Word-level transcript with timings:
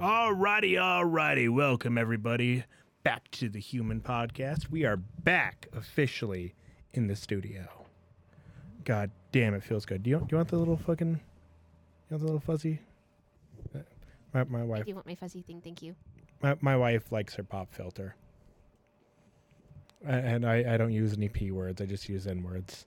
Alrighty, 0.00 0.72
alrighty. 0.74 1.48
Welcome 1.52 1.98
everybody 1.98 2.64
back 3.02 3.30
to 3.32 3.48
the 3.48 3.58
Human 3.60 4.00
Podcast. 4.00 4.70
We 4.70 4.84
are 4.84 4.96
back 4.96 5.66
officially 5.74 6.54
in 6.92 7.06
the 7.08 7.16
studio. 7.16 7.66
God 8.84 9.10
damn, 9.32 9.54
it 9.54 9.62
feels 9.62 9.84
good. 9.84 10.02
Do 10.02 10.10
you, 10.10 10.18
do 10.20 10.26
you 10.30 10.36
want 10.36 10.48
the 10.48 10.56
little 10.58 10.76
fucking, 10.76 11.08
you 11.08 11.18
want 12.10 12.20
the 12.20 12.26
little 12.26 12.40
fuzzy? 12.40 12.80
Uh, 13.74 13.80
My, 14.32 14.44
my 14.44 14.62
wife, 14.64 14.86
do 14.86 14.94
want 14.94 15.06
my 15.06 15.14
fuzzy 15.16 15.42
thing, 15.42 15.60
thank 15.62 15.82
you. 15.82 15.94
my, 16.42 16.56
my 16.60 16.76
wife 16.76 17.10
likes 17.10 17.34
her 17.34 17.42
pop 17.42 17.72
filter. 17.74 18.14
A- 20.06 20.10
And 20.12 20.46
I, 20.46 20.74
I 20.74 20.76
don't 20.76 20.92
use 20.92 21.12
any 21.14 21.28
p 21.28 21.50
words. 21.50 21.80
I 21.80 21.86
just 21.86 22.08
use 22.08 22.26
n 22.26 22.42
words. 22.44 22.86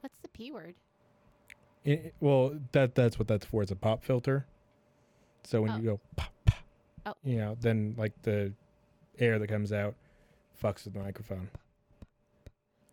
What's 0.00 0.14
the 0.22 0.28
P 0.28 0.52
word? 0.52 0.74
Well, 2.20 2.58
that 2.72 2.94
that's 2.96 3.18
what 3.18 3.28
that's 3.28 3.46
for. 3.46 3.62
It's 3.62 3.70
a 3.72 3.76
pop 3.76 4.04
filter. 4.04 4.44
So 5.46 5.62
when 5.62 5.70
Oh. 5.70 5.76
you 5.76 5.82
go 5.82 6.00
pop, 6.16 6.32
pop, 6.44 6.58
Oh. 7.06 7.14
you 7.22 7.36
know, 7.36 7.56
then 7.60 7.94
like 7.96 8.20
the 8.22 8.52
air 9.20 9.38
that 9.38 9.46
comes 9.46 9.72
out 9.72 9.94
fucks 10.60 10.84
with 10.84 10.94
the 10.94 10.98
microphone. 10.98 11.48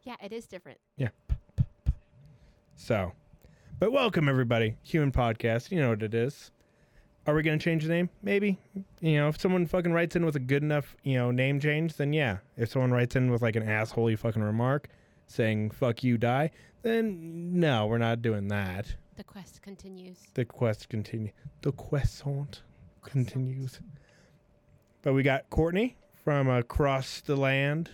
Yeah, 0.03 0.17
it 0.21 0.31
is 0.31 0.45
different. 0.45 0.79
Yeah. 0.95 1.09
So, 2.75 3.13
but 3.79 3.91
welcome 3.91 4.29
everybody, 4.29 4.75
Human 4.83 5.11
Podcast. 5.11 5.71
You 5.71 5.79
know 5.79 5.89
what 5.89 6.03
it 6.03 6.13
is. 6.13 6.51
Are 7.25 7.33
we 7.33 7.41
gonna 7.41 7.57
change 7.57 7.83
the 7.83 7.89
name? 7.89 8.09
Maybe. 8.21 8.59
You 9.01 9.15
know, 9.15 9.29
if 9.29 9.39
someone 9.39 9.65
fucking 9.65 9.91
writes 9.91 10.15
in 10.15 10.23
with 10.23 10.35
a 10.35 10.39
good 10.39 10.61
enough, 10.61 10.95
you 11.01 11.15
know, 11.15 11.31
name 11.31 11.59
change, 11.59 11.95
then 11.95 12.13
yeah. 12.13 12.37
If 12.55 12.69
someone 12.69 12.91
writes 12.91 13.15
in 13.15 13.31
with 13.31 13.41
like 13.41 13.55
an 13.55 13.65
assholey 13.65 14.15
fucking 14.17 14.43
remark 14.43 14.89
saying 15.25 15.71
"fuck 15.71 16.03
you, 16.03 16.19
die," 16.19 16.51
then 16.83 17.59
no, 17.59 17.87
we're 17.87 17.97
not 17.97 18.21
doing 18.21 18.49
that. 18.49 18.95
The 19.15 19.23
quest 19.23 19.61
continues. 19.61 20.17
The 20.33 20.45
quest 20.45 20.89
continue. 20.89 21.31
The 21.61 21.71
quest 21.71 22.23
continues. 23.03 23.79
But 25.01 25.13
we 25.13 25.21
got 25.23 25.49
Courtney 25.49 25.95
from 26.23 26.49
across 26.49 27.21
the 27.21 27.35
land, 27.35 27.89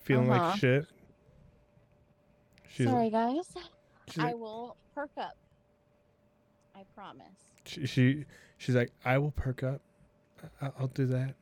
feeling 0.00 0.30
Uh-huh. 0.30 0.50
like 0.50 0.58
shit. 0.60 0.86
She's 2.68 2.86
Sorry, 2.86 3.10
guys. 3.10 3.52
she's 4.08 4.18
I 4.22 4.26
like, 4.26 4.36
will 4.36 4.76
perk 4.94 5.10
up. 5.16 5.36
I 6.76 6.84
promise. 6.94 7.26
she, 7.64 7.86
she 7.86 8.24
she's 8.56 8.74
like 8.76 8.92
I 9.04 9.18
will 9.18 9.32
perk 9.32 9.62
up. 9.62 9.80
I- 10.62 10.70
I'll 10.78 10.86
do 10.88 11.06
that. 11.06 11.34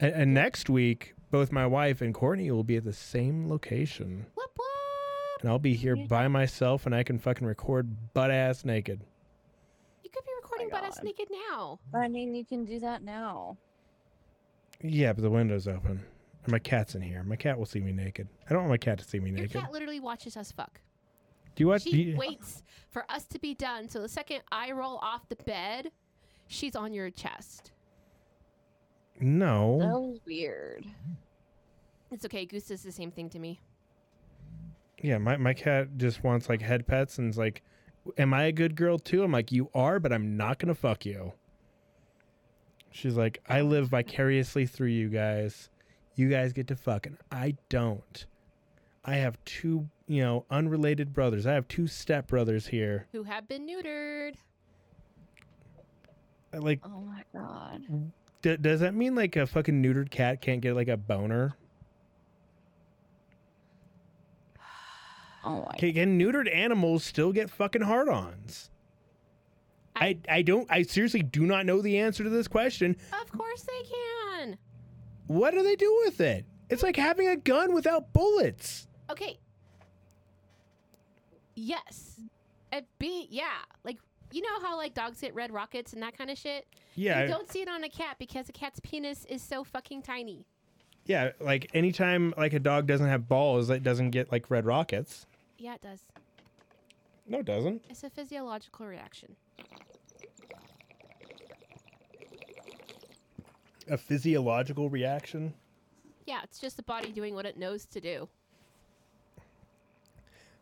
And, 0.00 0.12
and 0.14 0.34
next 0.34 0.68
week, 0.68 1.14
both 1.30 1.52
my 1.52 1.66
wife 1.66 2.00
and 2.00 2.12
Courtney 2.12 2.50
will 2.50 2.64
be 2.64 2.76
at 2.76 2.84
the 2.84 2.92
same 2.92 3.48
location, 3.48 4.26
Whoop 4.34 4.50
whoop! 4.56 4.66
And 5.40 5.48
I'll 5.50 5.58
be 5.58 5.74
here 5.74 5.96
by 5.96 6.28
myself, 6.28 6.86
and 6.86 6.94
I 6.94 7.02
can 7.02 7.18
fucking 7.18 7.46
record 7.46 7.88
butt 8.14 8.30
ass 8.30 8.64
naked. 8.64 9.00
You 10.02 10.10
could 10.10 10.24
be 10.24 10.32
recording 10.42 10.68
my 10.70 10.80
butt 10.80 10.88
ass 10.88 11.02
naked 11.02 11.28
now. 11.50 11.78
I 11.94 12.08
mean, 12.08 12.34
you 12.34 12.44
can 12.44 12.64
do 12.64 12.78
that 12.80 13.02
now. 13.02 13.56
Yeah, 14.82 15.12
but 15.12 15.22
the 15.22 15.30
window's 15.30 15.68
open. 15.68 16.00
And 16.44 16.52
my 16.52 16.58
cat's 16.58 16.94
in 16.94 17.02
here. 17.02 17.22
My 17.22 17.36
cat 17.36 17.58
will 17.58 17.66
see 17.66 17.80
me 17.80 17.92
naked. 17.92 18.26
I 18.48 18.52
don't 18.52 18.62
want 18.62 18.70
my 18.70 18.78
cat 18.78 18.98
to 18.98 19.04
see 19.04 19.20
me 19.20 19.30
Your 19.30 19.40
naked. 19.40 19.60
cat 19.60 19.72
literally 19.72 20.00
watches 20.00 20.36
us 20.36 20.52
fuck. 20.52 20.80
Do 21.54 21.62
you 21.62 21.68
watch? 21.68 21.82
She 21.82 21.90
do 21.90 21.98
you- 21.98 22.16
waits 22.16 22.62
for 22.88 23.04
us 23.10 23.24
to 23.26 23.38
be 23.38 23.54
done. 23.54 23.88
So 23.88 24.00
the 24.00 24.08
second 24.08 24.42
I 24.50 24.72
roll 24.72 24.96
off 25.02 25.28
the 25.28 25.36
bed, 25.36 25.90
she's 26.46 26.74
on 26.74 26.92
your 26.94 27.10
chest. 27.10 27.72
No. 29.20 29.78
That 29.80 30.00
was 30.00 30.18
weird. 30.26 30.86
It's 32.10 32.24
okay. 32.24 32.46
Goose 32.46 32.68
does 32.68 32.82
the 32.82 32.92
same 32.92 33.10
thing 33.10 33.28
to 33.30 33.38
me. 33.38 33.60
Yeah, 35.02 35.18
my, 35.18 35.36
my 35.36 35.54
cat 35.54 35.96
just 35.96 36.22
wants 36.22 36.48
like 36.48 36.60
head 36.60 36.86
pets 36.86 37.18
and 37.18 37.30
is 37.30 37.38
like, 37.38 37.62
Am 38.18 38.32
I 38.34 38.44
a 38.44 38.52
good 38.52 38.76
girl 38.76 38.98
too? 38.98 39.22
I'm 39.22 39.32
like, 39.32 39.52
You 39.52 39.70
are, 39.74 39.98
but 40.00 40.12
I'm 40.12 40.36
not 40.36 40.58
gonna 40.58 40.74
fuck 40.74 41.04
you. 41.06 41.32
She's 42.90 43.14
like, 43.16 43.40
I 43.48 43.60
live 43.60 43.88
vicariously 43.88 44.66
through 44.66 44.88
you 44.88 45.08
guys. 45.08 45.70
You 46.16 46.28
guys 46.28 46.52
get 46.52 46.66
to 46.68 46.76
fuck, 46.76 47.06
and 47.06 47.16
I 47.30 47.56
don't. 47.68 48.26
I 49.04 49.14
have 49.14 49.42
two, 49.44 49.88
you 50.06 50.22
know, 50.22 50.44
unrelated 50.50 51.12
brothers. 51.14 51.46
I 51.46 51.54
have 51.54 51.68
two 51.68 51.86
step 51.86 52.26
brothers 52.26 52.66
here. 52.66 53.06
Who 53.12 53.22
have 53.22 53.48
been 53.48 53.66
neutered? 53.66 54.34
Like, 56.52 56.80
Oh 56.84 57.00
my 57.00 57.22
god. 57.32 57.82
d- 58.42 58.56
does 58.56 58.80
that 58.80 58.94
mean 58.94 59.14
like 59.14 59.36
a 59.36 59.46
fucking 59.46 59.82
neutered 59.82 60.10
cat 60.10 60.40
can't 60.42 60.60
get 60.60 60.74
like 60.74 60.88
a 60.88 60.96
boner? 60.96 61.54
Oh. 65.44 65.66
Can, 65.78 66.18
neutered 66.18 66.54
animals 66.54 67.02
still 67.04 67.32
get 67.32 67.48
fucking 67.50 67.82
hard-ons? 67.82 68.70
I, 69.96 70.18
I 70.28 70.42
don't 70.42 70.66
I 70.70 70.82
seriously 70.82 71.22
do 71.22 71.44
not 71.46 71.66
know 71.66 71.82
the 71.82 71.98
answer 71.98 72.22
to 72.24 72.30
this 72.30 72.48
question. 72.48 72.96
Of 73.20 73.30
course 73.32 73.62
they 73.62 73.82
can. 74.38 74.56
What 75.26 75.52
do 75.52 75.62
they 75.62 75.76
do 75.76 76.02
with 76.04 76.20
it? 76.20 76.44
It's 76.70 76.82
like 76.82 76.96
having 76.96 77.28
a 77.28 77.36
gun 77.36 77.74
without 77.74 78.12
bullets. 78.12 78.86
Okay. 79.10 79.38
Yes. 81.54 82.20
It 82.72 82.86
be 82.98 83.26
yeah. 83.30 83.48
Like, 83.84 83.98
you 84.32 84.42
know 84.42 84.60
how, 84.62 84.76
like, 84.76 84.94
dogs 84.94 85.20
get 85.20 85.34
red 85.34 85.52
rockets 85.52 85.92
and 85.92 86.02
that 86.02 86.16
kind 86.16 86.30
of 86.30 86.38
shit? 86.38 86.66
Yeah, 86.94 87.22
You 87.22 87.28
don't 87.28 87.50
see 87.50 87.62
it 87.62 87.68
on 87.68 87.82
a 87.82 87.88
cat 87.88 88.16
because 88.18 88.48
a 88.48 88.52
cat's 88.52 88.80
penis 88.80 89.24
is 89.26 89.42
so 89.42 89.64
fucking 89.64 90.02
tiny. 90.02 90.46
yeah. 91.04 91.30
Like 91.40 91.68
anytime 91.74 92.32
like 92.36 92.52
a 92.52 92.58
dog 92.60 92.86
doesn't 92.86 93.08
have 93.08 93.28
balls, 93.28 93.70
it 93.70 93.82
doesn't 93.82 94.10
get 94.10 94.30
like 94.30 94.50
red 94.50 94.64
rockets. 94.66 95.26
Yeah, 95.60 95.74
it 95.74 95.82
does. 95.82 96.00
No, 97.28 97.40
it 97.40 97.44
doesn't. 97.44 97.84
It's 97.90 98.02
a 98.02 98.08
physiological 98.10 98.86
reaction. 98.86 99.36
A 103.88 103.98
physiological 103.98 104.88
reaction. 104.88 105.52
Yeah, 106.26 106.40
it's 106.44 106.58
just 106.58 106.76
the 106.76 106.82
body 106.82 107.12
doing 107.12 107.34
what 107.34 107.44
it 107.44 107.58
knows 107.58 107.84
to 107.86 108.00
do. 108.00 108.28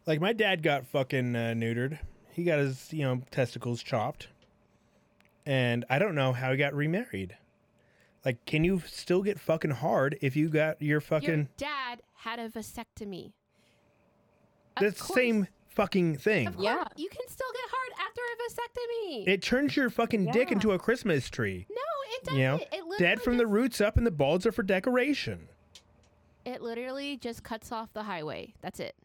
Like 0.05 0.21
my 0.21 0.33
dad 0.33 0.63
got 0.63 0.87
fucking 0.87 1.37
uh, 1.37 1.55
neutered. 1.55 1.99
He 2.33 2.43
got 2.43 2.59
his 2.59 2.93
you 2.93 3.05
know 3.05 3.23
testicles 3.31 3.83
chopped, 3.83 4.29
and 5.47 5.85
I 5.89 5.99
don't 5.99 6.15
know 6.15 6.33
how 6.33 6.51
he 6.51 6.57
got 6.57 6.75
remarried. 6.75 7.37
Like, 8.25 8.45
can 8.47 8.65
you 8.65 8.83
still 8.87 9.23
get 9.23 9.39
fucking 9.39 9.71
hard 9.71 10.19
if 10.21 10.35
you 10.35 10.49
got 10.49 10.83
your 10.83 10.89
Your 10.89 11.01
fucking? 11.01 11.49
dad 11.57 12.03
had 12.17 12.39
a 12.41 12.49
vasectomy. 12.49 13.33
Of 14.79 14.83
That's 14.83 15.07
the 15.07 15.15
same 15.15 15.47
fucking 15.69 16.17
thing. 16.17 16.55
Yeah. 16.59 16.85
you 16.97 17.09
can 17.09 17.29
still 17.29 17.47
get 17.53 17.63
hard 17.71 18.09
after 18.09 18.21
a 18.21 18.37
vasectomy. 18.51 19.29
It 19.29 19.43
turns 19.43 19.77
your 19.77 19.91
fucking 19.91 20.33
dick 20.33 20.51
into 20.51 20.73
a 20.73 20.79
Christmas 20.79 21.31
tree. 21.31 21.67
no, 21.71 21.77
it 22.17 22.25
doesn't. 22.25 22.41
You 22.41 22.47
know, 22.47 22.55
it 22.57 22.71
literally 22.73 22.99
dead 22.99 23.23
from 23.23 23.37
the 23.39 23.47
roots 23.47 23.81
up, 23.81 23.97
and 23.97 24.07
the 24.07 24.11
balls 24.11 24.45
are 24.47 24.53
for 24.53 24.63
decoration. 24.63 25.49
It 26.45 26.63
literally 26.63 27.17
just 27.17 27.43
cuts 27.43 27.71
off 27.71 27.93
the 27.93 28.03
highway. 28.05 28.55
That's 28.61 28.81
it. 28.81 28.97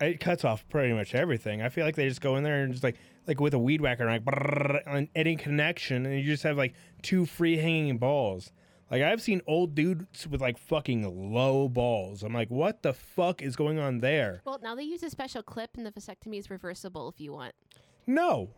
It 0.00 0.20
cuts 0.20 0.44
off 0.44 0.68
pretty 0.68 0.92
much 0.92 1.14
everything. 1.14 1.62
I 1.62 1.70
feel 1.70 1.84
like 1.84 1.96
they 1.96 2.08
just 2.08 2.20
go 2.20 2.36
in 2.36 2.44
there 2.44 2.62
and 2.62 2.72
just 2.72 2.84
like 2.84 2.96
like 3.26 3.40
with 3.40 3.54
a 3.54 3.58
weed 3.58 3.80
whacker, 3.80 4.06
like 4.06 4.24
brrrr, 4.24 4.86
on 4.86 5.08
any 5.14 5.36
connection, 5.36 6.06
and 6.06 6.20
you 6.20 6.24
just 6.24 6.42
have 6.42 6.56
like 6.56 6.74
two 7.02 7.26
free 7.26 7.56
hanging 7.56 7.98
balls. 7.98 8.52
Like 8.90 9.02
I've 9.02 9.20
seen 9.20 9.42
old 9.46 9.74
dudes 9.74 10.26
with 10.28 10.40
like 10.40 10.58
fucking 10.58 11.32
low 11.32 11.68
balls. 11.68 12.22
I'm 12.22 12.32
like, 12.32 12.50
what 12.50 12.82
the 12.82 12.92
fuck 12.92 13.42
is 13.42 13.56
going 13.56 13.78
on 13.78 13.98
there? 13.98 14.42
Well, 14.44 14.60
now 14.62 14.74
they 14.74 14.84
use 14.84 15.02
a 15.02 15.10
special 15.10 15.42
clip, 15.42 15.70
and 15.76 15.84
the 15.84 15.90
vasectomy 15.90 16.38
is 16.38 16.50
reversible 16.50 17.08
if 17.08 17.20
you 17.20 17.32
want. 17.32 17.54
No. 18.06 18.50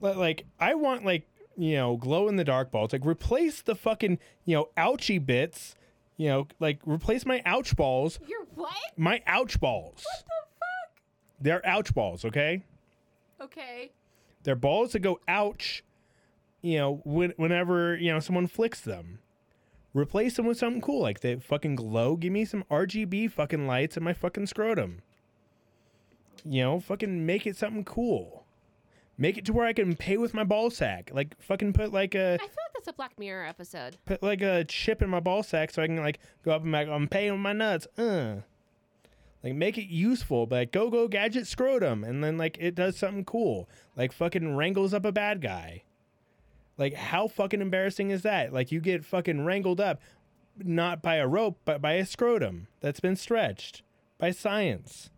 Like 0.00 0.44
I 0.60 0.74
want 0.74 1.04
like 1.04 1.26
you 1.56 1.74
know 1.74 1.96
glow 1.96 2.28
in 2.28 2.36
the 2.36 2.44
dark 2.44 2.70
balls. 2.70 2.92
Like 2.92 3.04
replace 3.04 3.62
the 3.62 3.74
fucking 3.74 4.18
you 4.44 4.56
know 4.56 4.68
ouchy 4.76 5.18
bits. 5.18 5.74
You 6.16 6.28
know, 6.28 6.48
like 6.60 6.78
replace 6.84 7.26
my 7.26 7.42
ouch 7.44 7.76
balls. 7.76 8.18
You're 8.26 8.46
what? 8.54 8.72
My 8.96 9.20
ouch 9.26 9.60
balls. 9.60 10.02
What 10.04 10.24
the 10.24 10.32
fuck? 10.58 11.02
They're 11.40 11.66
ouch 11.66 11.92
balls, 11.94 12.24
okay? 12.24 12.64
Okay. 13.40 13.90
They're 14.44 14.56
balls 14.56 14.92
that 14.92 15.00
go 15.00 15.20
ouch, 15.28 15.82
you 16.66 16.78
know, 16.78 17.00
when, 17.04 17.32
whenever, 17.36 17.96
you 17.96 18.12
know, 18.12 18.20
someone 18.20 18.46
flicks 18.46 18.80
them. 18.80 19.20
Replace 19.94 20.36
them 20.36 20.46
with 20.46 20.58
something 20.58 20.82
cool, 20.82 21.00
like 21.00 21.20
they 21.20 21.36
fucking 21.36 21.76
glow. 21.76 22.16
Give 22.16 22.32
me 22.32 22.44
some 22.44 22.64
RGB 22.70 23.30
fucking 23.30 23.66
lights 23.66 23.96
in 23.96 24.02
my 24.02 24.12
fucking 24.12 24.46
scrotum. 24.46 25.00
You 26.44 26.62
know, 26.62 26.80
fucking 26.80 27.24
make 27.24 27.46
it 27.46 27.56
something 27.56 27.84
cool. 27.84 28.44
Make 29.16 29.38
it 29.38 29.46
to 29.46 29.54
where 29.54 29.66
I 29.66 29.72
can 29.72 29.96
pay 29.96 30.18
with 30.18 30.34
my 30.34 30.44
ball 30.44 30.68
sack. 30.70 31.10
Like 31.14 31.40
fucking 31.40 31.72
put 31.72 31.92
like 31.92 32.14
a 32.14 32.34
I 32.34 32.38
feel 32.38 32.48
like 32.48 32.74
that's 32.74 32.88
a 32.88 32.92
Black 32.92 33.18
Mirror 33.18 33.46
episode. 33.46 33.96
put 34.04 34.22
like 34.22 34.42
a 34.42 34.64
chip 34.64 35.00
in 35.00 35.08
my 35.08 35.20
ball 35.20 35.42
sack 35.42 35.70
so 35.70 35.82
I 35.82 35.86
can 35.86 35.96
like 35.96 36.18
go 36.44 36.50
up 36.50 36.62
and 36.62 36.72
back. 36.72 36.88
I'm 36.88 37.08
paying 37.08 37.32
with 37.32 37.40
my 37.40 37.54
nuts. 37.54 37.86
Uh. 37.96 38.42
Like 39.42 39.54
make 39.54 39.78
it 39.78 39.86
useful, 39.86 40.46
but 40.46 40.56
like, 40.56 40.72
go 40.72 40.90
go 40.90 41.08
gadget 41.08 41.46
scrotum, 41.46 42.04
and 42.04 42.22
then 42.22 42.36
like 42.36 42.58
it 42.60 42.74
does 42.74 42.96
something 42.98 43.24
cool, 43.24 43.68
like 43.96 44.12
fucking 44.12 44.56
wrangles 44.56 44.92
up 44.92 45.04
a 45.04 45.12
bad 45.12 45.40
guy. 45.40 45.84
Like 46.78 46.94
how 46.94 47.28
fucking 47.28 47.60
embarrassing 47.60 48.10
is 48.10 48.22
that? 48.22 48.52
Like 48.52 48.70
you 48.70 48.80
get 48.80 49.04
fucking 49.04 49.44
wrangled 49.44 49.80
up, 49.80 50.00
not 50.58 51.02
by 51.02 51.16
a 51.16 51.26
rope, 51.26 51.58
but 51.64 51.80
by 51.80 51.94
a 51.94 52.06
scrotum 52.06 52.68
that's 52.80 53.00
been 53.00 53.16
stretched 53.16 53.82
by 54.18 54.30
science. 54.30 55.10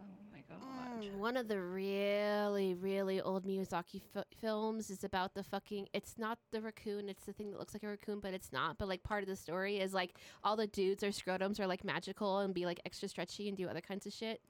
Oh 0.00 0.04
my 0.32 0.40
god. 0.48 1.02
Mm, 1.02 1.16
one 1.16 1.36
of 1.36 1.48
the 1.48 1.60
really, 1.60 2.74
really 2.74 3.20
old 3.20 3.44
Miyazaki 3.44 4.00
fi- 4.14 4.22
films 4.40 4.90
is 4.90 5.02
about 5.02 5.34
the 5.34 5.42
fucking. 5.42 5.88
It's 5.92 6.14
not 6.18 6.38
the 6.52 6.60
raccoon. 6.60 7.08
It's 7.08 7.24
the 7.24 7.32
thing 7.32 7.50
that 7.50 7.58
looks 7.58 7.74
like 7.74 7.82
a 7.82 7.88
raccoon, 7.88 8.20
but 8.20 8.32
it's 8.32 8.52
not. 8.52 8.78
But 8.78 8.86
like 8.86 9.02
part 9.02 9.24
of 9.24 9.28
the 9.28 9.36
story 9.36 9.78
is 9.78 9.92
like 9.92 10.14
all 10.44 10.56
the 10.56 10.68
dudes 10.68 11.02
or 11.02 11.08
scrotums 11.08 11.58
are 11.58 11.66
like 11.66 11.84
magical 11.84 12.38
and 12.38 12.54
be 12.54 12.64
like 12.64 12.80
extra 12.86 13.08
stretchy 13.08 13.48
and 13.48 13.56
do 13.56 13.68
other 13.68 13.80
kinds 13.80 14.06
of 14.06 14.12
shit. 14.12 14.40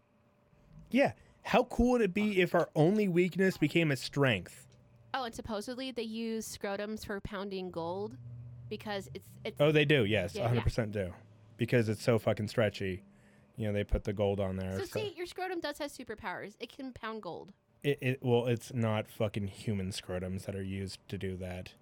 Yeah. 0.91 1.13
How 1.43 1.65
cool 1.65 1.93
would 1.93 2.01
it 2.01 2.13
be 2.13 2.41
if 2.41 2.55
our 2.55 2.69
only 2.75 3.07
weakness 3.07 3.57
became 3.57 3.93
a 3.93 3.97
strength? 3.97 4.66
Oh, 5.17 5.25
and 5.25 5.35
supposedly 5.35 5.91
they 5.93 6.03
use 6.03 6.57
scrotums 6.57 7.07
for 7.07 7.19
pounding 7.21 7.71
gold 7.71 8.17
because 8.69 9.09
it's 9.15 9.29
it's 9.45 9.61
Oh, 9.61 9.73
they 9.73 9.87
do. 9.87 10.05
Yes, 10.05 10.35
Yeah, 10.35 10.53
yeah. 10.53 10.61
100% 10.61 10.93
do. 10.93 11.15
Because 11.57 11.89
it's 11.89 12.03
so 12.03 12.19
fucking 12.19 12.49
stretchy. 12.49 13.03
You 13.57 13.67
know, 13.69 13.73
they 13.73 13.83
put 13.85 14.05
the 14.05 14.13
gold 14.13 14.41
on 14.41 14.57
there. 14.57 14.73
So 14.79 14.85
so- 14.85 15.01
see, 15.01 15.15
your 15.17 15.25
scrotum 15.25 15.61
does 15.61 15.79
have 15.79 15.91
superpowers. 15.91 16.55
It 16.61 16.75
can 16.75 16.93
pound 16.93 17.23
gold. 17.23 17.53
It, 17.83 17.99
it 18.03 18.19
well, 18.21 18.47
it's 18.47 18.75
not 18.75 19.09
fucking 19.11 19.47
human 19.47 19.91
scrotums 19.91 20.45
that 20.45 20.55
are 20.55 20.63
used 20.63 20.99
to 21.09 21.17
do 21.17 21.37
that. 21.39 21.73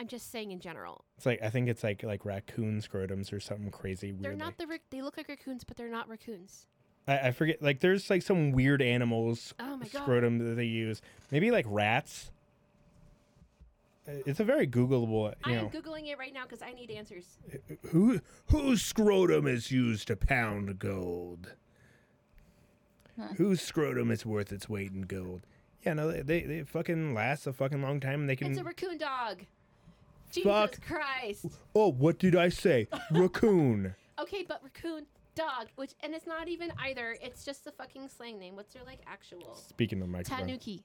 I'm 0.00 0.08
just 0.08 0.30
saying 0.32 0.52
in 0.52 0.60
general. 0.60 1.04
It's 1.18 1.26
like 1.26 1.42
I 1.42 1.50
think 1.50 1.68
it's 1.68 1.84
like 1.84 2.02
like 2.02 2.24
raccoon 2.24 2.80
scrotums 2.80 3.32
or 3.32 3.40
something 3.40 3.70
crazy 3.70 4.12
weird. 4.12 4.22
They're 4.24 4.36
not 4.36 4.56
the 4.56 4.66
rac- 4.66 4.88
they 4.90 5.02
look 5.02 5.16
like 5.18 5.28
raccoons, 5.28 5.64
but 5.64 5.76
they're 5.76 5.90
not 5.90 6.08
raccoons. 6.08 6.66
I, 7.06 7.28
I 7.28 7.30
forget. 7.32 7.62
Like 7.62 7.80
there's 7.80 8.08
like 8.10 8.22
some 8.22 8.52
weird 8.52 8.80
animals 8.82 9.54
Oh 9.60 9.76
my 9.76 9.86
god. 9.86 10.02
scrotum 10.02 10.38
that 10.38 10.54
they 10.56 10.64
use. 10.64 11.02
Maybe 11.30 11.50
like 11.50 11.66
rats. 11.68 12.30
It's 14.06 14.38
a 14.38 14.44
very 14.44 14.66
Googleable. 14.66 15.32
I 15.44 15.52
am 15.52 15.56
know, 15.64 15.70
googling 15.70 16.08
it 16.08 16.18
right 16.18 16.32
now 16.34 16.42
because 16.42 16.60
I 16.60 16.72
need 16.72 16.90
answers. 16.90 17.38
who 17.90 18.20
whose 18.50 18.82
scrotum 18.82 19.46
is 19.46 19.70
used 19.70 20.08
to 20.08 20.16
pound 20.16 20.78
gold? 20.78 21.54
Huh. 23.18 23.28
Whose 23.36 23.62
scrotum 23.62 24.10
is 24.10 24.26
worth 24.26 24.52
its 24.52 24.68
weight 24.68 24.92
in 24.92 25.02
gold? 25.02 25.46
Yeah, 25.84 25.94
no, 25.94 26.10
they, 26.10 26.20
they 26.22 26.40
they 26.42 26.62
fucking 26.64 27.14
last 27.14 27.46
a 27.46 27.52
fucking 27.52 27.80
long 27.80 28.00
time. 28.00 28.20
and 28.20 28.28
They 28.28 28.36
can. 28.36 28.50
It's 28.50 28.60
a 28.60 28.64
raccoon 28.64 28.98
dog. 28.98 29.44
Jesus 30.30 30.50
Fuck. 30.50 30.80
Christ. 30.86 31.46
oh, 31.74 31.92
what 31.92 32.18
did 32.18 32.34
I 32.34 32.48
say? 32.48 32.88
Raccoon. 33.12 33.94
Okay, 34.18 34.44
but 34.46 34.60
raccoon 34.64 35.06
dog, 35.34 35.68
which 35.76 35.92
and 36.00 36.14
it's 36.14 36.26
not 36.26 36.48
even 36.48 36.72
either. 36.78 37.16
It's 37.20 37.44
just 37.44 37.64
the 37.64 37.72
fucking 37.72 38.08
slang 38.08 38.38
name. 38.38 38.56
What's 38.56 38.74
their 38.74 38.84
like 38.84 39.00
actual? 39.06 39.54
Speaking 39.54 40.00
of 40.02 40.08
microphone. 40.08 40.46
Tanuki. 40.46 40.84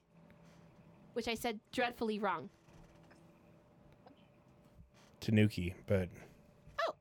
Which 1.14 1.28
I 1.28 1.36
said 1.36 1.60
dreadfully 1.72 2.20
wrong. 2.20 2.50
Tanuki, 5.20 5.74
but 5.88 6.08
oh, 6.88 6.94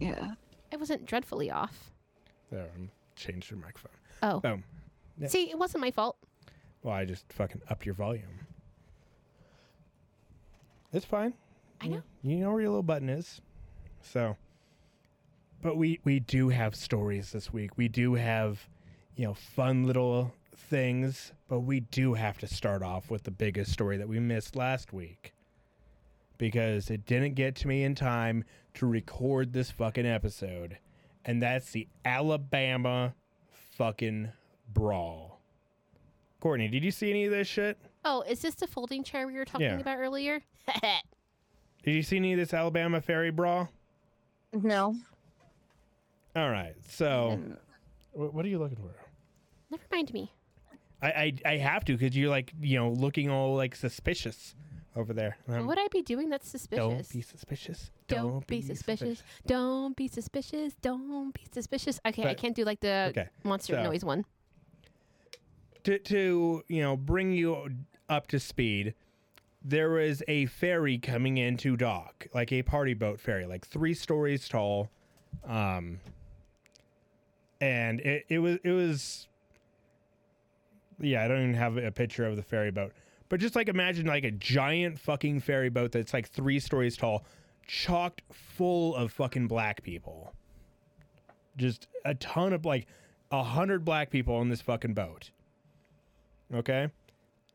Yeah. 0.00 0.32
I 0.72 0.76
wasn't 0.76 1.04
dreadfully 1.04 1.50
off. 1.50 1.90
there, 2.50 2.68
um, 2.76 2.90
changed 3.14 3.50
your 3.50 3.60
microphone. 3.60 3.92
Oh. 4.22 4.40
Oh, 4.44 4.58
Yeah. 5.18 5.28
See, 5.28 5.50
it 5.50 5.58
wasn't 5.58 5.82
my 5.82 5.90
fault. 5.90 6.16
well, 6.82 6.94
I 6.94 7.04
just 7.04 7.30
fucking 7.32 7.60
upped 7.68 7.84
your 7.84 7.94
volume. 7.94 8.46
It's 10.92 11.04
fine. 11.04 11.34
I 11.80 11.88
know. 11.88 12.02
You 12.22 12.36
know 12.36 12.52
where 12.52 12.60
your 12.60 12.70
little 12.70 12.82
button 12.82 13.08
is. 13.08 13.40
So, 14.02 14.36
but 15.62 15.76
we 15.76 16.00
we 16.04 16.20
do 16.20 16.48
have 16.50 16.74
stories 16.74 17.32
this 17.32 17.52
week. 17.52 17.76
We 17.78 17.88
do 17.88 18.14
have, 18.14 18.68
you 19.16 19.24
know, 19.24 19.34
fun 19.34 19.84
little 19.86 20.34
things. 20.56 21.32
But 21.48 21.60
we 21.60 21.80
do 21.80 22.14
have 22.14 22.38
to 22.38 22.46
start 22.46 22.82
off 22.82 23.10
with 23.10 23.24
the 23.24 23.30
biggest 23.30 23.72
story 23.72 23.96
that 23.98 24.08
we 24.08 24.18
missed 24.18 24.56
last 24.56 24.92
week, 24.92 25.32
because 26.38 26.90
it 26.90 27.04
didn't 27.06 27.34
get 27.34 27.54
to 27.56 27.68
me 27.68 27.84
in 27.84 27.94
time 27.94 28.44
to 28.74 28.86
record 28.86 29.52
this 29.52 29.70
fucking 29.70 30.06
episode, 30.06 30.78
and 31.26 31.42
that's 31.42 31.72
the 31.72 31.86
Alabama 32.06 33.14
fucking 33.76 34.30
brawl. 34.72 35.40
Courtney, 36.40 36.68
did 36.68 36.82
you 36.82 36.90
see 36.90 37.10
any 37.10 37.26
of 37.26 37.30
this 37.30 37.46
shit? 37.46 37.78
Oh, 38.04 38.22
is 38.22 38.40
this 38.40 38.54
the 38.54 38.66
folding 38.66 39.04
chair 39.04 39.26
we 39.26 39.34
were 39.34 39.44
talking 39.44 39.66
Yeah. 39.66 39.78
about 39.78 39.98
earlier? 39.98 40.40
Did 41.84 41.94
you 41.96 42.02
see 42.02 42.16
any 42.16 42.32
of 42.32 42.38
this 42.38 42.54
Alabama 42.54 43.00
ferry 43.00 43.30
brawl? 43.30 43.68
No. 44.52 44.96
All 46.34 46.50
right, 46.50 46.74
so. 46.88 47.30
didn't. 47.30 47.58
What, 48.12 48.34
what 48.34 48.44
are 48.44 48.48
you 48.48 48.58
looking 48.58 48.76
for? 48.76 48.94
Never 49.70 49.82
mind 49.90 50.12
me. 50.12 50.30
I 51.00 51.08
I, 51.08 51.32
I 51.52 51.56
have 51.56 51.84
to 51.86 51.96
because 51.96 52.16
you're 52.16 52.28
like 52.30 52.52
you 52.60 52.78
know 52.78 52.90
looking 52.90 53.30
all 53.30 53.56
like 53.56 53.74
suspicious 53.74 54.54
over 54.94 55.12
there. 55.14 55.36
What 55.46 55.58
Um, 55.60 55.66
would 55.66 55.78
I 55.78 55.88
be 55.90 56.02
doing 56.02 56.28
that's 56.28 56.48
suspicious? 56.48 56.78
don't 57.08 57.08
be 57.12 57.22
suspicious. 57.22 57.90
Don't 58.08 58.46
be 58.46 58.60
suspicious. 58.60 59.22
Don't 59.46 59.96
be 59.96 60.06
suspicious. 60.08 60.74
Don't 60.82 61.32
be 61.34 61.42
suspicious. 61.52 61.98
Okay, 62.06 62.22
I 62.22 62.26
But- 62.26 62.36
can't 62.36 62.54
do 62.54 62.64
like 62.64 62.80
the 62.80 63.06
Okay, 63.10 63.28
monster 63.44 63.74
so- 63.74 63.82
noise 63.82 64.04
one. 64.04 64.24
To 65.84 65.98
to 65.98 66.62
you 66.68 66.82
know 66.82 66.96
bring 66.96 67.32
you 67.32 67.70
up 68.08 68.26
to 68.28 68.38
speed, 68.38 68.94
there 69.64 69.90
was 69.90 70.22
a 70.28 70.46
ferry 70.46 70.98
coming 70.98 71.38
into 71.38 71.76
dock, 71.76 72.26
like 72.34 72.52
a 72.52 72.62
party 72.62 72.94
boat 72.94 73.18
ferry, 73.18 73.46
like 73.46 73.66
three 73.66 73.94
stories 73.94 74.46
tall, 74.48 74.90
um, 75.44 75.98
and 77.62 78.00
it, 78.00 78.26
it 78.28 78.38
was 78.40 78.58
it 78.64 78.72
was. 78.72 79.28
Yeah, 81.00 81.24
I 81.24 81.28
don't 81.28 81.38
even 81.38 81.54
have 81.54 81.78
a 81.78 81.90
picture 81.90 82.26
of 82.26 82.36
the 82.36 82.42
ferry 82.42 82.70
boat, 82.70 82.92
but 83.28 83.40
just 83.40 83.56
like 83.56 83.68
imagine 83.68 84.06
like 84.06 84.24
a 84.24 84.30
giant 84.30 84.98
fucking 84.98 85.40
ferry 85.40 85.70
boat 85.70 85.92
that's 85.92 86.12
like 86.12 86.28
three 86.28 86.58
stories 86.58 86.96
tall, 86.96 87.24
chocked 87.66 88.22
full 88.30 88.94
of 88.96 89.12
fucking 89.12 89.46
black 89.46 89.82
people. 89.82 90.34
Just 91.56 91.86
a 92.04 92.14
ton 92.14 92.52
of 92.52 92.64
like 92.64 92.86
a 93.30 93.42
hundred 93.42 93.84
black 93.84 94.10
people 94.10 94.34
on 94.34 94.48
this 94.48 94.60
fucking 94.60 94.94
boat. 94.94 95.30
Okay. 96.52 96.88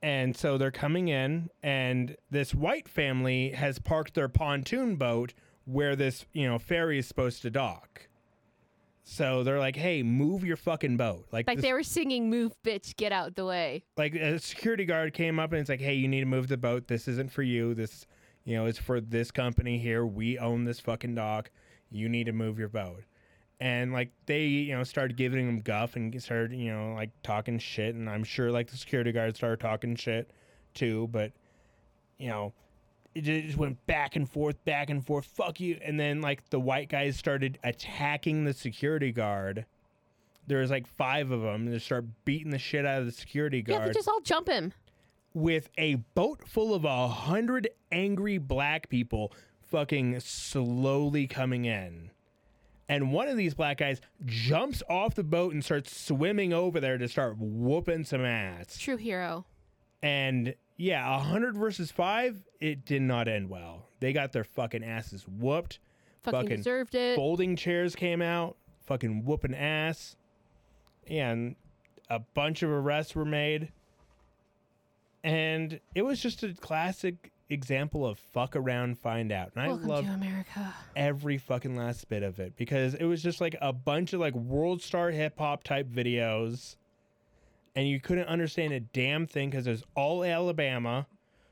And 0.02 0.36
so 0.36 0.58
they're 0.58 0.72
coming 0.72 1.08
in, 1.08 1.50
and 1.64 2.16
this 2.30 2.54
white 2.54 2.88
family 2.88 3.50
has 3.52 3.80
parked 3.80 4.14
their 4.14 4.30
pontoon 4.30 4.96
boat 4.96 5.34
where 5.66 5.96
this, 5.96 6.26
you 6.34 6.48
know, 6.48 6.60
ferry 6.60 7.00
is 7.00 7.08
supposed 7.08 7.42
to 7.42 7.50
dock. 7.50 8.08
So 9.10 9.44
they're 9.44 9.58
like, 9.58 9.78
"Hey, 9.78 10.04
move 10.04 10.44
your 10.44 10.58
fucking 10.58 10.98
boat!" 10.98 11.28
Like, 11.32 11.48
Like 11.48 11.58
this- 11.58 11.64
they 11.64 11.72
were 11.72 11.82
singing 11.82 12.30
"Move, 12.30 12.52
bitch, 12.62 12.94
get 12.98 13.14
out 13.14 13.36
the 13.36 13.46
way." 13.46 13.86
like 13.96 14.14
a 14.14 14.38
security 14.38 14.84
guard 14.84 15.14
came 15.14 15.40
up 15.40 15.54
and 15.54 15.62
it's 15.62 15.70
like, 15.70 15.80
"Hey, 15.80 15.94
you 15.94 16.10
need 16.10 16.20
to 16.20 16.26
move 16.26 16.50
the 16.50 16.58
boat. 16.58 16.90
This 16.90 17.08
isn't 17.08 17.32
for 17.32 17.42
you. 17.42 17.74
This, 17.74 18.06
you 18.44 18.58
know, 18.58 18.66
it's 18.66 18.78
for 18.78 19.00
this 19.00 19.32
company 19.32 19.78
here. 19.78 20.06
We 20.06 20.38
own 20.38 20.66
this 20.66 20.82
fucking 20.82 21.16
dock. 21.16 21.52
You 21.90 22.10
need 22.10 22.26
to 22.26 22.34
move 22.34 22.60
your 22.60 22.68
boat." 22.68 23.06
And 23.62 23.94
like 23.94 24.12
they, 24.26 24.46
you 24.46 24.76
know, 24.76 24.84
started 24.84 25.16
giving 25.16 25.48
him 25.48 25.62
guff 25.62 25.96
and 25.96 26.22
started, 26.22 26.52
you 26.52 26.70
know, 26.70 26.94
like 26.94 27.12
talking 27.24 27.60
shit. 27.60 27.96
And 27.96 28.10
I'm 28.10 28.26
sure 28.26 28.52
like 28.52 28.70
the 28.70 28.78
security 28.78 29.14
guard 29.14 29.38
started 29.38 29.62
talking 29.62 29.96
shit 29.96 30.30
too. 30.74 31.08
But 31.14 31.32
you 32.18 32.28
know, 32.28 32.52
it 33.16 33.22
just 33.22 33.58
went 33.58 33.84
back 33.88 34.16
and 34.16 34.30
forth, 34.30 34.64
back 34.66 34.90
and 34.90 35.06
forth. 35.06 35.26
Fuck 35.26 35.60
you. 35.60 35.80
And 35.84 36.00
then 36.00 36.22
like 36.22 36.50
the 36.50 36.60
white 36.60 36.90
guys 36.90 37.18
started 37.18 37.58
attacking 37.64 38.46
the 38.46 38.54
security 38.54 39.12
guard. 39.12 39.66
There 40.46 40.60
was 40.60 40.70
like 40.72 40.88
five 40.88 41.32
of 41.32 41.42
them. 41.42 41.66
And 41.66 41.74
they 41.74 41.80
start 41.80 42.06
beating 42.26 42.52
the 42.52 42.60
shit 42.60 42.86
out 42.86 43.00
of 43.00 43.06
the 43.06 43.12
security 43.12 43.62
guard. 43.62 43.82
Yeah, 43.82 43.88
they 43.88 43.94
just 43.94 44.08
all 44.08 44.22
jump 44.22 44.48
him. 44.48 44.74
with 45.34 45.70
a 45.78 45.96
boat 45.96 46.48
full 46.48 46.74
of 46.74 46.84
a 46.86 47.08
hundred 47.08 47.70
angry 47.92 48.38
black 48.38 48.90
people 48.90 49.32
fucking 49.62 50.20
slowly 50.20 51.28
coming 51.28 51.66
in. 51.66 52.10
And 52.90 53.12
one 53.12 53.28
of 53.28 53.36
these 53.36 53.54
black 53.54 53.78
guys 53.80 54.00
jumps 54.26 54.82
off 54.90 55.14
the 55.16 55.24
boat 55.24 55.54
and 55.54 55.64
starts 55.64 55.96
swimming 56.00 56.54
over 56.54 56.80
there 56.80 56.98
to 56.98 57.08
start 57.08 57.36
whooping 57.38 58.06
some 58.06 58.24
ass. 58.24 58.78
True 58.78 58.96
hero. 58.96 59.46
And 60.02 60.56
yeah, 60.78 61.16
a 61.16 61.20
hundred 61.20 61.58
versus 61.58 61.92
five, 61.92 62.38
it 62.60 62.86
did 62.86 63.02
not 63.02 63.28
end 63.28 63.50
well. 63.50 63.88
They 64.00 64.14
got 64.14 64.32
their 64.32 64.44
fucking 64.44 64.84
asses 64.84 65.26
whooped. 65.28 65.80
Fucking, 66.24 66.42
Fucking 66.42 66.58
deserved 66.58 66.96
it. 66.96 67.16
Folding 67.16 67.56
chairs 67.56 67.96
came 67.96 68.22
out, 68.22 68.58
fucking 68.86 69.26
whooping 69.26 69.56
ass. 69.56 70.16
And 71.10 71.56
a 72.10 72.20
bunch 72.20 72.64
of 72.64 72.70
arrests 72.70 73.16
were 73.16 73.26
made. 73.26 73.72
And 75.24 75.80
it 75.96 76.04
was 76.04 76.22
just 76.22 76.44
a 76.44 76.54
classic 76.54 77.32
example 77.50 78.06
of 78.06 78.20
fuck 78.20 78.56
around, 78.56 79.00
find 79.00 79.32
out. 79.32 79.52
And 79.56 79.64
I 79.64 79.68
Welcome 79.70 79.88
love 79.88 80.06
America. 80.08 80.74
every 80.96 81.38
fucking 81.38 81.76
last 81.76 82.08
bit 82.10 82.24
of 82.24 82.40
it 82.40 82.56
because 82.56 82.94
it 82.94 83.06
was 83.06 83.24
just 83.24 83.42
like 83.42 83.56
a 83.62 83.74
bunch 83.74 84.14
of 84.14 84.20
like 84.20 84.36
world 84.36 84.82
star 84.82 85.12
hip 85.12 85.40
hop 85.40 85.64
type 85.64 85.88
videos. 85.88 86.76
And 87.78 87.88
you 87.88 88.00
couldn't 88.00 88.28
understand 88.28 88.74
a 88.74 88.80
damn 88.80 89.28
thing 89.28 89.52
because 89.52 89.68
it 89.68 89.70
was 89.70 89.84
all 89.96 90.24
Alabama. 90.24 91.06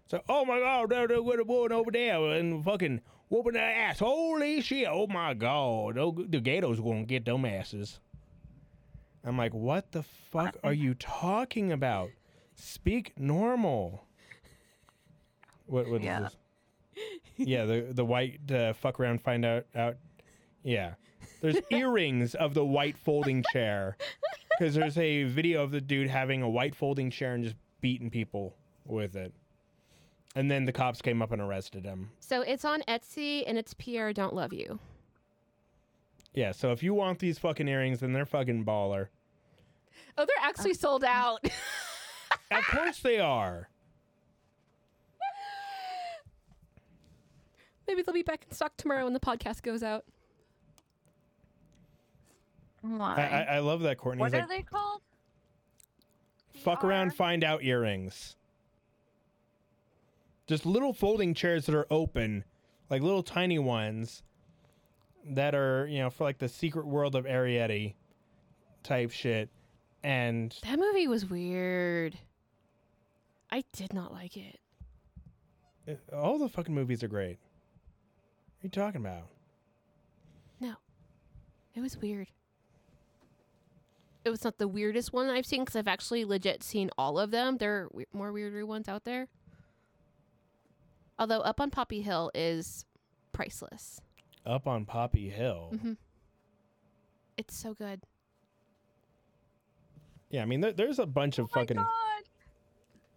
So, 0.07 0.21
oh 0.27 0.43
my 0.43 0.57
God, 0.59 0.89
they're, 0.89 1.07
they're 1.07 1.17
a 1.17 1.43
woman 1.43 1.71
over 1.71 1.91
there 1.91 2.19
and 2.31 2.63
fucking 2.65 3.01
whooping 3.29 3.53
their 3.53 3.63
ass. 3.71 3.99
Holy 3.99 4.59
shit. 4.61 4.87
Oh 4.89 5.05
my 5.05 5.35
God. 5.35 5.95
The 5.95 6.41
ghetto's 6.41 6.79
going 6.79 7.03
to 7.03 7.07
get 7.07 7.25
them 7.25 7.45
asses. 7.45 7.99
I'm 9.23 9.37
like, 9.37 9.53
what 9.53 9.91
the 9.91 10.01
fuck 10.01 10.57
are 10.63 10.73
you 10.73 10.95
talking 10.95 11.71
about? 11.71 12.09
Speak 12.55 13.13
normal. 13.19 14.03
What, 15.67 15.87
what 15.87 16.01
is 16.01 16.05
Yeah. 16.05 16.19
this? 16.21 16.35
Yeah, 17.37 17.65
the 17.65 17.87
the 17.91 18.05
white 18.05 18.49
uh, 18.49 18.71
fuck 18.73 18.97
around, 18.99 19.21
find 19.21 19.43
out 19.43 19.65
out. 19.75 19.97
Yeah, 20.63 20.93
there's 21.41 21.57
earrings 21.69 22.33
of 22.33 22.53
the 22.53 22.63
white 22.63 22.97
folding 22.97 23.43
chair 23.51 23.97
because 24.57 24.75
there's 24.75 24.97
a 24.97 25.23
video 25.23 25.63
of 25.63 25.71
the 25.71 25.81
dude 25.81 26.09
having 26.09 26.41
a 26.41 26.49
white 26.49 26.75
folding 26.75 27.09
chair 27.09 27.33
and 27.33 27.43
just 27.43 27.55
beating 27.81 28.09
people 28.09 28.55
with 28.85 29.15
it. 29.15 29.33
And 30.35 30.51
then 30.51 30.65
the 30.65 30.71
cops 30.71 31.01
came 31.01 31.21
up 31.21 31.31
and 31.31 31.41
arrested 31.41 31.85
him. 31.85 32.11
So 32.19 32.41
it's 32.41 32.65
on 32.65 32.81
Etsy 32.87 33.43
and 33.47 33.57
it's 33.57 33.73
Pierre 33.73 34.11
Don't 34.11 34.33
Love 34.33 34.53
You. 34.53 34.79
Yeah, 36.33 36.51
so 36.51 36.71
if 36.71 36.83
you 36.83 36.93
want 36.93 37.19
these 37.19 37.39
fucking 37.39 37.67
earrings, 37.67 38.01
then 38.01 38.11
they're 38.11 38.25
fucking 38.25 38.65
baller. 38.65 39.07
Oh, 40.17 40.25
they're 40.25 40.45
actually 40.45 40.71
uh, 40.71 40.75
sold 40.75 41.03
out. 41.03 41.45
Of 42.51 42.63
course 42.65 42.99
they 42.99 43.19
are. 43.19 43.69
Maybe 47.87 48.01
they'll 48.01 48.13
be 48.13 48.23
back 48.23 48.45
in 48.47 48.55
stock 48.55 48.77
tomorrow 48.77 49.03
when 49.03 49.13
the 49.13 49.19
podcast 49.19 49.61
goes 49.61 49.83
out. 49.83 50.05
Why? 52.85 53.15
I, 53.15 53.21
I, 53.53 53.55
I 53.55 53.59
love 53.59 53.81
that 53.81 53.97
Courtney. 53.97 54.21
what 54.21 54.31
like, 54.33 54.43
are 54.43 54.47
they 54.47 54.61
called? 54.61 55.01
fuck 56.53 56.83
around, 56.83 57.09
PR? 57.11 57.15
find 57.15 57.43
out 57.43 57.63
earrings. 57.63 58.35
Just 60.47 60.65
little 60.65 60.93
folding 60.93 61.33
chairs 61.33 61.65
that 61.65 61.75
are 61.75 61.87
open, 61.89 62.43
like 62.89 63.01
little 63.01 63.23
tiny 63.23 63.59
ones 63.59 64.21
that 65.27 65.55
are, 65.55 65.87
you 65.87 65.99
know, 65.99 66.09
for 66.09 66.23
like 66.23 66.37
the 66.37 66.47
secret 66.49 66.85
world 66.85 67.15
of 67.15 67.25
Arrietty 67.25 67.95
type 68.83 69.09
shit. 69.11 69.49
And 70.03 70.55
That 70.63 70.77
movie 70.77 71.07
was 71.07 71.25
weird. 71.25 72.17
I 73.51 73.63
did 73.73 73.93
not 73.93 74.11
like 74.11 74.37
it. 74.37 74.59
it- 75.87 75.99
all 76.13 76.37
the 76.37 76.49
fucking 76.49 76.73
movies 76.75 77.03
are 77.03 77.07
great. 77.07 77.39
What 78.59 78.63
are 78.63 78.67
you 78.67 78.69
talking 78.69 79.01
about? 79.01 79.27
No. 80.59 80.75
It 81.73 81.81
was 81.81 81.97
weird. 81.97 82.27
It 84.25 84.29
was 84.31 84.43
not 84.43 84.57
the 84.57 84.67
weirdest 84.67 85.13
one 85.13 85.29
I've 85.29 85.45
seen 85.45 85.61
because 85.63 85.75
I've 85.75 85.87
actually 85.87 86.25
legit 86.25 86.63
seen 86.63 86.89
all 86.97 87.19
of 87.19 87.29
them. 87.31 87.57
There 87.57 87.75
are 87.83 87.89
we- 87.93 88.07
more 88.11 88.31
weirder 88.33 88.65
ones 88.65 88.89
out 88.89 89.03
there. 89.03 89.27
Although 91.19 91.41
Up 91.41 91.61
on 91.61 91.69
Poppy 91.69 92.01
Hill 92.01 92.31
is 92.33 92.85
priceless. 93.31 94.01
Up 94.45 94.65
on 94.67 94.85
Poppy 94.85 95.29
Hill. 95.29 95.75
hmm 95.79 95.93
It's 97.37 97.55
so 97.55 97.73
good. 97.75 98.01
Yeah, 100.31 100.41
I 100.41 100.45
mean, 100.45 100.59
there, 100.61 100.73
there's 100.73 100.99
a 100.99 101.05
bunch 101.05 101.37
of 101.37 101.45
Oh 101.45 101.49
my 101.55 101.61
fucking. 101.61 101.77
God, 101.77 102.23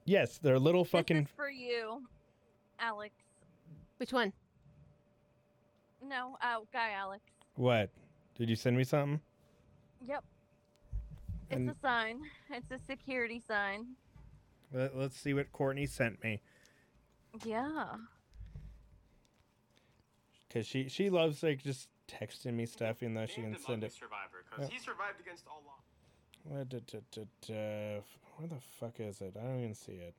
Yes, 0.05 0.39
they're 0.39 0.59
little 0.59 0.85
this 0.85 0.91
fucking. 0.93 1.17
is 1.25 1.29
for 1.35 1.51
you, 1.51 2.03
Alex. 2.79 3.15
Which 3.97 4.13
one? 4.13 4.33
No, 6.07 6.37
uh, 6.41 6.61
guy 6.73 6.93
Alex. 6.93 7.25
What? 7.57 7.91
Did 8.37 8.49
you 8.49 8.57
send 8.57 8.77
me 8.77 8.85
something? 8.85 9.21
Yep. 10.07 10.23
It's 11.51 11.71
a 11.71 11.81
sign. 11.81 12.21
It's 12.51 12.71
a 12.71 12.79
security 12.79 13.41
sign. 13.47 13.87
Let, 14.73 14.97
let's 14.97 15.17
see 15.19 15.33
what 15.35 15.51
Courtney 15.53 15.87
sent 15.87 16.23
me. 16.23 16.43
Yeah. 17.45 17.87
Because 20.47 20.67
she, 20.67 20.89
she 20.89 21.11
loves, 21.11 21.43
like, 21.43 21.63
just 21.63 21.89
texting 22.09 22.55
me 22.55 22.67
stuff, 22.67 23.03
even 23.03 23.15
though 23.15 23.27
she 23.27 23.37
can 23.43 23.55
an 23.55 23.59
send 23.59 23.77
ugly 23.79 23.87
it. 23.89 23.93
survivor 23.93 24.45
because 24.49 24.69
Yeah. 24.69 24.75
he 24.79 24.83
survived 24.83 25.21
against 25.21 25.47
all 25.47 25.63
f- 27.99 28.19
where 28.37 28.49
the 28.49 28.61
fuck 28.81 28.99
is 29.01 29.21
it? 29.21 29.35
I 29.39 29.43
don't 29.45 29.59
even 29.59 29.75
see 29.75 29.93
it. 29.93 30.15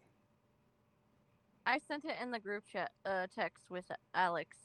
I 1.66 1.78
sent 1.78 2.06
it 2.06 2.16
in 2.22 2.32
the 2.32 2.40
group 2.40 2.64
chat 2.72 2.92
uh, 3.06 3.28
text 3.34 3.70
with 3.70 3.92
Alex. 4.14 4.58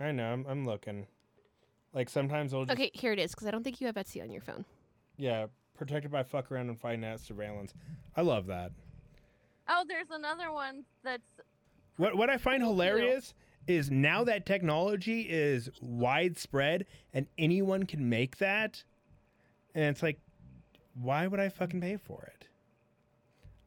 I 0.00 0.12
know, 0.12 0.32
I'm, 0.32 0.46
I'm 0.48 0.64
looking. 0.64 1.06
Like, 1.92 2.08
sometimes 2.08 2.52
I'll 2.54 2.64
just. 2.64 2.72
Okay, 2.78 2.90
here 2.94 3.12
it 3.12 3.18
is 3.18 3.32
because 3.32 3.46
I 3.46 3.50
don't 3.50 3.62
think 3.64 3.80
you 3.80 3.86
have 3.86 3.96
Etsy 3.96 4.22
on 4.22 4.30
your 4.30 4.42
phone. 4.42 4.64
Yeah, 5.16 5.46
protected 5.78 6.10
by 6.10 6.22
fuck 6.22 6.50
around 6.52 6.68
and 6.68 6.78
find 6.78 7.04
out 7.04 7.20
surveillance. 7.20 7.72
I 8.16 8.22
love 8.22 8.46
that. 8.46 8.72
Oh, 9.68 9.84
there's 9.86 10.10
another 10.10 10.52
one 10.52 10.84
that's 11.02 11.22
What 11.96 12.16
what 12.16 12.28
I 12.28 12.36
find 12.36 12.62
hilarious 12.62 13.34
is 13.66 13.90
now 13.90 14.24
that 14.24 14.46
technology 14.46 15.22
is 15.22 15.70
widespread 15.80 16.86
and 17.12 17.26
anyone 17.36 17.84
can 17.84 18.08
make 18.08 18.38
that, 18.38 18.82
and 19.74 19.84
it's 19.84 20.02
like, 20.02 20.18
why 20.94 21.26
would 21.26 21.38
I 21.38 21.48
fucking 21.48 21.80
pay 21.80 21.96
for 21.96 22.30
it? 22.34 22.48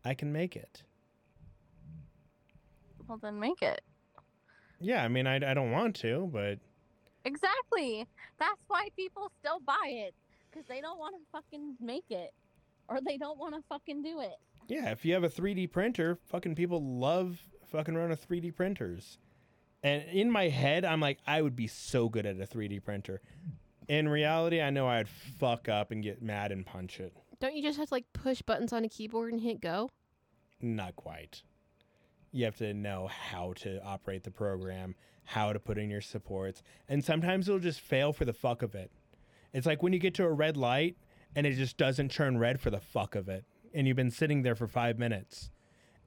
I 0.03 0.13
can 0.13 0.33
make 0.33 0.55
it. 0.55 0.83
well 3.07 3.19
then 3.21 3.39
make 3.39 3.61
it. 3.61 3.81
Yeah, 4.79 5.03
I 5.03 5.07
mean, 5.07 5.27
I, 5.27 5.35
I 5.35 5.53
don't 5.53 5.71
want 5.71 5.95
to, 5.97 6.29
but 6.33 6.57
Exactly. 7.23 8.07
That's 8.39 8.59
why 8.67 8.87
people 8.95 9.31
still 9.39 9.59
buy 9.59 9.85
it 9.85 10.15
because 10.51 10.67
they 10.67 10.81
don't 10.81 10.99
want 10.99 11.15
to 11.15 11.21
fucking 11.31 11.75
make 11.79 12.09
it, 12.09 12.33
or 12.89 12.99
they 13.05 13.17
don't 13.17 13.39
want 13.39 13.55
to 13.55 13.61
fucking 13.69 14.01
do 14.01 14.19
it. 14.21 14.35
yeah, 14.67 14.91
if 14.91 15.05
you 15.05 15.13
have 15.13 15.23
a 15.23 15.29
3D 15.29 15.71
printer, 15.71 16.17
fucking 16.27 16.55
people 16.55 16.83
love 16.83 17.39
fucking 17.71 17.95
running 17.95 18.17
3D 18.17 18.55
printers. 18.55 19.17
And 19.83 20.03
in 20.11 20.29
my 20.29 20.49
head, 20.49 20.85
I'm 20.85 20.99
like, 20.99 21.19
I 21.25 21.41
would 21.41 21.55
be 21.55 21.67
so 21.67 22.09
good 22.09 22.25
at 22.25 22.39
a 22.39 22.45
3D 22.45 22.83
printer. 22.83 23.21
In 23.87 24.07
reality, 24.07 24.61
I 24.61 24.69
know 24.69 24.87
I'd 24.87 25.09
fuck 25.09 25.67
up 25.67 25.91
and 25.91 26.03
get 26.03 26.21
mad 26.21 26.51
and 26.51 26.65
punch 26.65 26.99
it. 26.99 27.13
Don't 27.39 27.55
you 27.55 27.63
just 27.63 27.79
have 27.79 27.87
to 27.87 27.93
like 27.93 28.05
push 28.13 28.41
buttons 28.43 28.71
on 28.71 28.85
a 28.85 28.89
keyboard 28.89 29.33
and 29.33 29.41
hit 29.41 29.59
go? 29.59 29.89
Not 30.61 30.95
quite. 30.95 31.41
You 32.31 32.45
have 32.45 32.57
to 32.57 32.73
know 32.73 33.07
how 33.07 33.53
to 33.57 33.83
operate 33.83 34.23
the 34.23 34.31
program, 34.31 34.95
how 35.23 35.51
to 35.51 35.59
put 35.59 35.77
in 35.77 35.89
your 35.89 36.01
supports, 36.01 36.61
and 36.87 37.03
sometimes 37.03 37.49
it'll 37.49 37.59
just 37.59 37.81
fail 37.81 38.13
for 38.13 38.23
the 38.25 38.33
fuck 38.33 38.61
of 38.61 38.75
it. 38.75 38.91
It's 39.53 39.65
like 39.65 39.83
when 39.83 39.93
you 39.93 39.99
get 39.99 40.13
to 40.15 40.23
a 40.23 40.31
red 40.31 40.57
light 40.57 40.95
and 41.35 41.45
it 41.45 41.53
just 41.53 41.77
doesn't 41.77 42.11
turn 42.11 42.37
red 42.37 42.59
for 42.59 42.69
the 42.69 42.79
fuck 42.79 43.15
of 43.15 43.29
it, 43.29 43.45
and 43.73 43.87
you've 43.87 43.97
been 43.97 44.11
sitting 44.11 44.41
there 44.41 44.55
for 44.55 44.67
five 44.67 44.99
minutes, 44.99 45.49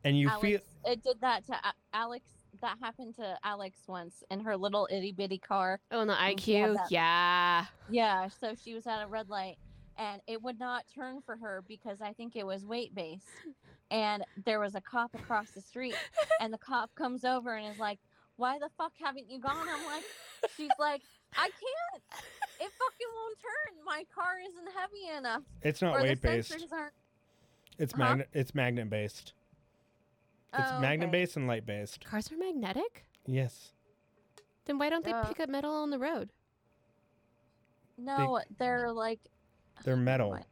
and 0.02 0.18
you 0.18 0.28
Alex, 0.28 0.42
feel 0.42 0.60
it 0.84 1.02
did 1.02 1.20
that 1.20 1.46
to 1.46 1.52
A- 1.52 1.96
Alex. 1.96 2.24
That 2.60 2.76
happened 2.80 3.16
to 3.16 3.36
Alex 3.42 3.80
once 3.88 4.22
in 4.30 4.40
her 4.40 4.56
little 4.56 4.86
itty 4.90 5.12
bitty 5.12 5.38
car. 5.38 5.80
Oh, 5.90 6.00
and 6.00 6.08
the 6.08 6.14
IQ? 6.14 6.78
Yeah. 6.88 7.64
Yeah, 7.90 8.28
so 8.28 8.54
she 8.54 8.74
was 8.74 8.86
at 8.86 9.02
a 9.02 9.06
red 9.06 9.28
light 9.28 9.56
and 9.98 10.20
it 10.26 10.42
would 10.42 10.58
not 10.58 10.84
turn 10.94 11.20
for 11.20 11.36
her 11.36 11.62
because 11.66 12.00
I 12.00 12.12
think 12.12 12.36
it 12.36 12.46
was 12.46 12.64
weight 12.64 12.94
based. 12.94 13.28
And 13.90 14.24
there 14.44 14.60
was 14.60 14.74
a 14.74 14.80
cop 14.80 15.14
across 15.14 15.50
the 15.50 15.60
street 15.60 15.94
and 16.40 16.52
the 16.52 16.58
cop 16.58 16.94
comes 16.94 17.24
over 17.24 17.54
and 17.54 17.72
is 17.72 17.78
like, 17.78 17.98
Why 18.36 18.58
the 18.58 18.70
fuck 18.78 18.92
haven't 19.02 19.30
you 19.30 19.38
gone? 19.40 19.56
I'm 19.68 19.86
like, 19.86 20.04
She's 20.56 20.70
like, 20.78 21.02
I 21.36 21.50
can't. 21.50 22.24
It 22.64 22.70
fucking 22.78 23.06
won't 23.14 23.38
turn. 23.40 23.84
My 23.84 24.04
car 24.14 24.36
isn't 24.48 24.68
heavy 24.78 25.16
enough. 25.18 25.42
it's 25.62 25.82
not 25.82 25.96
or 25.98 26.02
weight 26.02 26.22
the 26.22 26.28
based. 26.28 26.50
sensors 26.52 26.72
aren't. 26.72 26.94
It's 27.78 27.92
Huh? 27.92 27.98
magnet. 27.98 28.28
It's 28.32 28.54
magnet 28.54 28.88
based. 28.88 29.34
It's 30.56 30.70
Oh, 30.72 30.80
magnet 30.80 31.08
okay. 31.08 31.18
based 31.20 31.36
and 31.36 31.46
light 31.46 31.66
based. 31.66 32.04
Cars 32.04 32.30
are 32.32 32.36
magnetic? 32.38 33.04
Yes. 33.26 33.72
Then 34.66 34.78
why 34.78 34.88
don't 34.88 35.04
they 35.04 35.10
Duh. 35.10 35.24
pick 35.24 35.40
up 35.40 35.48
metal 35.48 35.74
on 35.74 35.90
the 35.90 35.98
road? 35.98 36.30
No, 37.98 38.40
they're 38.58 38.90
like 38.92 39.20
They're 39.84 39.96
metal. 39.96 40.30
What? 40.30 40.46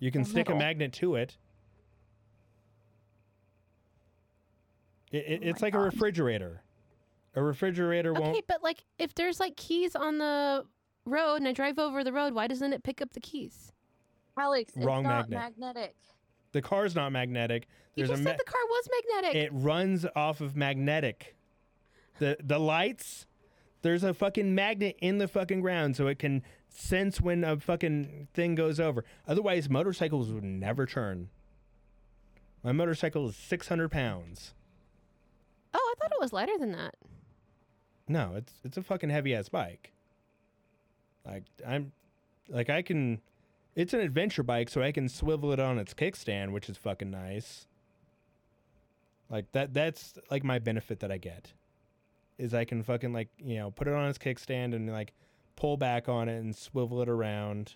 You 0.00 0.10
can 0.10 0.22
They're 0.22 0.30
stick 0.30 0.48
metal. 0.48 0.56
a 0.56 0.58
magnet 0.64 0.92
to 0.94 1.14
it. 1.14 1.36
It, 5.12 5.16
it, 5.26 5.40
Oh 5.42 5.48
it's 5.48 5.60
my 5.62 5.66
like 5.68 5.74
a 5.74 5.78
refrigerator. 5.80 6.62
A 7.34 7.42
refrigerator 7.42 8.10
Okay, 8.12 8.20
won't. 8.20 8.32
Okay, 8.36 8.42
but 8.48 8.62
like 8.62 8.84
if 8.98 9.14
there's 9.14 9.38
like 9.40 9.56
keys 9.56 9.94
on 9.94 10.18
the 10.18 10.64
road 11.06 11.36
and 11.36 11.48
I 11.48 11.52
drive 11.52 11.78
over 11.78 12.04
the 12.04 12.12
road, 12.12 12.34
why 12.34 12.46
doesn't 12.46 12.72
it 12.72 12.82
pick 12.82 13.00
up 13.00 13.12
the 13.12 13.20
keys? 13.20 13.72
Alex, 14.36 14.72
it's 14.76 14.84
Wrong 14.84 15.02
not 15.04 15.30
magnet. 15.30 15.58
magnetic. 15.58 15.96
The 16.52 16.60
car's 16.62 16.94
not 16.94 17.10
magnetic. 17.12 17.68
You 17.94 18.06
just 18.06 18.20
a 18.20 18.22
ma- 18.22 18.30
said 18.30 18.38
the 18.38 18.44
car 18.44 18.60
was 18.68 18.88
magnetic. 19.02 19.34
it 19.36 19.50
runs 19.52 20.04
off 20.14 20.40
of 20.42 20.54
magnetic. 20.56 21.34
The 22.18 22.36
the 22.42 22.58
lights, 22.58 23.26
there's 23.82 24.04
a 24.04 24.12
fucking 24.12 24.54
magnet 24.54 24.96
in 25.00 25.18
the 25.18 25.28
fucking 25.28 25.60
ground 25.62 25.96
so 25.96 26.06
it 26.06 26.18
can 26.18 26.42
sense 26.68 27.20
when 27.20 27.44
a 27.44 27.58
fucking 27.58 28.28
thing 28.34 28.54
goes 28.54 28.78
over. 28.80 29.04
Otherwise, 29.26 29.68
motorcycles 29.70 30.30
would 30.32 30.44
never 30.44 30.84
turn. 30.86 31.28
My 32.62 32.72
motorcycle 32.72 33.28
is 33.28 33.36
600 33.36 33.90
pounds. 33.90 34.52
oh, 35.72 35.94
I 35.96 36.00
thought 36.00 36.12
it 36.12 36.20
was 36.20 36.32
lighter 36.32 36.58
than 36.58 36.72
that. 36.72 36.94
No, 38.08 38.34
it's 38.36 38.52
it's 38.64 38.76
a 38.76 38.82
fucking 38.82 39.10
heavy 39.10 39.34
ass 39.34 39.48
bike. 39.48 39.92
Like 41.26 41.44
I'm, 41.66 41.92
like 42.48 42.70
I 42.70 42.82
can, 42.82 43.20
it's 43.74 43.92
an 43.94 44.00
adventure 44.00 44.42
bike, 44.42 44.68
so 44.68 44.82
I 44.82 44.92
can 44.92 45.08
swivel 45.08 45.52
it 45.52 45.60
on 45.60 45.78
its 45.78 45.92
kickstand, 45.94 46.52
which 46.52 46.68
is 46.68 46.76
fucking 46.76 47.10
nice. 47.10 47.66
Like 49.28 49.50
that, 49.52 49.74
that's 49.74 50.14
like 50.30 50.44
my 50.44 50.58
benefit 50.58 51.00
that 51.00 51.10
I 51.10 51.18
get, 51.18 51.52
is 52.38 52.54
I 52.54 52.64
can 52.64 52.82
fucking 52.82 53.12
like 53.12 53.28
you 53.44 53.56
know 53.56 53.70
put 53.72 53.88
it 53.88 53.94
on 53.94 54.08
its 54.08 54.18
kickstand 54.18 54.74
and 54.74 54.88
like 54.90 55.12
pull 55.56 55.76
back 55.76 56.08
on 56.08 56.28
it 56.28 56.38
and 56.38 56.54
swivel 56.54 57.02
it 57.02 57.08
around 57.08 57.74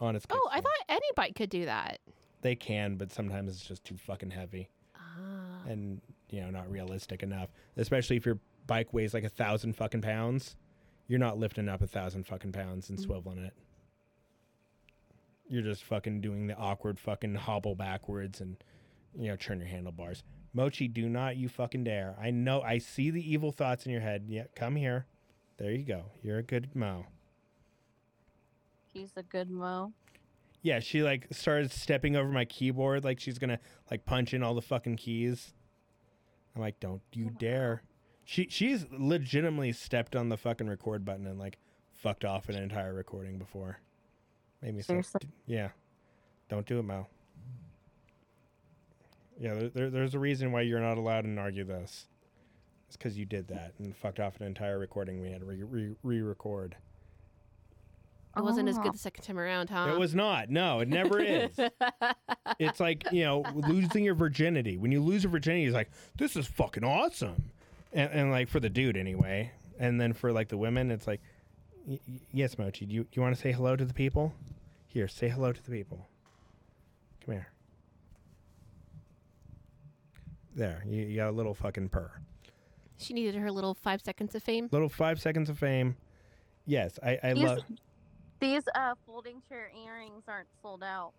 on 0.00 0.16
its. 0.16 0.26
Oh, 0.30 0.48
I 0.52 0.60
thought 0.60 0.72
any 0.88 1.06
bike 1.14 1.36
could 1.36 1.50
do 1.50 1.64
that. 1.66 2.00
they 2.42 2.56
can, 2.56 2.96
but 2.96 3.12
sometimes 3.12 3.52
it's 3.52 3.66
just 3.66 3.84
too 3.84 3.96
fucking 3.96 4.30
heavy 4.30 4.68
Ah. 4.96 5.62
and 5.68 6.00
you 6.30 6.40
know 6.40 6.50
not 6.50 6.70
realistic 6.70 7.22
enough 7.22 7.48
especially 7.76 8.16
if 8.16 8.26
your 8.26 8.38
bike 8.66 8.92
weighs 8.92 9.14
like 9.14 9.24
a 9.24 9.28
thousand 9.28 9.74
fucking 9.74 10.02
pounds 10.02 10.56
you're 11.08 11.18
not 11.18 11.38
lifting 11.38 11.68
up 11.68 11.82
a 11.82 11.86
thousand 11.86 12.24
fucking 12.26 12.52
pounds 12.52 12.88
and 12.90 12.98
Mm. 12.98 13.06
swiveling 13.06 13.44
it 13.46 13.54
you're 15.50 15.62
just 15.62 15.82
fucking 15.84 16.20
doing 16.20 16.46
the 16.46 16.54
awkward 16.56 16.98
fucking 17.00 17.34
hobble 17.34 17.74
backwards 17.74 18.40
and 18.42 18.62
you 19.18 19.28
know, 19.28 19.36
turn 19.36 19.58
your 19.58 19.66
handlebars. 19.68 20.22
Mochi, 20.52 20.86
do 20.86 21.08
not 21.08 21.38
you 21.38 21.48
fucking 21.48 21.84
dare. 21.84 22.14
I 22.20 22.30
know 22.30 22.60
I 22.60 22.76
see 22.76 23.08
the 23.10 23.32
evil 23.32 23.50
thoughts 23.50 23.86
in 23.86 23.92
your 23.92 24.02
head. 24.02 24.26
Yeah, 24.28 24.44
come 24.54 24.76
here. 24.76 25.06
There 25.56 25.72
you 25.72 25.84
go. 25.84 26.04
You're 26.22 26.36
a 26.38 26.42
good 26.42 26.76
Mo. 26.76 27.06
He's 28.92 29.12
a 29.16 29.22
good 29.22 29.50
mo. 29.50 29.92
Yeah, 30.60 30.80
she 30.80 31.02
like 31.02 31.26
started 31.30 31.72
stepping 31.72 32.14
over 32.16 32.28
my 32.28 32.44
keyboard 32.44 33.02
like 33.04 33.18
she's 33.18 33.38
gonna 33.38 33.58
like 33.90 34.04
punch 34.04 34.34
in 34.34 34.42
all 34.42 34.54
the 34.54 34.60
fucking 34.62 34.96
keys. 34.96 35.54
I'm 36.54 36.60
like, 36.60 36.78
don't 36.80 37.00
you 37.12 37.30
dare. 37.30 37.82
She 38.30 38.46
she's 38.50 38.84
legitimately 38.90 39.72
stepped 39.72 40.14
on 40.14 40.28
the 40.28 40.36
fucking 40.36 40.68
record 40.68 41.02
button 41.02 41.26
and 41.26 41.38
like 41.38 41.56
fucked 41.94 42.26
off 42.26 42.50
an 42.50 42.56
entire 42.56 42.92
recording 42.92 43.38
before. 43.38 43.78
Made 44.60 44.74
me 44.74 44.82
so 44.82 44.88
Seriously? 44.88 45.20
yeah. 45.46 45.70
Don't 46.50 46.66
do 46.66 46.78
it, 46.78 46.82
Mo. 46.82 47.06
Yeah, 49.40 49.54
there, 49.54 49.68
there, 49.70 49.90
there's 49.90 50.14
a 50.14 50.18
reason 50.18 50.52
why 50.52 50.60
you're 50.60 50.78
not 50.78 50.98
allowed 50.98 51.22
to 51.22 51.34
argue 51.38 51.64
this. 51.64 52.04
It's 52.88 52.98
because 52.98 53.16
you 53.16 53.24
did 53.24 53.48
that 53.48 53.72
and 53.78 53.96
fucked 53.96 54.20
off 54.20 54.38
an 54.40 54.46
entire 54.46 54.78
recording 54.78 55.22
we 55.22 55.30
had 55.30 55.40
to 55.40 55.46
re- 55.46 55.62
re- 55.62 55.96
re-record. 56.02 56.76
It 58.36 58.42
wasn't 58.42 58.68
as 58.68 58.76
good 58.76 58.88
ah. 58.88 58.92
the 58.92 58.98
second 58.98 59.24
time 59.24 59.38
around, 59.38 59.70
huh? 59.70 59.88
It 59.90 59.98
was 59.98 60.14
not. 60.14 60.50
No, 60.50 60.80
it 60.80 60.88
never 60.88 61.18
is. 61.18 61.58
it's 62.58 62.78
like 62.78 63.10
you 63.10 63.24
know 63.24 63.42
losing 63.54 64.04
your 64.04 64.14
virginity 64.14 64.76
when 64.76 64.92
you 64.92 65.00
lose 65.00 65.22
your 65.22 65.32
virginity 65.32 65.64
it's 65.64 65.74
like 65.74 65.90
this 66.18 66.36
is 66.36 66.46
fucking 66.46 66.84
awesome 66.84 67.50
and, 67.92 68.10
and 68.12 68.30
like 68.30 68.48
for 68.48 68.60
the 68.60 68.68
dude 68.70 68.96
anyway 68.96 69.50
and 69.78 70.00
then 70.00 70.12
for 70.12 70.32
like 70.32 70.48
the 70.48 70.56
women 70.58 70.90
it's 70.90 71.06
like 71.06 71.20
y- 71.86 71.98
y- 72.08 72.20
yes 72.32 72.58
mochi 72.58 72.84
do 72.86 72.94
you, 72.94 73.06
you 73.12 73.22
want 73.22 73.34
to 73.34 73.40
say 73.40 73.52
hello 73.52 73.76
to 73.76 73.84
the 73.84 73.94
people 73.94 74.32
here 74.86 75.08
say 75.08 75.28
hello 75.28 75.52
to 75.52 75.62
the 75.62 75.70
people 75.70 76.06
come 77.24 77.34
here 77.34 77.48
there 80.54 80.82
you, 80.86 81.02
you 81.02 81.16
got 81.16 81.28
a 81.28 81.32
little 81.32 81.54
fucking 81.54 81.88
purr 81.88 82.10
she 82.96 83.14
needed 83.14 83.34
her 83.36 83.50
little 83.52 83.74
five 83.74 84.00
seconds 84.02 84.34
of 84.34 84.42
fame. 84.42 84.68
little 84.72 84.88
five 84.88 85.20
seconds 85.20 85.48
of 85.48 85.58
fame 85.58 85.96
yes 86.66 86.98
i, 87.02 87.18
I 87.22 87.34
These, 87.34 87.44
love 87.44 87.58
these 88.40 88.62
uh 88.74 88.94
folding 89.06 89.42
chair 89.48 89.70
earrings 89.86 90.24
aren't 90.28 90.48
sold 90.62 90.82
out. 90.82 91.12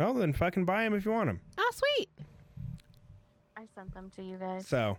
oh 0.00 0.18
then 0.18 0.32
fucking 0.32 0.64
buy 0.64 0.84
them 0.84 0.94
if 0.94 1.04
you 1.04 1.10
want 1.12 1.28
them 1.28 1.40
Oh, 1.58 1.72
sweet. 1.74 2.08
I 3.56 3.66
sent 3.74 3.92
them 3.94 4.10
to 4.16 4.22
you 4.22 4.36
guys. 4.38 4.66
So, 4.66 4.96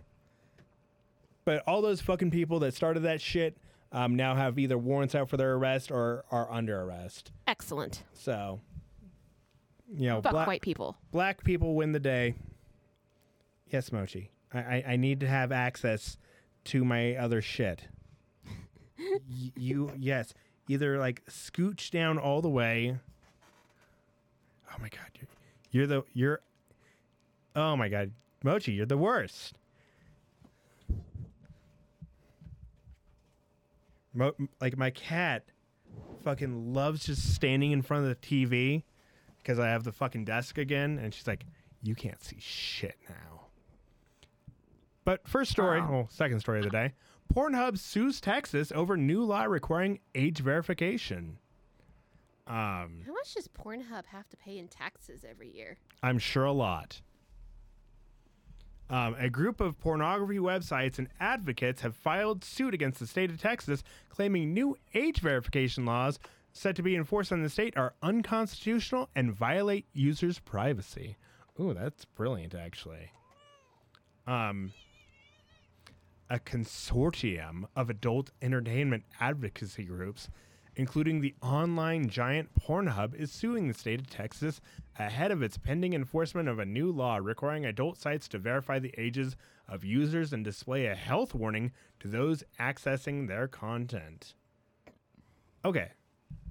but 1.44 1.62
all 1.66 1.82
those 1.82 2.00
fucking 2.00 2.30
people 2.30 2.58
that 2.60 2.74
started 2.74 3.00
that 3.04 3.20
shit 3.20 3.56
um, 3.92 4.16
now 4.16 4.34
have 4.34 4.58
either 4.58 4.76
warrants 4.78 5.14
out 5.14 5.28
for 5.28 5.36
their 5.36 5.54
arrest 5.54 5.90
or 5.90 6.24
are 6.30 6.50
under 6.50 6.80
arrest. 6.80 7.30
Excellent. 7.46 8.02
So, 8.12 8.60
you 9.92 10.08
know, 10.08 10.20
Fuck 10.22 10.32
black, 10.32 10.46
white 10.46 10.62
people. 10.62 10.96
black 11.12 11.44
people 11.44 11.74
win 11.74 11.92
the 11.92 12.00
day. 12.00 12.34
Yes, 13.68 13.92
Mochi. 13.92 14.30
I, 14.52 14.58
I, 14.58 14.84
I 14.88 14.96
need 14.96 15.20
to 15.20 15.28
have 15.28 15.52
access 15.52 16.16
to 16.66 16.84
my 16.84 17.14
other 17.16 17.40
shit. 17.42 17.82
Y- 18.98 19.52
you, 19.56 19.90
yes. 19.98 20.32
Either 20.68 20.98
like 20.98 21.24
scooch 21.26 21.90
down 21.90 22.16
all 22.18 22.40
the 22.40 22.48
way. 22.48 22.96
Oh 24.70 24.76
my 24.80 24.88
God. 24.88 25.00
You're, 25.18 25.28
you're 25.70 25.86
the, 25.86 26.04
you're, 26.14 26.40
oh 27.54 27.76
my 27.76 27.88
God. 27.88 28.12
Mochi, 28.42 28.72
you're 28.72 28.86
the 28.86 28.96
worst. 28.96 29.54
Mo- 34.14 34.34
like 34.60 34.76
my 34.78 34.90
cat 34.90 35.44
fucking 36.22 36.72
loves 36.72 37.04
just 37.06 37.34
standing 37.34 37.72
in 37.72 37.82
front 37.82 38.04
of 38.04 38.08
the 38.08 38.14
TV 38.26 38.84
because 39.38 39.58
I 39.58 39.68
have 39.68 39.84
the 39.84 39.92
fucking 39.92 40.24
desk 40.24 40.56
again, 40.58 40.98
and 40.98 41.12
she's 41.12 41.26
like, 41.26 41.44
"You 41.82 41.94
can't 41.94 42.22
see 42.22 42.36
shit 42.38 42.96
now." 43.08 43.46
But 45.04 45.26
first 45.28 45.50
story, 45.50 45.80
Wow. 45.80 45.90
well, 45.90 46.08
second 46.10 46.40
story 46.40 46.58
of 46.58 46.64
the 46.64 46.70
day: 46.70 46.92
Pornhub 47.32 47.78
sues 47.78 48.20
Texas 48.20 48.72
over 48.72 48.96
new 48.96 49.22
law 49.22 49.44
requiring 49.44 50.00
age 50.14 50.38
verification. 50.40 51.38
Um, 52.46 53.02
How 53.06 53.12
much 53.12 53.34
does 53.34 53.48
Pornhub 53.48 54.06
have 54.06 54.28
to 54.28 54.36
pay 54.36 54.58
in 54.58 54.68
taxes 54.68 55.24
every 55.28 55.48
year? 55.50 55.78
I'm 56.02 56.18
sure 56.18 56.44
a 56.44 56.52
lot. 56.52 57.00
Um, 58.90 59.16
a 59.18 59.30
group 59.30 59.60
of 59.60 59.78
pornography 59.80 60.38
websites 60.38 60.98
and 60.98 61.08
advocates 61.18 61.80
have 61.80 61.96
filed 61.96 62.44
suit 62.44 62.74
against 62.74 63.00
the 63.00 63.06
state 63.06 63.30
of 63.30 63.40
Texas, 63.40 63.82
claiming 64.10 64.52
new 64.52 64.76
age 64.94 65.20
verification 65.20 65.86
laws 65.86 66.18
set 66.52 66.76
to 66.76 66.82
be 66.82 66.94
enforced 66.94 67.32
in 67.32 67.42
the 67.42 67.48
state 67.48 67.76
are 67.76 67.94
unconstitutional 68.02 69.10
and 69.14 69.34
violate 69.34 69.86
users' 69.92 70.38
privacy. 70.38 71.16
Ooh, 71.60 71.74
that's 71.74 72.04
brilliant, 72.04 72.54
actually. 72.54 73.10
Um, 74.26 74.72
a 76.30 76.38
consortium 76.38 77.64
of 77.74 77.90
adult 77.90 78.30
entertainment 78.40 79.04
advocacy 79.20 79.84
groups, 79.84 80.28
including 80.76 81.20
the 81.20 81.34
online 81.42 82.08
giant 82.08 82.50
Pornhub, 82.54 83.14
is 83.14 83.30
suing 83.30 83.68
the 83.68 83.74
state 83.74 84.00
of 84.00 84.10
Texas 84.10 84.60
ahead 84.98 85.30
of 85.30 85.42
its 85.42 85.58
pending 85.58 85.92
enforcement 85.92 86.48
of 86.48 86.58
a 86.58 86.64
new 86.64 86.90
law 86.90 87.16
requiring 87.16 87.64
adult 87.64 87.98
sites 87.98 88.28
to 88.28 88.38
verify 88.38 88.78
the 88.78 88.94
ages 88.98 89.36
of 89.68 89.84
users 89.84 90.32
and 90.32 90.44
display 90.44 90.86
a 90.86 90.94
health 90.94 91.34
warning 91.34 91.72
to 92.00 92.08
those 92.08 92.44
accessing 92.60 93.28
their 93.28 93.48
content. 93.48 94.34
Okay, 95.64 95.90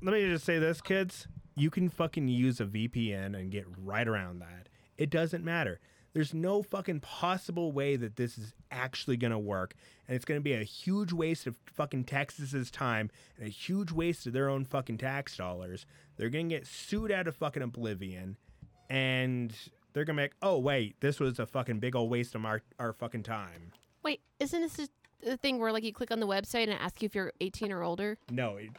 let 0.01 0.13
me 0.13 0.21
just 0.27 0.45
say 0.45 0.59
this, 0.59 0.81
kids. 0.81 1.27
You 1.55 1.69
can 1.69 1.89
fucking 1.89 2.27
use 2.27 2.59
a 2.59 2.65
VPN 2.65 3.37
and 3.37 3.51
get 3.51 3.65
right 3.77 4.07
around 4.07 4.39
that. 4.39 4.69
It 4.97 5.09
doesn't 5.09 5.43
matter. 5.43 5.79
There's 6.13 6.33
no 6.33 6.61
fucking 6.61 6.99
possible 6.99 7.71
way 7.71 7.95
that 7.95 8.15
this 8.15 8.37
is 8.37 8.53
actually 8.71 9.17
going 9.17 9.31
to 9.31 9.39
work. 9.39 9.73
And 10.07 10.15
it's 10.15 10.25
going 10.25 10.39
to 10.39 10.43
be 10.43 10.53
a 10.53 10.63
huge 10.63 11.11
waste 11.11 11.47
of 11.47 11.55
fucking 11.65 12.03
Texas's 12.05 12.69
time 12.69 13.09
and 13.37 13.47
a 13.47 13.49
huge 13.49 13.91
waste 13.91 14.27
of 14.27 14.33
their 14.33 14.47
own 14.47 14.63
fucking 14.63 14.99
tax 14.99 15.35
dollars. 15.35 15.85
They're 16.17 16.29
going 16.29 16.49
to 16.49 16.55
get 16.55 16.67
sued 16.67 17.11
out 17.11 17.27
of 17.27 17.35
fucking 17.35 17.63
oblivion. 17.63 18.37
And 18.89 19.53
they're 19.93 20.05
going 20.05 20.17
to 20.17 20.21
be 20.21 20.25
like, 20.25 20.35
oh, 20.43 20.59
wait, 20.59 20.99
this 20.99 21.19
was 21.19 21.39
a 21.39 21.47
fucking 21.47 21.79
big 21.79 21.95
old 21.95 22.11
waste 22.11 22.35
of 22.35 22.45
our, 22.45 22.61
our 22.77 22.93
fucking 22.93 23.23
time. 23.23 23.71
Wait, 24.03 24.21
isn't 24.39 24.61
this 24.61 24.89
the 25.23 25.37
thing 25.37 25.57
where 25.57 25.71
like 25.71 25.83
you 25.83 25.93
click 25.93 26.11
on 26.11 26.19
the 26.19 26.27
website 26.27 26.63
and 26.63 26.73
it 26.73 26.81
asks 26.81 27.01
you 27.01 27.05
if 27.07 27.15
you're 27.15 27.33
18 27.41 27.71
or 27.71 27.81
older? 27.81 28.17
No. 28.29 28.57
It, 28.57 28.69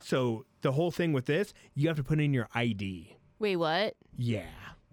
so 0.00 0.44
the 0.60 0.72
whole 0.72 0.90
thing 0.90 1.12
with 1.12 1.24
this, 1.26 1.54
you 1.74 1.88
have 1.88 1.96
to 1.96 2.04
put 2.04 2.20
in 2.20 2.34
your 2.34 2.48
ID. 2.54 3.16
Wait, 3.38 3.56
what? 3.56 3.94
Yeah. 4.16 4.42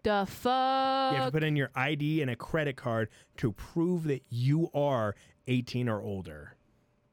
The 0.04 0.26
fuck? 0.28 1.14
You 1.14 1.18
have 1.20 1.28
to 1.28 1.32
put 1.32 1.44
in 1.44 1.56
your 1.56 1.70
ID 1.76 2.22
and 2.22 2.32
a 2.32 2.36
credit 2.36 2.76
card 2.76 3.10
to 3.38 3.52
prove 3.52 4.06
that 4.06 4.24
you 4.30 4.70
are 4.74 5.16
18 5.48 5.88
or 5.88 6.02
older. 6.02 6.56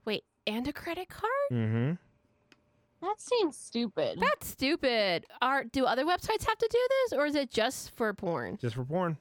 Wait, 0.05 0.25
and 0.47 0.67
a 0.67 0.73
credit 0.73 1.09
card? 1.09 1.31
Mm-hmm. 1.53 1.93
That 3.01 3.21
seems 3.21 3.57
stupid. 3.57 4.19
That's 4.21 4.49
stupid. 4.49 5.27
Are 5.41 5.65
do 5.65 5.85
other 5.85 6.05
websites 6.05 6.47
have 6.47 6.59
to 6.59 6.69
do 6.71 6.79
this, 6.89 7.19
or 7.19 7.27
is 7.27 7.35
it 7.35 7.51
just 7.51 7.95
for 7.95 8.13
porn? 8.15 8.59
Just 8.61 8.75
for 8.75 8.85
porn. 8.85 9.19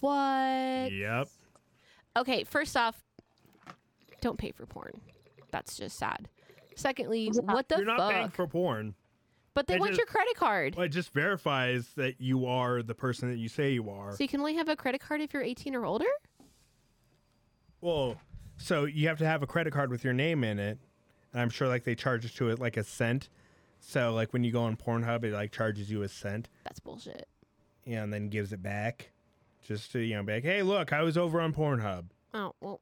What? 0.00 0.92
Yep. 0.92 1.28
Okay, 2.16 2.44
first 2.44 2.76
off, 2.76 3.02
don't 4.20 4.38
pay 4.38 4.52
for 4.52 4.66
porn. 4.66 5.00
That's 5.50 5.76
just 5.76 5.98
sad. 5.98 6.28
Secondly, 6.76 7.30
what 7.34 7.68
the 7.68 7.76
fuck? 7.76 7.84
You're 7.84 7.96
not 7.96 8.12
paying 8.12 8.28
for 8.30 8.46
porn. 8.46 8.94
But 9.54 9.66
they 9.66 9.74
it 9.74 9.80
want 9.80 9.90
just- 9.92 9.98
your 9.98 10.06
credit 10.06 10.34
card. 10.36 10.74
Well, 10.76 10.86
it 10.86 10.90
just 10.90 11.12
verifies 11.12 11.88
that 11.96 12.20
you 12.20 12.46
are 12.46 12.82
the 12.82 12.94
person 12.94 13.30
that 13.30 13.38
you 13.38 13.48
say 13.48 13.70
you 13.72 13.88
are. 13.90 14.12
So 14.12 14.22
you 14.22 14.28
can 14.28 14.40
only 14.40 14.54
have 14.54 14.68
a 14.68 14.76
credit 14.76 15.00
card 15.00 15.20
if 15.20 15.32
you're 15.32 15.42
18 15.42 15.74
or 15.74 15.84
older? 15.86 16.06
Well, 17.80 18.16
so 18.56 18.84
you 18.84 19.08
have 19.08 19.18
to 19.18 19.26
have 19.26 19.42
a 19.42 19.46
credit 19.46 19.72
card 19.72 19.90
with 19.90 20.04
your 20.04 20.12
name 20.14 20.44
in 20.44 20.58
it. 20.58 20.78
And 21.32 21.40
I'm 21.42 21.50
sure 21.50 21.68
like 21.68 21.84
they 21.84 21.94
charge 21.94 22.34
to 22.36 22.48
it 22.50 22.58
like 22.58 22.76
a 22.76 22.84
cent. 22.84 23.28
So 23.80 24.12
like 24.12 24.32
when 24.32 24.44
you 24.44 24.52
go 24.52 24.62
on 24.62 24.76
Pornhub, 24.76 25.24
it 25.24 25.32
like 25.32 25.52
charges 25.52 25.90
you 25.90 26.02
a 26.02 26.08
cent. 26.08 26.48
That's 26.64 26.80
bullshit. 26.80 27.28
Yeah, 27.84 28.02
and 28.02 28.12
then 28.12 28.28
gives 28.28 28.52
it 28.52 28.62
back. 28.62 29.10
Just 29.66 29.92
to, 29.92 29.98
you 30.00 30.14
know, 30.14 30.22
be 30.22 30.34
like, 30.34 30.44
hey, 30.44 30.62
look, 30.62 30.92
I 30.92 31.02
was 31.02 31.16
over 31.18 31.40
on 31.40 31.52
Pornhub. 31.52 32.04
Oh, 32.32 32.52
well, 32.60 32.80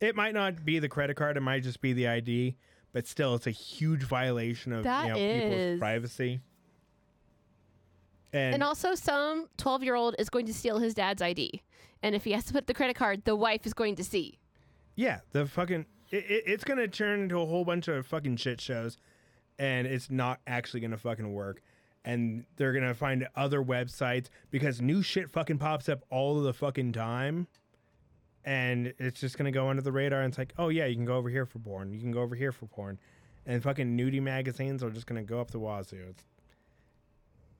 It 0.00 0.16
might 0.16 0.34
not 0.34 0.64
be 0.64 0.78
the 0.78 0.88
credit 0.88 1.16
card, 1.16 1.36
it 1.36 1.40
might 1.40 1.62
just 1.62 1.80
be 1.80 1.92
the 1.92 2.08
ID, 2.08 2.56
but 2.92 3.06
still 3.06 3.34
it's 3.34 3.46
a 3.46 3.50
huge 3.50 4.02
violation 4.02 4.72
of 4.72 4.84
That 4.84 5.06
you 5.06 5.12
know, 5.12 5.40
people's 5.40 5.78
privacy. 5.78 6.40
And, 8.32 8.54
and 8.54 8.62
also 8.62 8.94
some 8.94 9.48
12 9.56 9.82
year 9.82 9.94
old 9.94 10.14
is 10.18 10.30
going 10.30 10.46
to 10.46 10.54
steal 10.54 10.78
his 10.78 10.94
dad's 10.94 11.20
ID. 11.20 11.62
And 12.02 12.14
if 12.14 12.24
he 12.24 12.32
has 12.32 12.44
to 12.44 12.52
put 12.52 12.66
the 12.66 12.74
credit 12.74 12.96
card, 12.96 13.24
the 13.24 13.36
wife 13.36 13.66
is 13.66 13.74
going 13.74 13.96
to 13.96 14.04
see. 14.04 14.38
yeah, 14.96 15.20
the 15.32 15.46
fucking 15.46 15.86
it, 16.10 16.24
it, 16.28 16.44
it's 16.46 16.64
gonna 16.64 16.88
turn 16.88 17.20
into 17.22 17.40
a 17.40 17.46
whole 17.46 17.64
bunch 17.64 17.88
of 17.88 18.06
fucking 18.06 18.36
shit 18.36 18.60
shows, 18.60 18.96
and 19.58 19.86
it's 19.86 20.10
not 20.10 20.40
actually 20.46 20.80
gonna 20.80 20.96
fucking 20.98 21.32
work. 21.32 21.62
And 22.04 22.44
they're 22.56 22.72
gonna 22.72 22.94
find 22.94 23.28
other 23.36 23.62
websites 23.62 24.28
because 24.50 24.80
new 24.80 25.02
shit 25.02 25.30
fucking 25.30 25.58
pops 25.58 25.88
up 25.88 26.02
all 26.10 26.38
of 26.38 26.44
the 26.44 26.52
fucking 26.54 26.92
time, 26.92 27.46
and 28.44 28.92
it's 28.98 29.20
just 29.20 29.36
gonna 29.38 29.52
go 29.52 29.68
under 29.68 29.82
the 29.82 29.92
radar. 29.92 30.22
And 30.22 30.30
it's 30.30 30.38
like, 30.38 30.52
oh 30.58 30.68
yeah, 30.68 30.86
you 30.86 30.96
can 30.96 31.04
go 31.04 31.16
over 31.16 31.28
here 31.28 31.46
for 31.46 31.58
porn, 31.58 31.92
you 31.92 32.00
can 32.00 32.12
go 32.12 32.20
over 32.20 32.34
here 32.34 32.52
for 32.52 32.66
porn, 32.66 32.98
and 33.46 33.62
fucking 33.62 33.96
nudie 33.96 34.22
magazines 34.22 34.82
are 34.82 34.90
just 34.90 35.06
gonna 35.06 35.22
go 35.22 35.40
up 35.40 35.50
the 35.50 35.58
wazoo. 35.58 36.06
It's, 36.10 36.24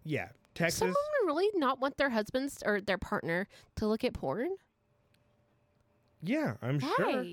yeah, 0.05 0.29
Texas. 0.55 0.79
Someone 0.79 0.97
really 1.27 1.49
not 1.55 1.81
want 1.81 1.97
their 1.97 2.11
husbands 2.11 2.63
or 2.65 2.81
their 2.81 2.99
partner 2.99 3.47
to 3.77 3.87
look 3.87 4.05
at 4.05 4.15
porn? 4.15 4.57
Yeah, 6.23 6.55
I'm 6.63 6.81
Why? 6.81 6.95
sure 6.97 7.25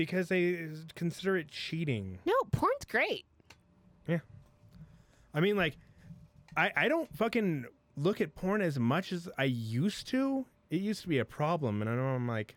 because 0.00 0.28
they 0.28 0.66
consider 0.94 1.36
it 1.36 1.48
cheating. 1.48 2.18
No, 2.24 2.32
porn's 2.52 2.86
great. 2.88 3.26
Yeah. 4.08 4.20
I 5.34 5.40
mean, 5.40 5.56
like, 5.56 5.76
I 6.56 6.72
I 6.74 6.88
don't 6.88 7.14
fucking 7.14 7.66
look 7.98 8.22
at 8.22 8.34
porn 8.34 8.62
as 8.62 8.78
much 8.78 9.12
as 9.12 9.28
I 9.36 9.44
used 9.44 10.08
to. 10.08 10.46
It 10.70 10.80
used 10.80 11.02
to 11.02 11.08
be 11.08 11.18
a 11.18 11.24
problem, 11.24 11.82
and 11.82 11.90
I 11.90 11.94
know 11.96 12.14
I'm 12.14 12.28
like, 12.28 12.56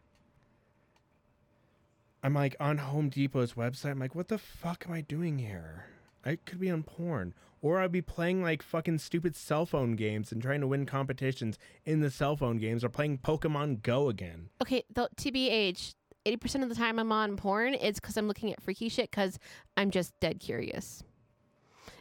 I'm 2.21 2.35
like 2.35 2.55
on 2.59 2.77
Home 2.77 3.09
Depot's 3.09 3.53
website. 3.53 3.91
I'm 3.91 3.99
like, 3.99 4.15
what 4.15 4.27
the 4.27 4.37
fuck 4.37 4.85
am 4.87 4.93
I 4.93 5.01
doing 5.01 5.39
here? 5.39 5.87
I 6.23 6.37
could 6.37 6.59
be 6.59 6.69
on 6.69 6.83
porn, 6.83 7.33
or 7.61 7.81
I'd 7.81 7.91
be 7.91 8.01
playing 8.01 8.41
like 8.41 8.61
fucking 8.61 8.99
stupid 8.99 9.35
cell 9.35 9.65
phone 9.65 9.95
games 9.95 10.31
and 10.31 10.41
trying 10.41 10.61
to 10.61 10.67
win 10.67 10.85
competitions 10.85 11.57
in 11.85 11.99
the 11.99 12.11
cell 12.11 12.37
phone 12.37 12.57
games, 12.59 12.83
or 12.83 12.89
playing 12.89 13.17
Pokemon 13.17 13.81
Go 13.81 14.09
again. 14.09 14.49
Okay, 14.61 14.83
though 14.93 15.09
TBH, 15.17 15.95
eighty 16.25 16.37
percent 16.37 16.63
of 16.63 16.69
the 16.69 16.75
time 16.75 16.99
I'm 16.99 17.11
on 17.11 17.35
porn, 17.35 17.73
it's 17.73 17.99
because 17.99 18.15
I'm 18.15 18.27
looking 18.27 18.53
at 18.53 18.61
freaky 18.61 18.89
shit 18.89 19.09
because 19.09 19.39
I'm 19.75 19.89
just 19.89 20.17
dead 20.19 20.39
curious. 20.39 21.03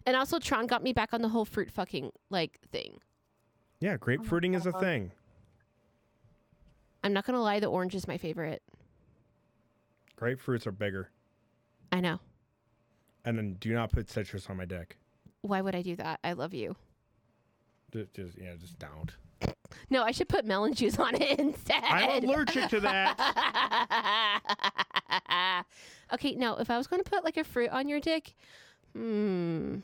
And 0.05 0.15
also, 0.15 0.39
Tron 0.39 0.67
got 0.67 0.83
me 0.83 0.93
back 0.93 1.15
on 1.15 1.23
the 1.23 1.29
whole 1.29 1.45
fruit 1.45 1.71
fucking 1.71 2.13
like 2.31 2.59
thing. 2.71 2.99
Yeah, 3.81 3.97
grapefruiting 3.97 4.55
is 4.55 4.67
a 4.67 4.73
oh 4.77 4.79
thing. 4.79 5.11
I'm 7.05 7.13
not 7.13 7.25
gonna 7.27 7.43
lie, 7.43 7.61
the 7.61 7.67
orange 7.67 7.95
is 7.95 8.07
my 8.09 8.17
favorite. 8.19 8.63
Grapefruits 10.21 10.67
are 10.67 10.73
bigger, 10.73 11.11
I 11.91 12.01
know. 12.01 12.21
and 13.25 13.37
then 13.37 13.55
do 13.55 13.73
not 13.75 13.91
put 13.91 14.09
citrus 14.09 14.49
on 14.49 14.57
my 14.57 14.65
dick. 14.65 14.97
Why 15.41 15.61
would 15.61 15.75
I 15.75 15.83
do 15.83 15.97
that? 15.97 16.21
I 16.23 16.35
love 16.35 16.55
you. 16.55 16.77
Just, 17.93 18.15
just 18.15 18.39
yeah, 18.39 18.55
just 18.59 18.79
don't. 18.79 19.11
No, 19.91 20.05
I 20.05 20.13
should 20.13 20.29
put 20.29 20.45
melon 20.45 20.75
juice 20.75 20.99
on 20.99 21.15
it 21.21 21.39
instead. 21.41 21.83
I'm 21.83 22.23
allergic 22.25 22.69
to 22.71 22.81
that. 22.81 23.19
okay, 26.15 26.35
no, 26.37 26.57
if 26.59 26.71
I 26.71 26.77
was 26.79 26.87
going 26.87 27.03
to 27.03 27.11
put 27.11 27.25
like 27.25 27.37
a 27.37 27.43
fruit 27.45 27.71
on 27.71 27.89
your 27.89 27.99
dick, 27.99 28.35
hmm, 28.95 29.79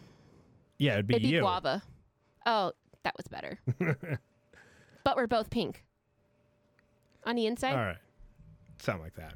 Yeah, 0.79 0.93
it'd 0.95 1.07
be 1.09 1.17
it'd 1.17 1.29
be 1.31 1.39
guava. 1.41 1.83
Oh, 2.47 2.73
that 3.03 3.15
was 3.17 3.27
better. 3.27 3.59
but 5.05 5.17
we're 5.17 5.27
both 5.27 5.51
pink. 5.51 5.85
On 7.29 7.37
the 7.37 7.45
inside? 7.45 7.73
All 7.73 7.77
right. 7.77 7.99
Something 8.81 9.03
like 9.03 9.17
that. 9.17 9.35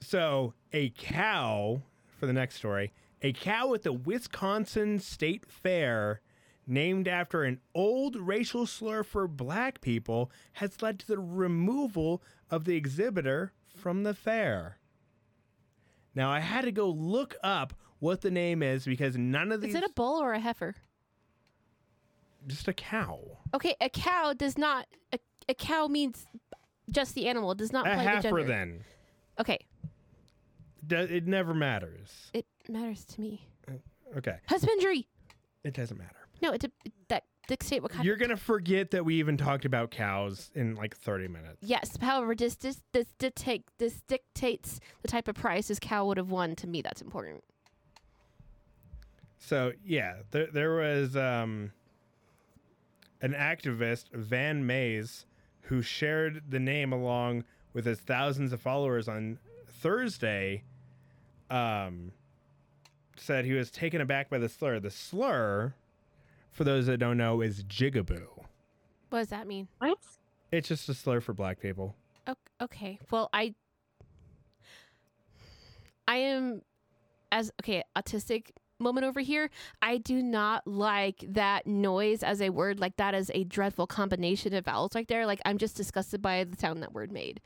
So, 0.00 0.52
a 0.72 0.90
cow, 0.90 1.80
for 2.18 2.26
the 2.26 2.32
next 2.32 2.56
story, 2.56 2.92
a 3.22 3.32
cow 3.32 3.72
at 3.72 3.82
the 3.82 3.92
Wisconsin 3.92 4.98
State 4.98 5.46
Fair, 5.46 6.20
named 6.66 7.06
after 7.06 7.44
an 7.44 7.60
old 7.72 8.16
racial 8.16 8.66
slur 8.66 9.04
for 9.04 9.28
black 9.28 9.80
people, 9.80 10.32
has 10.54 10.82
led 10.82 10.98
to 10.98 11.06
the 11.06 11.20
removal 11.20 12.20
of 12.50 12.64
the 12.64 12.74
exhibitor 12.74 13.52
from 13.68 14.02
the 14.02 14.12
fair. 14.12 14.78
Now, 16.16 16.30
I 16.30 16.40
had 16.40 16.64
to 16.64 16.72
go 16.72 16.90
look 16.90 17.36
up 17.44 17.74
what 18.00 18.22
the 18.22 18.30
name 18.32 18.60
is 18.60 18.84
because 18.84 19.16
none 19.16 19.52
of 19.52 19.60
these. 19.60 19.70
Is 19.70 19.82
it 19.82 19.88
a 19.88 19.92
bull 19.92 20.20
or 20.20 20.32
a 20.32 20.40
heifer? 20.40 20.74
just 22.46 22.68
a 22.68 22.72
cow? 22.72 23.20
Okay, 23.54 23.76
a 23.80 23.88
cow 23.88 24.32
does 24.32 24.58
not. 24.58 24.86
A, 25.12 25.18
a 25.48 25.54
cow 25.54 25.86
means 25.86 26.26
just 26.90 27.14
the 27.14 27.26
animal. 27.28 27.50
It 27.52 27.58
does 27.58 27.72
not 27.72 27.86
A 27.86 27.94
play 27.94 28.04
the 28.16 28.20
gender. 28.22 28.44
then. 28.44 28.84
Okay, 29.40 29.58
Do- 30.86 30.96
It 30.98 31.26
never 31.26 31.54
matters. 31.54 32.30
it 32.32 32.46
matters 32.68 33.04
to 33.06 33.20
me. 33.20 33.48
Okay. 34.16 34.36
Husbandry. 34.48 35.08
It 35.64 35.74
doesn't 35.74 35.96
matter. 35.98 36.14
No, 36.42 36.52
it, 36.52 36.60
di- 36.60 36.92
that 37.08 37.24
dictate 37.48 37.82
what 37.82 37.90
kind. 37.90 38.04
You're 38.04 38.16
gonna 38.16 38.36
forget 38.36 38.90
that 38.92 39.04
we 39.04 39.16
even 39.16 39.36
talked 39.36 39.64
about 39.64 39.90
cows 39.90 40.50
in 40.54 40.74
like 40.76 40.94
30 40.96 41.26
minutes. 41.28 41.56
Yes. 41.62 41.96
However, 42.00 42.34
this 42.34 42.54
this 42.56 42.80
this 42.92 43.06
dictate 43.18 43.64
this 43.78 44.02
dictates 44.06 44.78
the 45.02 45.08
type 45.08 45.26
of 45.26 45.34
prize 45.34 45.66
this 45.68 45.78
cow 45.80 46.04
would 46.06 46.16
have 46.18 46.30
won. 46.30 46.54
To 46.56 46.66
me, 46.68 46.80
that's 46.82 47.00
important. 47.02 47.42
So 49.38 49.72
yeah, 49.84 50.16
there 50.30 50.46
there 50.46 50.74
was 50.76 51.16
um, 51.16 51.72
an 53.20 53.32
activist 53.32 54.10
Van 54.12 54.66
Mays 54.66 55.26
who 55.64 55.82
shared 55.82 56.42
the 56.48 56.60
name 56.60 56.92
along 56.92 57.44
with 57.72 57.84
his 57.84 57.98
thousands 57.98 58.52
of 58.52 58.60
followers 58.60 59.08
on 59.08 59.38
Thursday. 59.68 60.62
Um, 61.50 62.12
said 63.16 63.44
he 63.44 63.52
was 63.52 63.70
taken 63.70 64.00
aback 64.00 64.30
by 64.30 64.38
the 64.38 64.48
slur. 64.48 64.80
The 64.80 64.90
slur, 64.90 65.74
for 66.50 66.64
those 66.64 66.86
that 66.86 66.98
don't 66.98 67.16
know, 67.16 67.40
is 67.40 67.62
jigaboo. 67.64 68.26
What 69.10 69.20
does 69.20 69.28
that 69.28 69.46
mean? 69.46 69.68
What? 69.78 69.98
It's 70.50 70.68
just 70.68 70.88
a 70.88 70.94
slur 70.94 71.20
for 71.20 71.32
black 71.32 71.60
people. 71.60 71.94
Okay. 72.60 72.98
Well, 73.10 73.28
I 73.32 73.54
I 76.06 76.16
am 76.16 76.62
as 77.32 77.50
okay, 77.62 77.82
autistic 77.96 78.50
moment 78.84 79.04
over 79.06 79.20
here. 79.20 79.50
I 79.82 79.98
do 79.98 80.22
not 80.22 80.66
like 80.66 81.24
that 81.28 81.66
noise 81.66 82.22
as 82.22 82.40
a 82.40 82.50
word. 82.50 82.78
Like 82.78 82.96
that 82.98 83.14
is 83.14 83.30
a 83.34 83.42
dreadful 83.42 83.88
combination 83.88 84.54
of 84.54 84.64
vowels 84.66 84.94
right 84.94 85.08
there. 85.08 85.26
Like 85.26 85.40
I'm 85.44 85.58
just 85.58 85.76
disgusted 85.76 86.22
by 86.22 86.44
the 86.44 86.56
sound 86.56 86.82
that 86.82 86.92
word 86.92 87.10
made. 87.10 87.40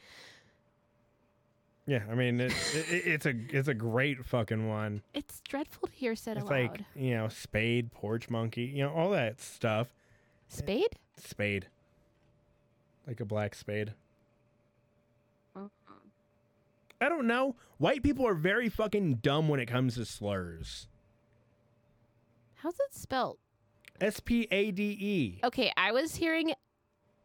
Yeah, 1.87 2.03
I 2.11 2.15
mean 2.15 2.39
it, 2.39 2.53
it, 2.75 3.07
it's 3.07 3.25
a 3.25 3.33
it's 3.49 3.69
a 3.69 3.73
great 3.73 4.23
fucking 4.27 4.69
one. 4.69 5.01
It's 5.15 5.41
dreadful 5.49 5.89
to 5.89 5.95
hear 5.95 6.15
said 6.15 6.37
It's 6.37 6.45
aloud. 6.47 6.71
like 6.73 6.81
you 6.95 7.15
know 7.17 7.29
spade, 7.29 7.93
porch 7.93 8.29
monkey, 8.29 8.65
you 8.65 8.83
know 8.85 8.93
all 8.93 9.11
that 9.13 9.41
stuff. 9.41 9.89
Spade? 10.51 10.97
Spade, 11.17 11.67
like 13.07 13.21
a 13.21 13.25
black 13.25 13.55
spade. 13.55 13.95
Uh-huh. 15.57 15.69
I 17.01 17.09
don't 17.09 17.27
know. 17.27 17.55
White 17.79 18.03
people 18.03 18.27
are 18.27 18.35
very 18.35 18.69
fucking 18.69 19.17
dumb 19.23 19.49
when 19.49 19.59
it 19.61 19.67
comes 19.67 19.95
to 19.95 20.05
slurs. 20.05 20.89
How's 22.63 22.75
it 22.75 22.93
spelled? 22.93 23.39
S 24.01 24.21
P 24.21 24.49
A 24.51 24.71
D 24.71 24.97
E. 25.01 25.41
Okay, 25.45 25.73
I 25.77 25.93
was 25.93 26.17
hearing 26.17 26.53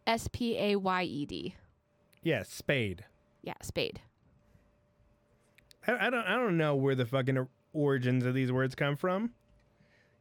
S 0.06 0.28
P 0.32 0.58
A 0.58 0.76
Y 0.76 1.04
E 1.04 1.26
D. 1.26 1.56
Yeah, 2.22 2.44
spade. 2.44 3.06
Yeah, 3.42 3.56
spade. 3.62 4.02
I, 5.88 6.08
I 6.08 6.10
don't 6.10 6.26
I 6.26 6.36
don't 6.36 6.58
know 6.58 6.76
where 6.76 6.96
the 6.96 7.06
fucking 7.06 7.48
origins 7.74 8.26
of 8.26 8.34
these 8.34 8.52
words 8.52 8.76
come 8.76 8.96
from. 8.96 9.32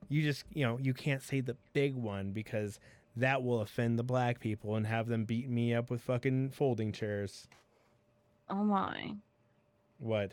You 0.08 0.22
just 0.22 0.44
you 0.52 0.64
know 0.64 0.78
you 0.80 0.94
can't 0.94 1.22
say 1.22 1.40
the 1.40 1.56
big 1.72 1.94
one 1.94 2.32
because 2.32 2.80
that 3.16 3.42
will 3.42 3.60
offend 3.60 3.98
the 3.98 4.02
black 4.02 4.40
people 4.40 4.76
and 4.76 4.86
have 4.86 5.08
them 5.08 5.24
beat 5.24 5.48
me 5.48 5.74
up 5.74 5.90
with 5.90 6.00
fucking 6.00 6.50
folding 6.50 6.92
chairs. 6.92 7.48
Oh 8.48 8.64
my. 8.64 9.14
What? 9.98 10.32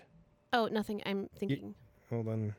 Oh, 0.52 0.68
nothing. 0.72 1.02
I'm 1.06 1.30
thinking. 1.36 1.76
Hold 2.10 2.28
on. 2.28 2.56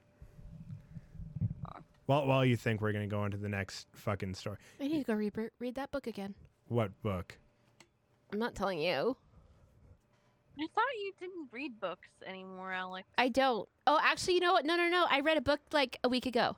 While 2.11 2.27
while 2.27 2.45
you 2.45 2.57
think 2.57 2.81
we're 2.81 2.91
gonna 2.91 3.07
go 3.07 3.25
into 3.25 3.37
the 3.37 3.49
next 3.49 3.87
fucking 3.95 4.35
story. 4.35 4.57
I 4.81 4.89
need 4.89 4.99
to 4.99 5.05
go 5.05 5.15
read, 5.15 5.33
read 5.61 5.77
that 5.77 5.93
book 5.93 6.09
again. 6.09 6.35
What 6.67 6.91
book? 7.05 7.39
I'm 8.33 8.41
not 8.41 8.57
telling 8.57 8.81
you. 8.81 9.17
I 10.59 10.67
thought 10.75 10.85
you 10.99 11.13
didn't 11.21 11.51
read 11.53 11.79
books 11.79 12.09
anymore, 12.27 12.73
Alex. 12.73 13.07
I 13.17 13.29
don't. 13.29 13.69
Oh, 13.87 13.97
actually, 14.03 14.35
you 14.35 14.41
know 14.41 14.53
what? 14.53 14.65
No, 14.65 14.77
no, 14.77 14.89
no. 14.89 15.07
I 15.09 15.21
read 15.21 15.39
a 15.39 15.41
book 15.41 15.61
like 15.71 16.01
a 16.03 16.09
week 16.09 16.27
ago. 16.27 16.57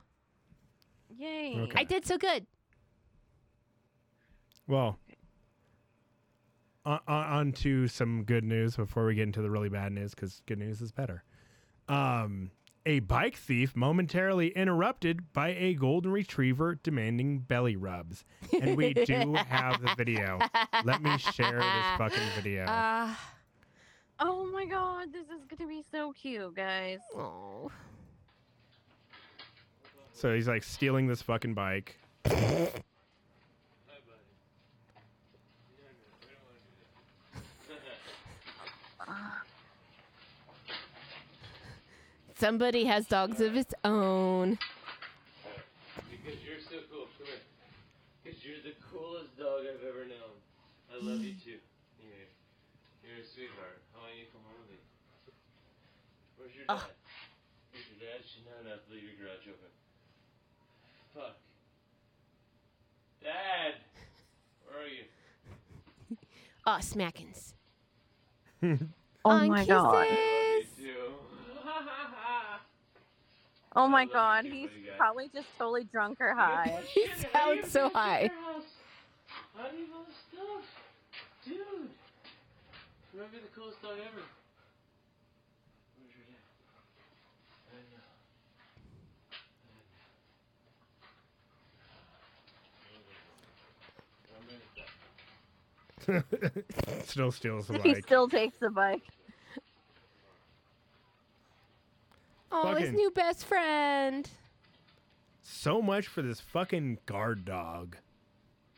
Yay. 1.15 1.59
Okay. 1.59 1.79
I 1.79 1.83
did 1.83 2.03
so 2.03 2.17
good. 2.17 2.47
Well, 4.67 4.97
on, 6.83 6.99
on, 7.07 7.25
on 7.25 7.51
to 7.51 7.87
some 7.87 8.23
good 8.23 8.43
news 8.43 8.75
before 8.75 9.05
we 9.05 9.13
get 9.13 9.21
into 9.23 9.43
the 9.43 9.51
really 9.51 9.69
bad 9.69 9.91
news 9.91 10.15
because 10.15 10.41
good 10.47 10.57
news 10.57 10.81
is 10.81 10.91
better. 10.91 11.23
Um, 11.87 12.49
a 12.85 12.99
bike 12.99 13.35
thief 13.35 13.75
momentarily 13.75 14.49
interrupted 14.49 15.31
by 15.33 15.49
a 15.49 15.73
golden 15.73 16.11
retriever 16.11 16.75
demanding 16.75 17.39
belly 17.39 17.75
rubs. 17.75 18.25
And 18.61 18.75
we 18.75 18.93
do 19.05 19.33
have 19.35 19.81
the 19.81 19.93
video. 19.97 20.39
Let 20.83 21.01
me 21.01 21.17
share 21.17 21.59
this 21.59 21.85
fucking 21.97 22.29
video. 22.35 22.65
Uh, 22.65 23.13
Oh 24.19 24.45
my 24.53 24.65
god, 24.65 25.11
this 25.11 25.25
is 25.27 25.43
gonna 25.49 25.67
be 25.67 25.83
so 25.91 26.13
cute, 26.13 26.55
guys. 26.55 26.99
oh. 27.15 27.71
So 30.13 30.33
he's 30.33 30.47
like 30.47 30.63
stealing 30.63 31.07
this 31.07 31.21
fucking 31.21 31.53
bike. 31.55 31.97
Somebody 42.43 42.83
has 42.83 43.07
dogs 43.07 43.39
of 43.39 43.55
its 43.55 43.73
own. 43.85 44.59
Because 46.11 46.43
you're 46.43 46.59
so 46.59 46.83
cool. 46.91 47.07
Come 47.15 47.31
here. 47.31 47.39
Because 48.19 48.43
you're 48.43 48.59
the 48.59 48.75
coolest 48.91 49.31
dog 49.39 49.63
I've 49.63 49.79
ever 49.87 50.03
known. 50.03 50.35
I 50.91 50.99
love 50.99 51.23
you 51.23 51.39
too. 51.39 51.63
You're, 52.03 52.27
you're 52.99 53.23
a 53.23 53.27
sweetheart. 53.31 53.79
How 53.95 54.03
about 54.03 54.19
you 54.19 54.27
come 54.35 54.43
home 54.43 54.59
with 54.59 54.75
me? 54.75 54.79
Where's 56.35 56.51
your 56.51 56.67
dad? 56.67 56.83
Ugh. 56.83 56.91
Where's 57.71 57.87
your 57.95 58.11
dad? 58.11 58.19
She's 58.27 58.43
not 58.43 58.59
enough 58.67 58.83
to 58.83 58.91
leave 58.91 59.07
your 59.07 59.15
garage 59.23 59.47
open. 59.47 59.71
Fuck. 61.15 61.39
Dad, 63.23 63.79
where 64.67 64.83
are 64.83 64.91
you? 64.91 65.07
Oh, 66.67 66.83
smackins. 66.83 67.55
Oh 69.25 69.29
On 69.29 69.47
my 69.47 69.65
god. 69.65 70.03
kisses. 70.03 70.17
I 70.19 70.42
Oh 73.75 73.87
my 73.87 74.05
god, 74.05 74.45
he's 74.45 74.69
probably 74.97 75.29
just 75.33 75.47
totally 75.57 75.83
drunk 75.85 76.21
or 76.21 76.33
high. 76.37 76.83
he 76.93 77.07
sounds 77.33 77.71
so 77.71 77.89
high. 77.89 78.29
Dude, 81.45 81.57
the 83.13 83.19
coolest 83.55 83.77
ever. 83.83 84.23
Still 97.05 97.31
steals 97.31 97.67
the 97.67 97.73
bike. 97.73 97.83
He 97.95 98.01
still 98.01 98.27
takes 98.27 98.57
the 98.57 98.69
bike. 98.69 99.03
Oh, 102.55 102.75
his 102.75 102.89
Fucking- 102.89 102.95
new 102.95 103.09
best 103.11 103.45
friend. 103.45 104.29
So 105.41 105.81
much 105.81 106.07
for 106.07 106.21
this 106.21 106.39
fucking 106.39 106.99
guard 107.07 107.45
dog. 107.45 107.97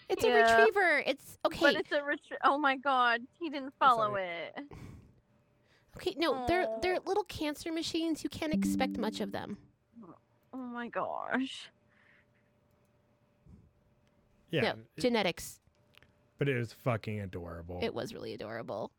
It's 0.07 0.23
Yeah. 0.23 0.29
a 0.29 0.59
retriever. 0.59 1.03
It's 1.05 1.37
okay. 1.45 1.59
But 1.59 1.75
it's 1.75 1.91
a 1.91 1.99
retri- 1.99 2.37
Oh 2.43 2.57
my 2.57 2.77
god. 2.77 3.21
He 3.39 3.49
didn't 3.49 3.73
follow 3.77 4.15
it. 4.15 4.55
okay, 5.97 6.13
no, 6.17 6.45
they're 6.47 6.67
Aw. 6.69 6.79
they're 6.79 6.99
little 7.05 7.23
cancer 7.25 7.71
machines. 7.71 8.23
You 8.23 8.29
can't 8.29 8.53
expect 8.53 8.97
much 8.97 9.19
of 9.19 9.31
them. 9.31 9.57
Oh 10.53 10.57
my 10.57 10.87
gosh. 10.87 11.69
Yeah, 14.51 14.61
no, 14.61 14.69
it- 14.95 15.01
genetics. 15.01 15.59
but 16.37 16.47
it 16.47 16.55
was 16.57 16.71
fucking 16.71 17.19
adorable. 17.19 17.79
It 17.81 17.93
was 17.93 18.13
really 18.13 18.33
adorable. 18.33 18.91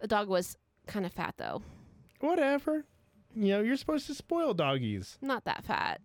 The 0.00 0.08
dog 0.08 0.28
was 0.28 0.56
kind 0.86 1.06
of 1.06 1.12
fat 1.12 1.34
though. 1.38 1.62
Whatever. 2.20 2.84
You 3.34 3.48
know, 3.48 3.60
you're 3.60 3.76
supposed 3.76 4.06
to 4.08 4.14
spoil 4.14 4.54
doggies. 4.54 5.18
Not 5.20 5.44
that 5.44 5.64
fat. 5.64 6.00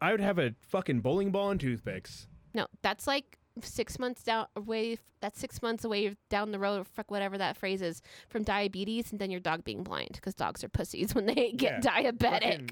I 0.00 0.10
would 0.10 0.20
have 0.20 0.38
a 0.38 0.54
fucking 0.60 1.00
bowling 1.00 1.30
ball 1.30 1.50
and 1.50 1.60
toothpicks. 1.60 2.26
No, 2.54 2.66
that's 2.82 3.06
like 3.06 3.38
six 3.60 3.98
months 3.98 4.22
down 4.22 4.46
away. 4.56 4.98
That's 5.20 5.38
six 5.38 5.62
months 5.62 5.84
away 5.84 6.16
down 6.28 6.50
the 6.50 6.58
road, 6.58 6.86
fuck 6.88 7.10
whatever 7.10 7.38
that 7.38 7.56
phrase 7.56 7.80
is, 7.80 8.02
from 8.28 8.42
diabetes, 8.42 9.12
and 9.12 9.20
then 9.20 9.30
your 9.30 9.38
dog 9.38 9.62
being 9.62 9.84
blind 9.84 10.12
because 10.14 10.34
dogs 10.34 10.64
are 10.64 10.68
pussies 10.68 11.14
when 11.14 11.26
they 11.26 11.52
get 11.52 11.82
diabetic. 11.82 12.42
Fucking 12.42 12.70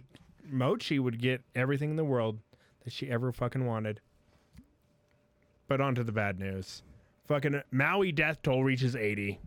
Mochi 0.50 0.98
would 0.98 1.20
get 1.20 1.42
everything 1.54 1.90
in 1.90 1.96
the 1.96 2.04
world 2.04 2.40
that 2.84 2.92
she 2.92 3.08
ever 3.08 3.30
fucking 3.30 3.64
wanted. 3.64 4.00
But 5.68 5.80
on 5.80 5.94
to 5.94 6.02
the 6.02 6.10
bad 6.12 6.40
news. 6.40 6.82
Fucking 7.28 7.62
Maui 7.70 8.10
death 8.10 8.42
toll 8.42 8.64
reaches 8.64 8.96
80. 8.96 9.38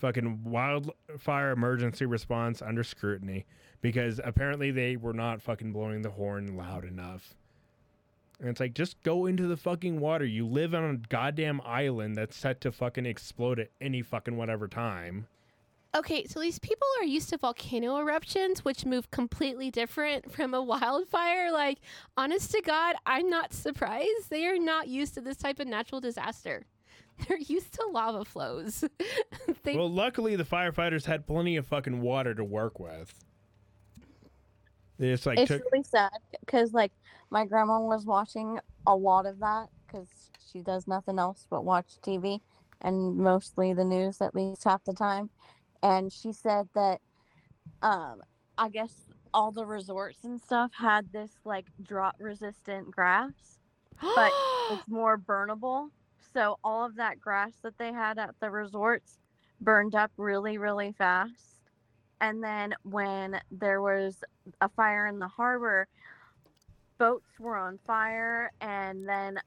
Fucking 0.00 0.44
wildfire 0.44 1.52
emergency 1.52 2.06
response 2.06 2.62
under 2.62 2.82
scrutiny 2.82 3.44
because 3.82 4.20
apparently 4.24 4.70
they 4.70 4.96
were 4.96 5.12
not 5.12 5.42
fucking 5.42 5.72
blowing 5.72 6.02
the 6.02 6.10
horn 6.10 6.56
loud 6.56 6.84
enough. 6.84 7.34
And 8.40 8.48
it's 8.48 8.60
like, 8.60 8.72
just 8.72 9.02
go 9.02 9.26
into 9.26 9.46
the 9.46 9.56
fucking 9.58 10.00
water. 10.00 10.24
You 10.24 10.46
live 10.46 10.74
on 10.74 10.84
a 10.84 10.96
goddamn 10.96 11.60
island 11.62 12.16
that's 12.16 12.34
set 12.34 12.62
to 12.62 12.72
fucking 12.72 13.04
explode 13.04 13.60
at 13.60 13.70
any 13.80 14.00
fucking 14.00 14.36
whatever 14.36 14.66
time. 14.66 15.26
Okay, 15.94 16.24
so 16.24 16.40
these 16.40 16.58
people 16.58 16.86
are 17.00 17.04
used 17.04 17.28
to 17.30 17.36
volcano 17.36 17.98
eruptions, 17.98 18.64
which 18.64 18.86
move 18.86 19.10
completely 19.10 19.70
different 19.70 20.32
from 20.34 20.54
a 20.54 20.62
wildfire. 20.62 21.52
Like, 21.52 21.80
honest 22.16 22.52
to 22.52 22.62
God, 22.62 22.96
I'm 23.04 23.28
not 23.28 23.52
surprised. 23.52 24.30
They 24.30 24.46
are 24.46 24.58
not 24.58 24.88
used 24.88 25.14
to 25.14 25.20
this 25.20 25.36
type 25.36 25.60
of 25.60 25.66
natural 25.66 26.00
disaster. 26.00 26.64
They're 27.28 27.38
used 27.38 27.74
to 27.74 27.86
lava 27.92 28.24
flows. 28.24 28.84
they, 29.62 29.76
Well, 29.76 29.90
luckily 29.90 30.36
the 30.36 30.44
firefighters 30.44 31.04
had 31.06 31.26
plenty 31.26 31.56
of 31.56 31.66
fucking 31.66 32.00
water 32.00 32.34
to 32.34 32.44
work 32.44 32.78
with. 32.78 33.14
They 34.98 35.10
just 35.10 35.24
like 35.24 35.38
it's 35.38 35.48
took 35.48 35.62
really 35.72 35.82
sad 35.82 36.10
because 36.40 36.74
like 36.74 36.92
my 37.30 37.46
grandma 37.46 37.80
was 37.80 38.04
watching 38.04 38.58
a 38.86 38.94
lot 38.94 39.24
of 39.24 39.38
that 39.40 39.68
because 39.86 40.08
she 40.52 40.60
does 40.60 40.86
nothing 40.86 41.18
else 41.18 41.46
but 41.48 41.64
watch 41.64 41.98
TV 42.02 42.40
and 42.82 43.16
mostly 43.16 43.72
the 43.72 43.84
news 43.84 44.20
at 44.20 44.34
least 44.34 44.64
half 44.64 44.84
the 44.84 44.92
time. 44.92 45.30
And 45.82 46.12
she 46.12 46.32
said 46.32 46.68
that 46.74 47.00
um 47.82 48.20
I 48.58 48.68
guess 48.68 48.92
all 49.32 49.52
the 49.52 49.64
resorts 49.64 50.24
and 50.24 50.38
stuff 50.38 50.70
had 50.76 51.10
this 51.12 51.30
like 51.44 51.66
drought 51.82 52.16
resistant 52.18 52.90
grass, 52.90 53.58
but 54.02 54.32
it's 54.70 54.86
more 54.86 55.16
burnable. 55.16 55.88
So 56.32 56.58
all 56.62 56.84
of 56.84 56.96
that 56.96 57.20
grass 57.20 57.52
that 57.62 57.76
they 57.78 57.92
had 57.92 58.18
at 58.18 58.34
the 58.40 58.50
resorts 58.50 59.18
burned 59.60 59.94
up 59.94 60.12
really, 60.16 60.58
really 60.58 60.92
fast. 60.92 61.60
And 62.20 62.42
then 62.42 62.74
when 62.82 63.40
there 63.50 63.80
was 63.82 64.22
a 64.60 64.68
fire 64.68 65.06
in 65.06 65.18
the 65.18 65.28
harbor, 65.28 65.88
boats 66.98 67.30
were 67.38 67.56
on 67.56 67.78
fire, 67.86 68.50
and 68.60 69.08
then 69.08 69.38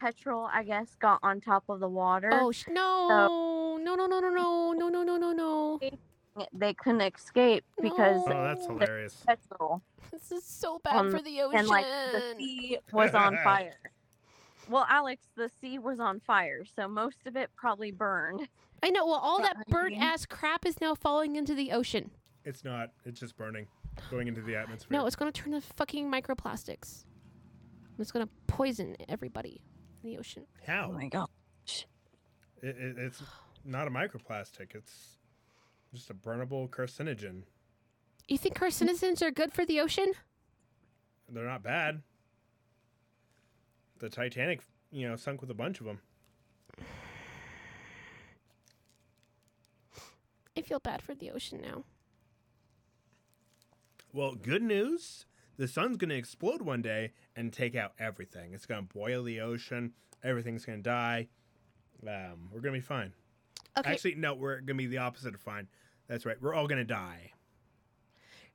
petrol, 0.00 0.48
I 0.52 0.62
guess, 0.64 0.94
got 0.98 1.20
on 1.22 1.40
top 1.40 1.64
of 1.68 1.80
the 1.80 1.88
water. 1.88 2.30
oh, 2.32 2.50
sh- 2.50 2.64
no. 2.68 3.78
No, 3.78 3.94
no, 3.94 4.06
no, 4.06 4.20
no, 4.20 4.30
no, 4.30 4.72
no, 4.72 4.88
no, 4.88 5.02
no, 5.02 5.16
no, 5.16 5.32
no. 5.32 5.80
They 6.52 6.74
couldn't 6.74 7.02
escape 7.02 7.64
because 7.80 8.22
Oh, 8.26 8.42
that's 8.42 8.66
hilarious. 8.66 9.22
petrol 9.26 9.82
This 10.10 10.32
is 10.32 10.44
so 10.44 10.80
bad 10.82 10.96
Um, 10.96 11.10
for 11.12 11.22
the 11.22 11.42
ocean. 11.42 11.58
and 11.60 11.68
like 11.68 11.86
the 12.12 12.22
sea 12.38 12.78
was 12.92 13.14
on 13.14 13.36
fire. 13.44 13.78
Well, 14.68 14.86
Alex, 14.88 15.26
the 15.36 15.50
sea 15.60 15.78
was 15.78 16.00
on 16.00 16.20
fire, 16.20 16.64
so 16.64 16.88
most 16.88 17.26
of 17.26 17.36
it 17.36 17.50
probably 17.56 17.90
burned. 17.90 18.48
I 18.82 18.90
know. 18.90 19.06
Well, 19.06 19.20
all 19.22 19.40
that 19.42 19.56
burnt 19.68 19.96
ass 19.96 20.26
crap 20.26 20.66
is 20.66 20.80
now 20.80 20.94
falling 20.94 21.36
into 21.36 21.54
the 21.54 21.72
ocean. 21.72 22.10
It's 22.44 22.64
not. 22.64 22.90
It's 23.04 23.20
just 23.20 23.36
burning, 23.36 23.66
going 24.10 24.28
into 24.28 24.42
the 24.42 24.56
atmosphere. 24.56 24.98
No, 24.98 25.06
it's 25.06 25.16
going 25.16 25.32
to 25.32 25.42
turn 25.42 25.52
to 25.52 25.60
fucking 25.60 26.10
microplastics. 26.10 27.04
It's 27.98 28.10
going 28.10 28.26
to 28.26 28.32
poison 28.46 28.96
everybody 29.08 29.62
in 30.02 30.10
the 30.10 30.18
ocean. 30.18 30.44
how? 30.66 30.88
Oh 30.90 30.92
my 30.92 31.08
god. 31.08 31.28
It, 32.62 32.76
it, 32.78 32.98
it's 32.98 33.22
not 33.64 33.86
a 33.86 33.90
microplastic. 33.90 34.74
It's 34.74 35.18
just 35.92 36.10
a 36.10 36.14
burnable 36.14 36.68
carcinogen. 36.68 37.42
You 38.26 38.38
think 38.38 38.58
carcinogens 38.58 39.22
are 39.22 39.30
good 39.30 39.52
for 39.52 39.64
the 39.66 39.80
ocean? 39.80 40.12
They're 41.28 41.44
not 41.46 41.62
bad. 41.62 42.02
The 43.98 44.08
Titanic, 44.08 44.60
you 44.90 45.08
know, 45.08 45.16
sunk 45.16 45.40
with 45.40 45.50
a 45.50 45.54
bunch 45.54 45.80
of 45.80 45.86
them. 45.86 46.00
I 50.56 50.62
feel 50.62 50.78
bad 50.78 51.02
for 51.02 51.14
the 51.14 51.30
ocean 51.30 51.60
now. 51.62 51.84
Well, 54.12 54.34
good 54.34 54.62
news. 54.62 55.26
The 55.56 55.68
sun's 55.68 55.96
going 55.96 56.10
to 56.10 56.16
explode 56.16 56.62
one 56.62 56.82
day 56.82 57.12
and 57.36 57.52
take 57.52 57.74
out 57.76 57.92
everything. 57.98 58.54
It's 58.54 58.66
going 58.66 58.86
to 58.86 58.94
boil 58.94 59.22
the 59.22 59.40
ocean. 59.40 59.92
Everything's 60.22 60.64
going 60.64 60.78
to 60.78 60.82
die. 60.82 61.28
Um, 62.06 62.48
we're 62.52 62.60
going 62.60 62.74
to 62.74 62.80
be 62.80 62.86
fine. 62.86 63.12
Okay. 63.76 63.90
Actually, 63.90 64.14
no, 64.16 64.34
we're 64.34 64.56
going 64.56 64.66
to 64.66 64.74
be 64.74 64.86
the 64.86 64.98
opposite 64.98 65.34
of 65.34 65.40
fine. 65.40 65.68
That's 66.06 66.26
right. 66.26 66.40
We're 66.40 66.54
all 66.54 66.66
going 66.66 66.78
to 66.78 66.84
die. 66.84 67.32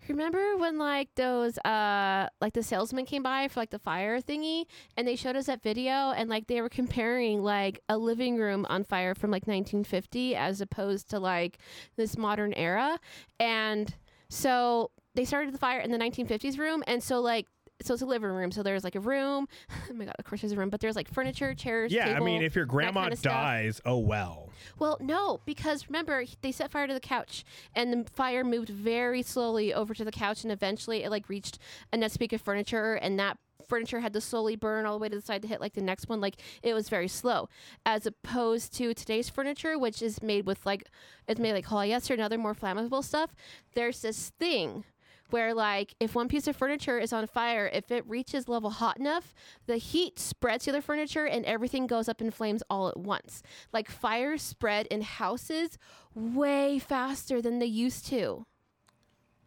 Remember 0.08 0.58
when 0.58 0.78
like 0.78 1.14
those 1.16 1.58
uh 1.60 2.30
like 2.42 2.54
the 2.54 2.64
salesman 2.64 3.06
came 3.06 3.22
by 3.22 3.48
for 3.48 3.60
like 3.60 3.70
the 3.70 3.80
fire 3.80 4.20
thingy 4.20 4.66
and 4.98 5.08
they 5.08 5.16
showed 5.16 5.36
us 5.36 5.46
that 5.46 5.62
video 5.62 6.12
and 6.12 6.30
like 6.30 6.48
they 6.48 6.62
were 6.62 6.70
comparing 6.70 7.44
like 7.44 7.80
a 7.90 7.98
living 7.98 8.38
room 8.38 8.66
on 8.70 8.84
fire 8.84 9.14
from 9.14 9.30
like 9.30 9.44
1950 9.44 10.36
as 10.36 10.62
opposed 10.62 11.10
to 11.12 11.20
like 11.20 11.60
this 11.96 12.18
modern 12.18 12.54
era? 12.54 13.00
And 13.40 13.94
so 14.30 14.92
they 15.16 15.26
started 15.26 15.54
the 15.54 15.60
fire 15.60 15.80
in 15.80 15.92
the 15.92 15.98
1950s 15.98 16.58
room 16.58 16.84
and 16.88 17.04
so 17.04 17.20
like 17.20 17.48
so 17.82 17.94
it's 17.94 18.04
a 18.04 18.06
living 18.06 18.30
room 18.30 18.52
so 18.52 18.62
there's 18.63 18.84
like 18.84 18.96
a 18.96 19.00
room 19.00 19.48
oh 19.89 19.94
my 19.94 20.06
god 20.06 20.15
of 20.20 20.26
course 20.26 20.42
there's 20.42 20.52
a 20.52 20.56
room 20.56 20.70
but 20.70 20.80
there's 20.82 20.96
like 20.96 21.12
furniture 21.13 21.54
chairs 21.54 21.92
Yeah, 21.92 22.15
I 22.15 22.20
mean, 22.20 22.42
if 22.42 22.56
your 22.56 22.65
grandma 22.65 23.02
kinda 23.04 23.15
stuff. 23.18 23.34
dies, 23.34 23.82
oh 23.86 23.98
well. 24.00 24.50
Well, 24.78 24.98
no, 25.00 25.39
because 25.46 25.88
remember 25.88 26.24
they 26.42 26.52
set 26.52 26.72
fire 26.72 26.86
to 26.88 26.94
the 26.94 27.00
couch, 27.00 27.46
and 27.76 27.94
the 27.94 28.10
fire 28.12 28.44
moved 28.44 28.70
very 28.70 29.22
slowly 29.22 29.74
over 29.74 29.94
to 29.94 30.04
the 30.04 30.12
couch, 30.12 30.44
and 30.44 30.52
eventually 30.52 31.04
it 31.04 31.10
like 31.10 31.30
reached 31.30 31.60
a 31.94 31.98
next 31.98 32.18
peak 32.18 32.34
of 32.34 32.42
furniture, 32.42 32.96
and 32.96 33.18
that 33.20 33.38
furniture 33.68 34.00
had 34.00 34.12
to 34.13 34.20
slowly 34.22 34.56
burn 34.56 34.86
all 34.86 34.98
the 34.98 35.02
way 35.02 35.08
to 35.10 35.15
the 35.15 35.22
side 35.22 35.42
to 35.44 35.48
hit 35.48 35.62
like 35.62 35.74
the 35.74 35.82
next 35.82 36.10
one. 36.10 36.20
Like 36.20 36.36
it 36.63 36.74
was 36.74 36.89
very 36.89 37.08
slow, 37.08 37.48
as 37.86 38.06
opposed 38.06 38.74
to 38.76 38.94
today's 38.94 39.30
furniture, 39.30 39.78
which 39.80 40.02
is 40.02 40.22
made 40.22 40.46
with 40.46 40.65
like 40.65 40.84
it's 41.28 41.39
made 41.39 41.54
like 41.54 41.65
polyester 41.68 42.12
and 42.12 42.22
other 42.22 42.38
more 42.38 42.54
flammable 42.56 43.04
stuff. 43.04 43.34
There's 43.76 44.02
this 44.02 44.32
thing 44.39 44.84
where 45.32 45.54
like 45.54 45.94
if 46.00 46.15
one 46.15 46.28
piece 46.28 46.48
of 46.48 46.56
furniture 46.56 46.98
is 47.00 47.12
on 47.13 47.26
fire 47.28 47.70
if 47.74 47.92
it 47.92 48.04
reaches 48.08 48.48
level 48.48 48.70
hot 48.70 48.98
enough 48.98 49.34
the 49.68 49.78
heat 49.78 50.18
spreads 50.20 50.65
to 50.65 50.72
the 50.72 50.82
furniture 50.82 51.26
and 51.26 51.46
everything 51.46 51.88
goes 51.88 52.10
up 52.10 52.22
in 52.22 52.32
flames 52.32 52.63
all 52.70 52.88
at 52.89 52.98
once 52.98 53.42
like 53.74 53.89
fires 53.89 54.42
spread 54.42 54.86
in 54.88 55.02
houses 55.02 55.78
way 56.15 56.80
faster 56.80 57.42
than 57.42 57.60
they 57.60 57.65
used 57.65 58.06
to 58.08 58.46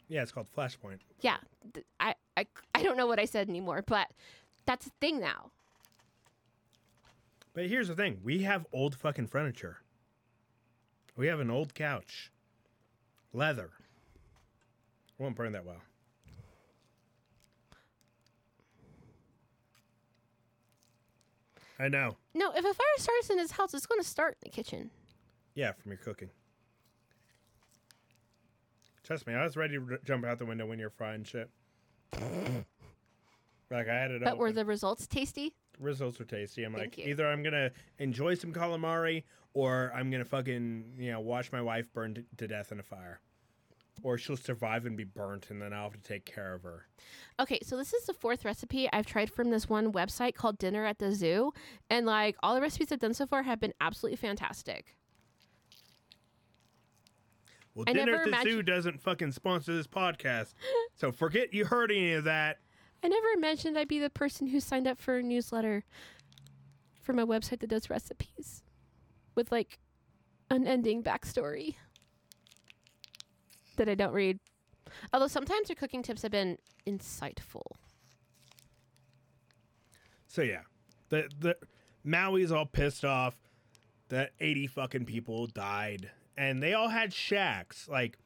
Yeah, 0.08 0.22
it's 0.22 0.32
called 0.32 0.48
Flashpoint. 0.56 1.00
yeah 1.20 1.38
I, 2.00 2.14
I 2.36 2.46
i 2.74 2.82
don't 2.82 2.96
know 2.96 3.06
what 3.06 3.18
i 3.20 3.24
said 3.24 3.48
anymore 3.48 3.82
but 3.86 4.08
that's 4.66 4.86
a 4.86 4.90
thing 5.00 5.20
now 5.20 5.50
But 7.54 7.66
here's 7.66 7.88
the 7.88 7.94
thing: 7.94 8.20
we 8.24 8.42
have 8.44 8.64
old 8.72 8.94
fucking 8.96 9.26
furniture. 9.26 9.82
We 11.16 11.26
have 11.26 11.38
an 11.40 11.50
old 11.50 11.74
couch, 11.74 12.30
leather. 13.34 13.70
Won't 15.22 15.36
burn 15.36 15.52
that 15.52 15.64
well. 15.64 15.76
I 21.78 21.86
know. 21.86 22.16
No, 22.34 22.50
if 22.50 22.58
a 22.58 22.74
fire 22.74 22.86
starts 22.96 23.30
in 23.30 23.38
his 23.38 23.52
house, 23.52 23.72
it's 23.72 23.86
going 23.86 24.00
to 24.00 24.06
start 24.06 24.36
in 24.42 24.50
the 24.50 24.50
kitchen. 24.50 24.90
Yeah, 25.54 25.70
from 25.70 25.92
your 25.92 25.98
cooking. 25.98 26.30
Trust 29.04 29.28
me, 29.28 29.34
I 29.34 29.44
was 29.44 29.56
ready 29.56 29.74
to 29.78 29.86
r- 29.92 29.98
jump 30.04 30.24
out 30.24 30.38
the 30.40 30.44
window 30.44 30.66
when 30.66 30.80
you're 30.80 30.90
frying 30.90 31.22
shit. 31.22 31.48
like 33.70 33.88
I 33.88 33.94
had 33.94 34.10
it. 34.10 34.24
But 34.24 34.38
were 34.38 34.50
the 34.50 34.64
results 34.64 35.06
tasty? 35.06 35.54
results 35.78 36.20
are 36.20 36.24
tasty. 36.24 36.64
I'm 36.64 36.72
Thank 36.72 36.96
like, 36.96 36.98
you. 36.98 37.10
either 37.12 37.28
I'm 37.28 37.44
gonna 37.44 37.70
enjoy 37.98 38.34
some 38.34 38.52
calamari, 38.52 39.22
or 39.54 39.92
I'm 39.94 40.10
gonna 40.10 40.24
fucking 40.24 40.94
you 40.98 41.12
know 41.12 41.20
watch 41.20 41.52
my 41.52 41.62
wife 41.62 41.92
burn 41.92 42.14
to, 42.14 42.24
to 42.38 42.48
death 42.48 42.72
in 42.72 42.78
a 42.80 42.82
fire, 42.82 43.20
or 44.02 44.18
she'll 44.18 44.36
survive 44.36 44.86
and 44.86 44.96
be 44.96 45.04
burnt, 45.04 45.50
and 45.50 45.60
then 45.60 45.72
I'll 45.72 45.84
have 45.84 45.92
to 45.92 46.00
take 46.00 46.24
care 46.24 46.54
of 46.54 46.62
her. 46.62 46.86
Okay, 47.38 47.60
so 47.62 47.76
this 47.76 47.92
is 47.92 48.06
the 48.06 48.14
fourth 48.14 48.44
recipe 48.44 48.88
I've 48.92 49.06
tried 49.06 49.30
from 49.30 49.50
this 49.50 49.68
one 49.68 49.92
website 49.92 50.34
called 50.34 50.58
Dinner 50.58 50.84
at 50.84 50.98
the 50.98 51.14
Zoo. 51.14 51.52
And 51.90 52.06
like 52.06 52.36
all 52.42 52.54
the 52.54 52.60
recipes 52.60 52.90
I've 52.90 52.98
done 53.00 53.14
so 53.14 53.26
far 53.26 53.42
have 53.42 53.60
been 53.60 53.74
absolutely 53.80 54.16
fantastic. 54.16 54.96
Well, 57.74 57.84
I 57.88 57.92
dinner 57.92 58.16
at 58.16 58.22
the 58.24 58.28
imagine- 58.28 58.52
zoo 58.52 58.62
doesn't 58.62 59.00
fucking 59.00 59.32
sponsor 59.32 59.74
this 59.74 59.86
podcast, 59.86 60.54
so 60.94 61.10
forget 61.12 61.54
you 61.54 61.64
heard 61.64 61.90
any 61.90 62.12
of 62.12 62.24
that. 62.24 62.58
I 63.04 63.08
never 63.08 63.28
imagined 63.34 63.78
I'd 63.78 63.88
be 63.88 63.98
the 63.98 64.10
person 64.10 64.46
who 64.48 64.60
signed 64.60 64.86
up 64.86 65.00
for 65.00 65.16
a 65.18 65.22
newsletter 65.22 65.84
from 67.02 67.18
a 67.18 67.26
website 67.26 67.60
that 67.60 67.70
does 67.70 67.90
recipes 67.90 68.62
with 69.34 69.50
like 69.50 69.78
unending 70.50 71.02
backstory 71.02 71.76
that 73.76 73.88
I 73.88 73.94
don't 73.94 74.12
read. 74.12 74.38
Although 75.12 75.28
sometimes 75.28 75.68
their 75.68 75.76
cooking 75.76 76.02
tips 76.02 76.22
have 76.22 76.32
been 76.32 76.58
insightful. 76.86 77.62
So 80.26 80.42
yeah, 80.42 80.62
the 81.08 81.28
the 81.38 81.56
Maui's 82.06 82.50
all 82.52 82.66
pissed 82.66 83.04
off 83.04 83.36
that 84.08 84.30
80 84.40 84.66
fucking 84.66 85.04
people 85.06 85.46
died, 85.46 86.10
and 86.36 86.62
they 86.62 86.74
all 86.74 86.88
had 86.88 87.12
shacks. 87.12 87.88
Like, 87.88 88.18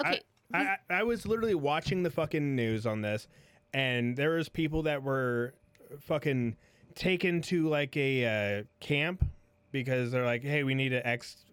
Okay, 0.00 0.20
I, 0.52 0.58
I 0.60 0.76
I 0.90 1.02
was 1.02 1.26
literally 1.26 1.54
watching 1.54 2.02
the 2.02 2.10
fucking 2.10 2.56
news 2.56 2.86
on 2.86 3.02
this, 3.02 3.28
and 3.72 4.16
there 4.16 4.30
was 4.30 4.48
people 4.48 4.82
that 4.82 5.02
were 5.02 5.54
fucking 6.00 6.56
taken 6.94 7.42
to 7.42 7.68
like 7.68 7.96
a 7.96 8.60
uh, 8.60 8.62
camp 8.80 9.24
because 9.72 10.10
they're 10.10 10.24
like, 10.24 10.42
hey, 10.42 10.62
we 10.62 10.74
need 10.74 10.90
to 10.90 11.06
ex 11.06 11.44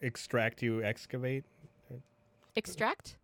extract 0.00 0.62
you, 0.62 0.82
excavate. 0.82 1.44
Extract? 2.56 3.16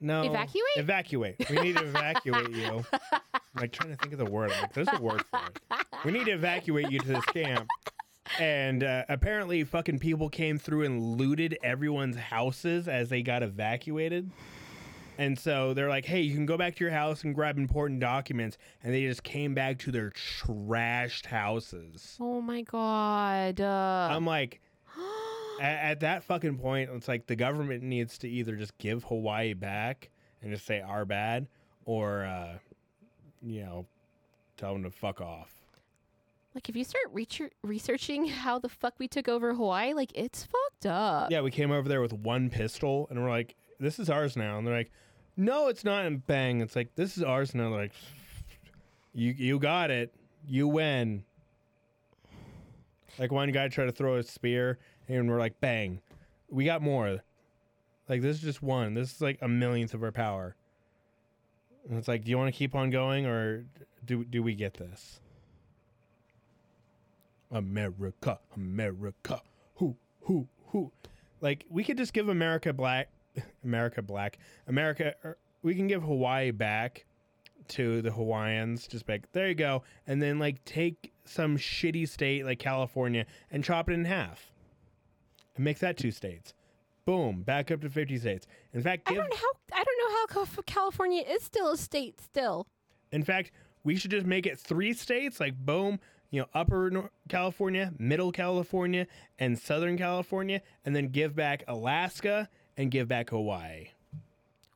No, 0.00 0.22
Evacuate? 0.22 0.76
Evacuate. 0.76 1.48
We 1.48 1.60
need 1.60 1.76
to 1.76 1.84
evacuate 1.84 2.50
you. 2.50 2.84
I'm 2.92 3.60
like 3.60 3.70
trying 3.70 3.90
to 3.90 3.96
think 3.96 4.12
of 4.12 4.18
the 4.18 4.24
word. 4.24 4.50
I'm 4.50 4.62
like, 4.62 4.72
there's 4.72 4.88
a 4.92 5.00
word 5.00 5.22
for 5.30 5.38
it. 5.70 5.86
We 6.04 6.10
need 6.10 6.24
to 6.24 6.32
evacuate 6.32 6.90
you 6.90 6.98
to 6.98 7.06
this 7.06 7.24
camp. 7.26 7.68
And 8.40 8.82
uh, 8.82 9.04
apparently, 9.08 9.62
fucking 9.62 10.00
people 10.00 10.28
came 10.28 10.58
through 10.58 10.84
and 10.84 11.00
looted 11.00 11.56
everyone's 11.62 12.16
houses 12.16 12.88
as 12.88 13.10
they 13.10 13.22
got 13.22 13.44
evacuated. 13.44 14.30
And 15.18 15.38
so 15.38 15.74
they're 15.74 15.88
like, 15.88 16.06
hey, 16.06 16.22
you 16.22 16.34
can 16.34 16.46
go 16.46 16.56
back 16.56 16.74
to 16.76 16.84
your 16.84 16.92
house 16.92 17.22
and 17.22 17.34
grab 17.34 17.58
important 17.58 18.00
documents. 18.00 18.58
And 18.82 18.92
they 18.92 19.02
just 19.02 19.22
came 19.22 19.54
back 19.54 19.78
to 19.80 19.92
their 19.92 20.10
trashed 20.10 21.26
houses. 21.26 22.16
Oh 22.18 22.40
my 22.40 22.62
god. 22.62 23.60
Uh, 23.60 24.08
I'm 24.10 24.26
like, 24.26 24.60
at, 25.60 25.78
at 25.90 26.00
that 26.00 26.24
fucking 26.24 26.58
point, 26.58 26.90
it's 26.92 27.08
like 27.08 27.26
the 27.26 27.36
government 27.36 27.82
needs 27.82 28.18
to 28.18 28.28
either 28.28 28.56
just 28.56 28.76
give 28.78 29.04
Hawaii 29.04 29.54
back 29.54 30.10
and 30.42 30.52
just 30.52 30.66
say 30.66 30.80
our 30.80 31.04
bad, 31.04 31.46
or 31.84 32.24
uh, 32.24 32.58
you 33.42 33.62
know, 33.62 33.86
tell 34.56 34.72
them 34.72 34.82
to 34.84 34.90
fuck 34.90 35.20
off. 35.20 35.52
like 36.54 36.68
if 36.68 36.76
you 36.76 36.84
start 36.84 37.04
reach- 37.12 37.40
researching 37.62 38.26
how 38.26 38.58
the 38.58 38.68
fuck 38.68 38.94
we 38.98 39.08
took 39.08 39.28
over 39.28 39.54
Hawaii, 39.54 39.94
like 39.94 40.10
it's 40.14 40.44
fucked 40.44 40.86
up. 40.86 41.30
Yeah, 41.30 41.40
we 41.40 41.50
came 41.50 41.70
over 41.70 41.88
there 41.88 42.00
with 42.00 42.12
one 42.12 42.50
pistol, 42.50 43.06
and 43.10 43.22
we're 43.22 43.30
like, 43.30 43.54
"This 43.78 43.98
is 43.98 44.10
ours 44.10 44.36
now," 44.36 44.58
and 44.58 44.66
they're 44.66 44.76
like, 44.76 44.90
"No, 45.36 45.68
it's 45.68 45.84
not." 45.84 46.04
And 46.06 46.26
bang, 46.26 46.60
it's 46.60 46.76
like, 46.76 46.94
"This 46.94 47.16
is 47.16 47.22
ours 47.22 47.54
now." 47.54 47.70
They're 47.70 47.80
like, 47.82 47.92
"You 49.14 49.32
you 49.36 49.58
got 49.58 49.90
it, 49.90 50.12
you 50.46 50.66
win." 50.68 51.24
Like 53.18 53.30
one 53.30 53.50
guy 53.52 53.68
tried 53.68 53.86
to 53.86 53.92
throw 53.92 54.16
a 54.16 54.22
spear, 54.22 54.78
and 55.08 55.28
we're 55.28 55.38
like, 55.38 55.60
"Bang, 55.60 56.00
we 56.48 56.64
got 56.64 56.82
more." 56.82 57.22
Like 58.08 58.20
this 58.20 58.36
is 58.36 58.42
just 58.42 58.62
one. 58.62 58.94
This 58.94 59.14
is 59.14 59.20
like 59.20 59.38
a 59.40 59.48
millionth 59.48 59.94
of 59.94 60.02
our 60.02 60.12
power. 60.12 60.56
And 61.88 61.98
it's 61.98 62.08
like, 62.08 62.24
do 62.24 62.30
you 62.30 62.38
want 62.38 62.52
to 62.52 62.56
keep 62.56 62.74
on 62.74 62.90
going, 62.90 63.26
or 63.26 63.64
do 64.04 64.24
do 64.24 64.42
we 64.42 64.54
get 64.54 64.74
this? 64.74 65.20
America, 67.50 68.38
America, 68.56 69.42
who, 69.76 69.96
who, 70.22 70.48
who? 70.68 70.90
Like 71.40 71.64
we 71.68 71.84
could 71.84 71.96
just 71.96 72.12
give 72.12 72.28
America 72.28 72.72
black, 72.72 73.08
America 73.64 74.02
black, 74.02 74.38
America. 74.68 75.14
er, 75.24 75.36
We 75.62 75.74
can 75.74 75.86
give 75.86 76.02
Hawaii 76.02 76.50
back 76.50 77.04
to 77.68 78.00
the 78.02 78.10
Hawaiians. 78.10 78.86
Just 78.86 79.08
like 79.08 79.30
there 79.32 79.48
you 79.48 79.54
go, 79.54 79.82
and 80.06 80.22
then 80.22 80.38
like 80.38 80.64
take 80.64 81.12
some 81.24 81.56
shitty 81.56 82.08
state 82.08 82.44
like 82.44 82.58
California 82.58 83.26
and 83.50 83.62
chop 83.64 83.90
it 83.90 83.94
in 83.94 84.04
half, 84.04 84.51
and 85.56 85.64
make 85.64 85.78
that 85.80 85.96
two 85.96 86.10
states. 86.10 86.54
Boom, 87.04 87.42
back 87.42 87.70
up 87.70 87.80
to 87.80 87.90
fifty 87.90 88.18
states. 88.18 88.46
In 88.72 88.82
fact, 88.82 89.10
I 89.10 89.14
don't 89.14 89.28
know 89.28 89.36
how 89.36 89.80
I 89.80 89.84
don't 89.84 89.98
know 89.98 90.42
how 90.44 90.62
California 90.66 91.22
is 91.22 91.42
still 91.42 91.72
a 91.72 91.76
state 91.76 92.20
still. 92.20 92.66
In 93.10 93.24
fact, 93.24 93.50
we 93.84 93.96
should 93.96 94.12
just 94.12 94.26
make 94.26 94.46
it 94.46 94.58
three 94.58 94.92
states, 94.92 95.40
like 95.40 95.56
boom, 95.56 95.98
you 96.30 96.40
know, 96.40 96.46
Upper 96.54 97.10
California, 97.28 97.92
Middle 97.98 98.32
California, 98.32 99.06
and 99.38 99.58
Southern 99.58 99.98
California, 99.98 100.62
and 100.84 100.96
then 100.96 101.08
give 101.08 101.36
back 101.36 101.62
Alaska 101.68 102.48
and 102.76 102.90
give 102.90 103.06
back 103.06 103.30
Hawaii. 103.30 103.88
I 104.12 104.18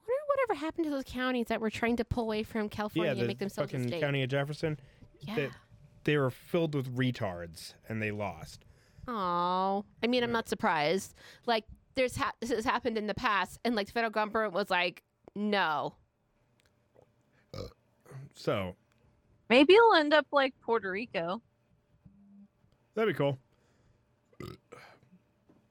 wonder 0.06 0.22
whatever 0.26 0.54
happened 0.54 0.84
to 0.84 0.90
those 0.90 1.04
counties 1.06 1.46
that 1.46 1.60
were 1.60 1.70
trying 1.70 1.96
to 1.96 2.04
pull 2.04 2.24
away 2.24 2.42
from 2.42 2.68
California 2.68 3.12
yeah, 3.14 3.18
and 3.18 3.26
make 3.26 3.38
themselves 3.38 3.72
a 3.72 3.76
fucking 3.76 3.88
state. 3.88 4.02
county 4.02 4.22
of 4.22 4.28
Jefferson, 4.28 4.78
yeah. 5.20 5.34
they, 5.34 5.48
they 6.04 6.16
were 6.18 6.30
filled 6.30 6.74
with 6.74 6.94
retards 6.94 7.72
and 7.88 8.02
they 8.02 8.10
lost. 8.10 8.65
Oh, 9.08 9.84
I 10.02 10.06
mean, 10.06 10.22
I'm 10.24 10.32
not 10.32 10.48
surprised. 10.48 11.14
Like, 11.46 11.64
there's 11.94 12.16
ha- 12.16 12.32
this 12.40 12.50
has 12.50 12.64
happened 12.64 12.98
in 12.98 13.06
the 13.06 13.14
past, 13.14 13.58
and 13.64 13.74
like 13.74 13.86
the 13.86 13.92
federal 13.92 14.10
government 14.10 14.52
was 14.52 14.68
like, 14.70 15.02
no. 15.34 15.94
So 18.34 18.74
Maybe 19.48 19.74
it'll 19.74 19.94
end 19.94 20.12
up 20.12 20.26
like 20.32 20.54
Puerto 20.60 20.90
Rico. 20.90 21.40
that'd 22.94 23.14
be 23.14 23.16
cool. 23.16 23.38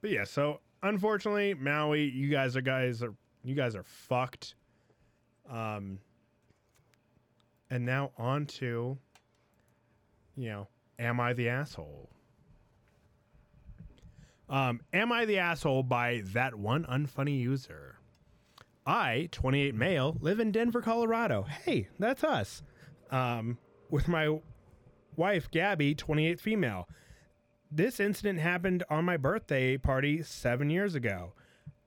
But 0.00 0.10
yeah, 0.10 0.24
so 0.24 0.60
unfortunately, 0.82 1.54
Maui, 1.54 2.04
you 2.04 2.28
guys 2.28 2.56
are 2.56 2.60
guys 2.60 3.02
are 3.02 3.14
you 3.44 3.54
guys 3.54 3.76
are 3.76 3.84
fucked. 3.84 4.54
Um 5.48 5.98
and 7.70 7.84
now 7.84 8.10
on 8.18 8.46
to 8.46 8.98
you 10.36 10.48
know, 10.48 10.68
am 10.98 11.20
I 11.20 11.32
the 11.32 11.48
asshole? 11.48 12.10
Um, 14.48 14.80
am 14.92 15.10
I 15.12 15.24
the 15.24 15.38
asshole 15.38 15.82
by 15.82 16.22
that 16.26 16.54
one 16.54 16.84
unfunny 16.84 17.38
user? 17.40 17.98
I, 18.86 19.28
28 19.32 19.74
male, 19.74 20.16
live 20.20 20.38
in 20.38 20.52
Denver, 20.52 20.80
Colorado. 20.80 21.42
Hey, 21.42 21.88
that's 21.98 22.22
us. 22.22 22.62
Um, 23.10 23.58
with 23.90 24.06
my 24.06 24.38
wife, 25.16 25.50
Gabby, 25.50 25.94
28 25.94 26.40
female. 26.40 26.88
This 27.70 27.98
incident 27.98 28.38
happened 28.38 28.84
on 28.88 29.04
my 29.04 29.16
birthday 29.16 29.76
party 29.76 30.22
seven 30.22 30.70
years 30.70 30.94
ago. 30.94 31.32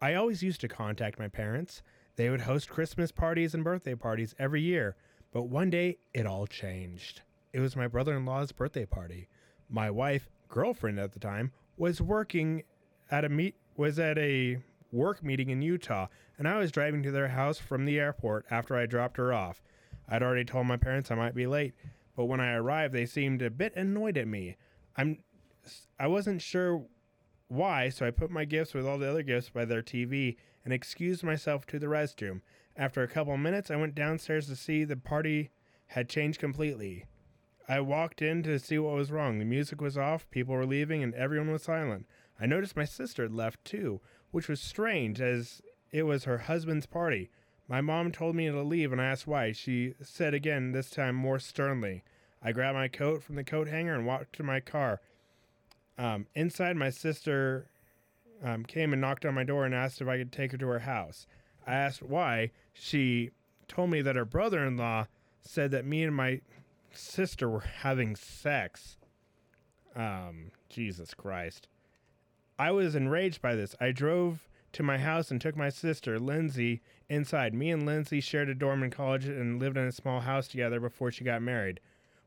I 0.01 0.13
always 0.13 0.43
used 0.43 0.59
to 0.61 0.67
contact 0.67 1.19
my 1.19 1.29
parents. 1.29 1.81
They 2.17 2.29
would 2.29 2.41
host 2.41 2.69
Christmas 2.69 3.13
parties 3.13 3.53
and 3.53 3.63
birthday 3.63 3.95
parties 3.95 4.35
every 4.37 4.61
year. 4.61 4.97
But 5.31 5.43
one 5.43 5.69
day, 5.69 5.99
it 6.13 6.25
all 6.25 6.47
changed. 6.47 7.21
It 7.53 7.61
was 7.61 7.77
my 7.77 7.87
brother 7.87 8.15
in 8.15 8.25
law's 8.25 8.51
birthday 8.51 8.85
party. 8.85 9.29
My 9.69 9.89
wife, 9.89 10.27
girlfriend 10.49 10.99
at 10.99 11.13
the 11.13 11.19
time, 11.19 11.53
was 11.79 12.01
working 12.01 12.63
at 13.09 13.25
a 13.25 13.29
meet 13.29 13.55
was 13.77 13.97
at 13.97 14.17
a 14.17 14.57
work 14.91 15.23
meeting 15.23 15.49
in 15.49 15.61
Utah, 15.61 16.07
and 16.37 16.47
I 16.47 16.57
was 16.57 16.71
driving 16.71 17.01
to 17.03 17.11
their 17.11 17.29
house 17.29 17.57
from 17.57 17.85
the 17.85 17.97
airport 17.97 18.45
after 18.51 18.75
I 18.75 18.85
dropped 18.85 19.17
her 19.17 19.31
off. 19.31 19.63
I'd 20.07 20.21
already 20.21 20.43
told 20.43 20.67
my 20.67 20.77
parents 20.77 21.09
I 21.09 21.15
might 21.15 21.35
be 21.35 21.47
late, 21.47 21.73
but 22.15 22.25
when 22.25 22.41
I 22.41 22.53
arrived, 22.53 22.93
they 22.93 23.05
seemed 23.05 23.41
a 23.41 23.49
bit 23.49 23.75
annoyed 23.75 24.17
at 24.17 24.27
me. 24.27 24.57
I'm 24.97 25.19
I 25.99 26.07
wasn't 26.07 26.41
sure 26.41 26.83
why, 27.47 27.89
so 27.89 28.05
I 28.05 28.11
put 28.11 28.31
my 28.31 28.45
gifts 28.45 28.73
with 28.73 28.85
all 28.85 28.97
the 28.97 29.09
other 29.09 29.23
gifts 29.23 29.49
by 29.49 29.65
their 29.65 29.81
TV 29.81 30.37
and 30.65 30.73
excused 30.73 31.23
myself 31.23 31.65
to 31.67 31.79
the 31.79 31.87
restroom. 31.87 32.41
After 32.75 33.03
a 33.03 33.07
couple 33.07 33.35
minutes, 33.37 33.71
I 33.71 33.75
went 33.75 33.95
downstairs 33.95 34.47
to 34.47 34.55
see 34.55 34.83
the 34.83 34.97
party 34.97 35.51
had 35.87 36.09
changed 36.09 36.39
completely. 36.39 37.05
I 37.69 37.79
walked 37.81 38.23
in 38.23 38.41
to 38.43 38.57
see 38.57 38.79
what 38.79 38.95
was 38.95 39.11
wrong. 39.11 39.37
The 39.37 39.45
music 39.45 39.79
was 39.79 39.95
off, 39.95 40.29
people 40.31 40.55
were 40.55 40.65
leaving, 40.65 41.03
and 41.03 41.13
everyone 41.13 41.51
was 41.51 41.61
silent. 41.61 42.07
I 42.41 42.47
noticed 42.47 42.75
my 42.75 42.85
sister 42.85 43.23
had 43.23 43.31
left 43.31 43.63
too, 43.63 44.01
which 44.31 44.47
was 44.47 44.59
strange 44.59 45.21
as 45.21 45.61
it 45.91 46.03
was 46.03 46.23
her 46.23 46.39
husband's 46.39 46.87
party. 46.87 47.29
My 47.67 47.81
mom 47.81 48.11
told 48.11 48.35
me 48.35 48.47
to 48.47 48.63
leave 48.63 48.91
and 48.91 48.99
I 48.99 49.05
asked 49.05 49.27
why. 49.27 49.51
She 49.51 49.93
said 50.01 50.33
again, 50.33 50.71
this 50.71 50.89
time 50.89 51.13
more 51.13 51.37
sternly. 51.37 52.03
I 52.41 52.53
grabbed 52.53 52.75
my 52.75 52.87
coat 52.87 53.21
from 53.21 53.35
the 53.35 53.43
coat 53.43 53.67
hanger 53.67 53.93
and 53.93 54.07
walked 54.07 54.33
to 54.37 54.43
my 54.43 54.59
car. 54.59 55.01
Um, 55.95 56.25
inside, 56.33 56.75
my 56.75 56.89
sister 56.89 57.67
um, 58.43 58.65
came 58.65 58.93
and 58.93 59.01
knocked 59.01 59.25
on 59.25 59.35
my 59.35 59.43
door 59.43 59.65
and 59.65 59.75
asked 59.75 60.01
if 60.01 60.07
I 60.07 60.17
could 60.17 60.31
take 60.31 60.53
her 60.53 60.57
to 60.57 60.67
her 60.69 60.79
house. 60.79 61.27
I 61.67 61.75
asked 61.75 62.01
why. 62.01 62.49
She 62.73 63.29
told 63.67 63.91
me 63.91 64.01
that 64.01 64.15
her 64.15 64.25
brother 64.25 64.65
in 64.65 64.77
law 64.77 65.05
said 65.41 65.69
that 65.71 65.85
me 65.85 66.03
and 66.03 66.15
my 66.15 66.41
sister 66.93 67.49
were 67.49 67.59
having 67.81 68.15
sex. 68.15 68.97
Um, 69.95 70.51
Jesus 70.69 71.13
Christ. 71.13 71.67
I 72.57 72.71
was 72.71 72.95
enraged 72.95 73.41
by 73.41 73.55
this. 73.55 73.75
I 73.79 73.91
drove 73.91 74.47
to 74.73 74.83
my 74.83 74.97
house 74.97 75.31
and 75.31 75.41
took 75.41 75.55
my 75.55 75.69
sister, 75.69 76.19
Lindsay, 76.19 76.81
inside. 77.09 77.53
Me 77.53 77.71
and 77.71 77.85
Lindsay 77.85 78.21
shared 78.21 78.49
a 78.49 78.55
dorm 78.55 78.83
in 78.83 78.91
college 78.91 79.25
and 79.25 79.59
lived 79.59 79.77
in 79.77 79.87
a 79.87 79.91
small 79.91 80.21
house 80.21 80.47
together 80.47 80.79
before 80.79 81.11
she 81.11 81.23
got 81.23 81.41
married. 81.41 81.79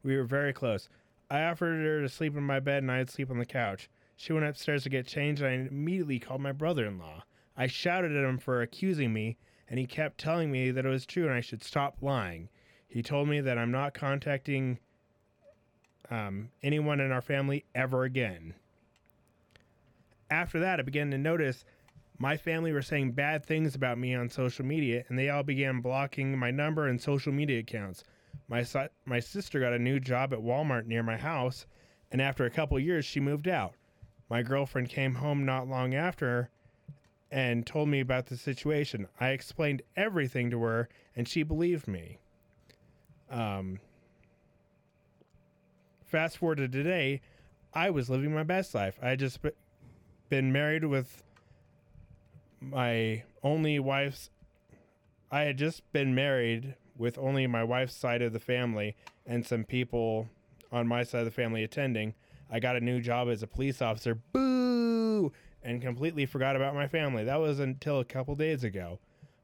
We 0.03 0.17
were 0.17 0.25
very 0.25 0.53
close. 0.53 0.89
I 1.31 1.45
offered 1.45 1.85
her 1.85 2.01
to 2.01 2.09
sleep 2.09 2.37
in 2.37 2.43
my 2.43 2.61
bed 2.61 2.83
and 2.83 2.91
I'd 2.91 3.11
sleep 3.11 3.31
on 3.31 3.39
the 3.39 3.47
couch. 3.47 3.89
She 4.17 4.33
went 4.33 4.47
upstairs 4.47 4.83
to 4.83 4.89
get 4.89 5.07
changed 5.07 5.43
and 5.43 5.51
I 5.51 5.69
immediately 5.69 6.19
called 6.19 6.41
my 6.41 6.53
brother 6.53 6.87
in 6.87 6.99
law. 6.99 7.25
I 7.57 7.67
shouted 7.67 8.17
at 8.17 8.25
him 8.25 8.39
for 8.39 8.63
accusing 8.63 9.13
me, 9.13 9.37
and 9.69 9.79
he 9.79 9.87
kept 9.87 10.19
telling 10.19 10.51
me 10.51 10.71
that 10.71 10.87
it 10.87 10.89
was 10.89 11.07
true 11.07 11.27
and 11.27 11.35
I 11.35 11.41
should 11.41 11.63
stop 11.63 11.99
lying. 12.01 12.49
He 12.93 13.03
told 13.03 13.27
me 13.27 13.41
that 13.41 13.57
I'm 13.57 13.71
not 13.71 13.95
contacting 13.95 14.79
um, 16.11 16.51
anyone 16.63 17.01
in 17.01 17.11
our 17.11 17.23
family 17.23 17.65
ever 17.75 18.05
again. 18.05 18.53
After 20.31 20.61
that, 20.61 20.79
I 20.79 20.83
began 20.83 21.11
to 21.11 21.17
notice 21.17 21.65
my 22.19 22.37
family 22.37 22.71
were 22.71 22.83
saying 22.83 23.13
bad 23.13 23.47
things 23.47 23.75
about 23.75 23.97
me 23.97 24.15
on 24.15 24.29
social 24.29 24.67
media, 24.67 25.05
and 25.09 25.19
they 25.19 25.31
all 25.31 25.43
began 25.43 25.81
blocking 25.81 26.37
my 26.37 26.51
number 26.51 26.87
and 26.87 27.01
social 27.01 27.33
media 27.33 27.61
accounts. 27.61 28.05
My 28.47 28.63
si- 28.63 28.89
my 29.07 29.21
sister 29.21 29.59
got 29.59 29.73
a 29.73 29.79
new 29.79 29.99
job 29.99 30.35
at 30.35 30.41
Walmart 30.41 30.85
near 30.85 31.03
my 31.03 31.17
house, 31.17 31.65
and 32.11 32.21
after 32.21 32.45
a 32.45 32.51
couple 32.51 32.79
years, 32.79 33.07
she 33.07 33.21
moved 33.21 33.49
out. 33.49 33.73
My 34.29 34.43
girlfriend 34.43 34.91
came 34.91 35.15
home 35.15 35.47
not 35.47 35.67
long 35.67 35.95
after 35.95 36.51
and 37.31 37.67
told 37.67 37.89
me 37.89 38.01
about 38.01 38.27
the 38.27 38.37
situation. 38.37 39.09
I 39.19 39.31
explained 39.31 39.81
everything 39.97 40.51
to 40.51 40.63
her, 40.63 40.91
and 41.17 41.27
she 41.27 41.43
believed 41.43 41.89
me. 41.89 42.19
Um, 43.33 43.81
fast 46.05 46.37
forward 46.37 46.59
to 46.59 46.69
today, 46.69 47.23
I 47.73 47.89
was 47.89 48.11
living 48.11 48.35
my 48.35 48.43
best 48.43 48.75
life. 48.75 48.99
I 49.03 49.11
had 49.11 49.19
just 49.19 49.39
been 50.29 50.53
married 50.53 50.85
with 50.85 51.23
my 52.61 53.25
only 53.43 53.79
wife's. 53.79 54.31
I 55.31 55.43
had 55.43 55.57
just 55.57 55.91
been 55.93 56.15
married 56.15 56.77
with 56.99 57.17
only 57.17 57.47
my 57.47 57.65
wife's 57.65 57.95
side 57.95 58.21
of 58.21 58.35
the 58.35 58.39
family 58.39 58.95
and 59.27 59.47
some 59.47 59.65
people 59.65 60.29
on 60.71 60.87
my 60.87 61.03
side 61.03 61.21
of 61.21 61.25
the 61.25 61.31
family 61.31 61.65
attending. 61.65 62.15
I 62.51 62.61
got 62.61 62.77
a 62.77 62.81
new 62.81 63.01
job 63.01 63.29
as 63.29 63.43
a 63.43 63.47
police 63.47 63.81
officer. 63.81 64.15
Boo! 64.15 65.33
And 65.63 65.81
completely 65.81 66.27
forgot 66.27 66.55
about 66.55 66.75
my 66.75 66.87
family. 66.87 67.25
That 67.25 67.41
was 67.41 67.61
until 67.61 68.01
a 68.01 68.05
couple 68.05 68.35
days 68.35 68.63
ago. 68.63 68.99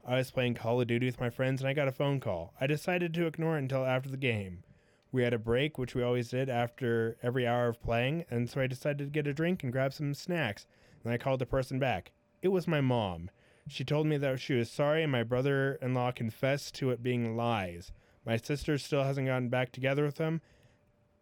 I 0.09 0.15
was 0.15 0.31
playing 0.31 0.55
Call 0.55 0.81
of 0.81 0.87
Duty 0.87 1.05
with 1.05 1.19
my 1.19 1.29
friends 1.29 1.61
and 1.61 1.69
I 1.69 1.73
got 1.73 1.87
a 1.87 1.91
phone 1.91 2.19
call. 2.19 2.55
I 2.59 2.65
decided 2.65 3.13
to 3.13 3.27
ignore 3.27 3.57
it 3.57 3.59
until 3.59 3.85
after 3.85 4.09
the 4.09 4.17
game. 4.17 4.63
We 5.11 5.21
had 5.21 5.35
a 5.35 5.37
break, 5.37 5.77
which 5.77 5.93
we 5.93 6.01
always 6.01 6.29
did 6.29 6.49
after 6.49 7.15
every 7.21 7.45
hour 7.45 7.67
of 7.67 7.83
playing, 7.83 8.25
and 8.27 8.49
so 8.49 8.59
I 8.59 8.65
decided 8.65 8.97
to 8.97 9.11
get 9.11 9.27
a 9.27 9.35
drink 9.35 9.61
and 9.61 9.71
grab 9.71 9.93
some 9.93 10.15
snacks. 10.15 10.65
And 11.03 11.13
I 11.13 11.19
called 11.19 11.41
the 11.41 11.45
person 11.45 11.77
back. 11.77 12.11
It 12.41 12.47
was 12.47 12.67
my 12.67 12.81
mom. 12.81 13.29
She 13.67 13.83
told 13.83 14.07
me 14.07 14.17
that 14.17 14.39
she 14.39 14.55
was 14.55 14.71
sorry, 14.71 15.03
and 15.03 15.11
my 15.11 15.21
brother 15.21 15.77
in 15.79 15.93
law 15.93 16.11
confessed 16.11 16.73
to 16.75 16.89
it 16.89 17.03
being 17.03 17.37
lies. 17.37 17.91
My 18.25 18.37
sister 18.37 18.79
still 18.79 19.03
hasn't 19.03 19.27
gotten 19.27 19.49
back 19.49 19.71
together 19.71 20.05
with 20.05 20.17
him. 20.17 20.41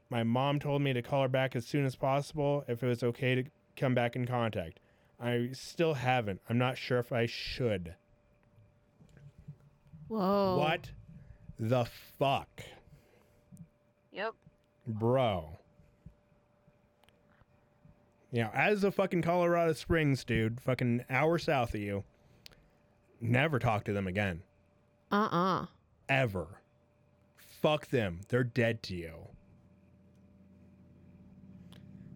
My 0.09 0.23
mom 0.23 0.61
told 0.61 0.81
me 0.81 0.93
to 0.93 1.01
call 1.01 1.23
her 1.23 1.27
back 1.27 1.57
as 1.57 1.67
soon 1.67 1.85
as 1.85 1.97
possible 1.97 2.63
if 2.69 2.81
it 2.81 2.88
was 2.88 3.03
okay 3.03 3.35
to 3.35 3.43
come 3.75 3.93
back 3.93 4.15
in 4.15 4.25
contact. 4.25 4.79
I 5.19 5.49
still 5.51 5.95
haven't. 5.95 6.39
I'm 6.49 6.57
not 6.57 6.77
sure 6.77 6.99
if 6.99 7.11
I 7.11 7.25
should. 7.25 7.95
Whoa. 10.08 10.58
What 10.58 10.89
the 11.60 11.86
fuck? 12.18 12.62
Yep. 14.12 14.34
Bro. 14.88 15.49
You 18.32 18.43
know, 18.43 18.51
as 18.53 18.84
a 18.84 18.91
fucking 18.91 19.22
Colorado 19.22 19.74
Springs 19.74 20.24
dude, 20.24 20.62
fucking 20.62 21.05
hour 21.10 21.38
south 21.38 21.74
of 21.74 21.82
you, 21.82 22.03
never 23.22 23.60
talk 23.60 23.84
to 23.86 23.93
them 23.93 24.08
again. 24.08 24.41
Uh 25.12 25.30
uh 25.32 25.66
Ever. 26.10 26.47
Fuck 27.62 27.88
them. 27.88 28.22
They're 28.30 28.43
dead 28.43 28.84
to 28.84 28.95
you. 28.95 29.14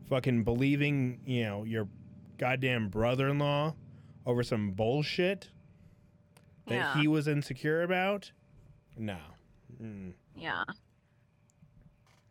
Fucking 0.10 0.44
believing, 0.44 1.20
you 1.26 1.44
know, 1.44 1.64
your 1.64 1.88
goddamn 2.38 2.90
brother 2.90 3.30
in 3.30 3.40
law 3.40 3.76
over 4.26 4.44
some 4.44 4.72
bullshit 4.72 5.50
that 6.72 6.96
Yeah. 6.96 7.02
he 7.02 7.08
was 7.08 7.28
insecure 7.28 7.84
about? 7.84 8.32
No. 8.98 9.18
Mm. 9.82 10.14
Yeah. 10.36 10.64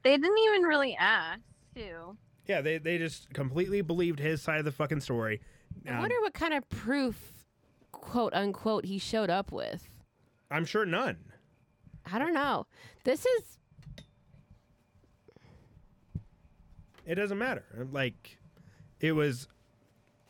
They 0.02 0.16
didn't 0.16 0.38
even 0.38 0.62
really 0.62 0.96
ask, 0.96 1.40
too. 1.74 2.16
Yeah, 2.46 2.60
they, 2.60 2.78
they 2.78 2.98
just 2.98 3.32
completely 3.34 3.80
believed 3.82 4.18
his 4.18 4.42
side 4.42 4.58
of 4.58 4.64
the 4.64 4.72
fucking 4.72 5.00
story. 5.00 5.40
I 5.86 5.90
Um, 5.92 5.98
wonder 6.00 6.20
what 6.20 6.34
kind 6.34 6.54
of 6.54 6.68
proof, 6.68 7.44
quote 7.92 8.34
unquote, 8.34 8.84
he 8.86 8.98
showed 8.98 9.30
up 9.30 9.52
with. 9.52 9.88
I'm 10.50 10.64
sure 10.64 10.84
none. 10.84 11.18
I 12.10 12.18
don't 12.18 12.34
know. 12.34 12.66
This 13.04 13.24
is 13.26 13.58
It 17.06 17.14
doesn't 17.16 17.38
matter. 17.38 17.64
Like, 17.90 18.38
it 19.00 19.12
was 19.12 19.48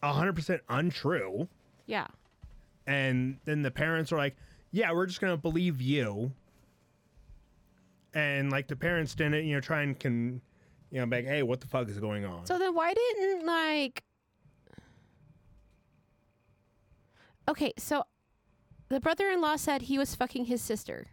100% 0.02 0.60
untrue. 0.68 1.48
yeah. 1.86 2.06
And 2.86 3.38
then 3.44 3.62
the 3.62 3.70
parents 3.70 4.10
were 4.10 4.18
like, 4.18 4.36
yeah, 4.72 4.92
we're 4.92 5.06
just 5.06 5.20
going 5.20 5.32
to 5.32 5.40
believe 5.40 5.80
you. 5.80 6.32
And, 8.14 8.50
like, 8.50 8.66
the 8.68 8.76
parents 8.76 9.14
didn't, 9.14 9.44
you 9.46 9.54
know, 9.54 9.60
try 9.60 9.82
and, 9.82 9.98
can, 9.98 10.40
you 10.90 10.98
know, 11.00 11.06
be 11.06 11.16
like, 11.16 11.26
hey, 11.26 11.42
what 11.42 11.60
the 11.60 11.66
fuck 11.68 11.88
is 11.88 11.98
going 11.98 12.24
on? 12.24 12.46
So 12.46 12.58
then 12.58 12.74
why 12.74 12.92
didn't 12.94 13.46
like 13.46 14.02
Okay, 17.48 17.72
so 17.76 18.04
the 18.88 19.00
brother-in-law 19.00 19.56
said 19.56 19.82
he 19.82 19.98
was 19.98 20.14
fucking 20.14 20.44
his 20.44 20.62
sister. 20.62 21.08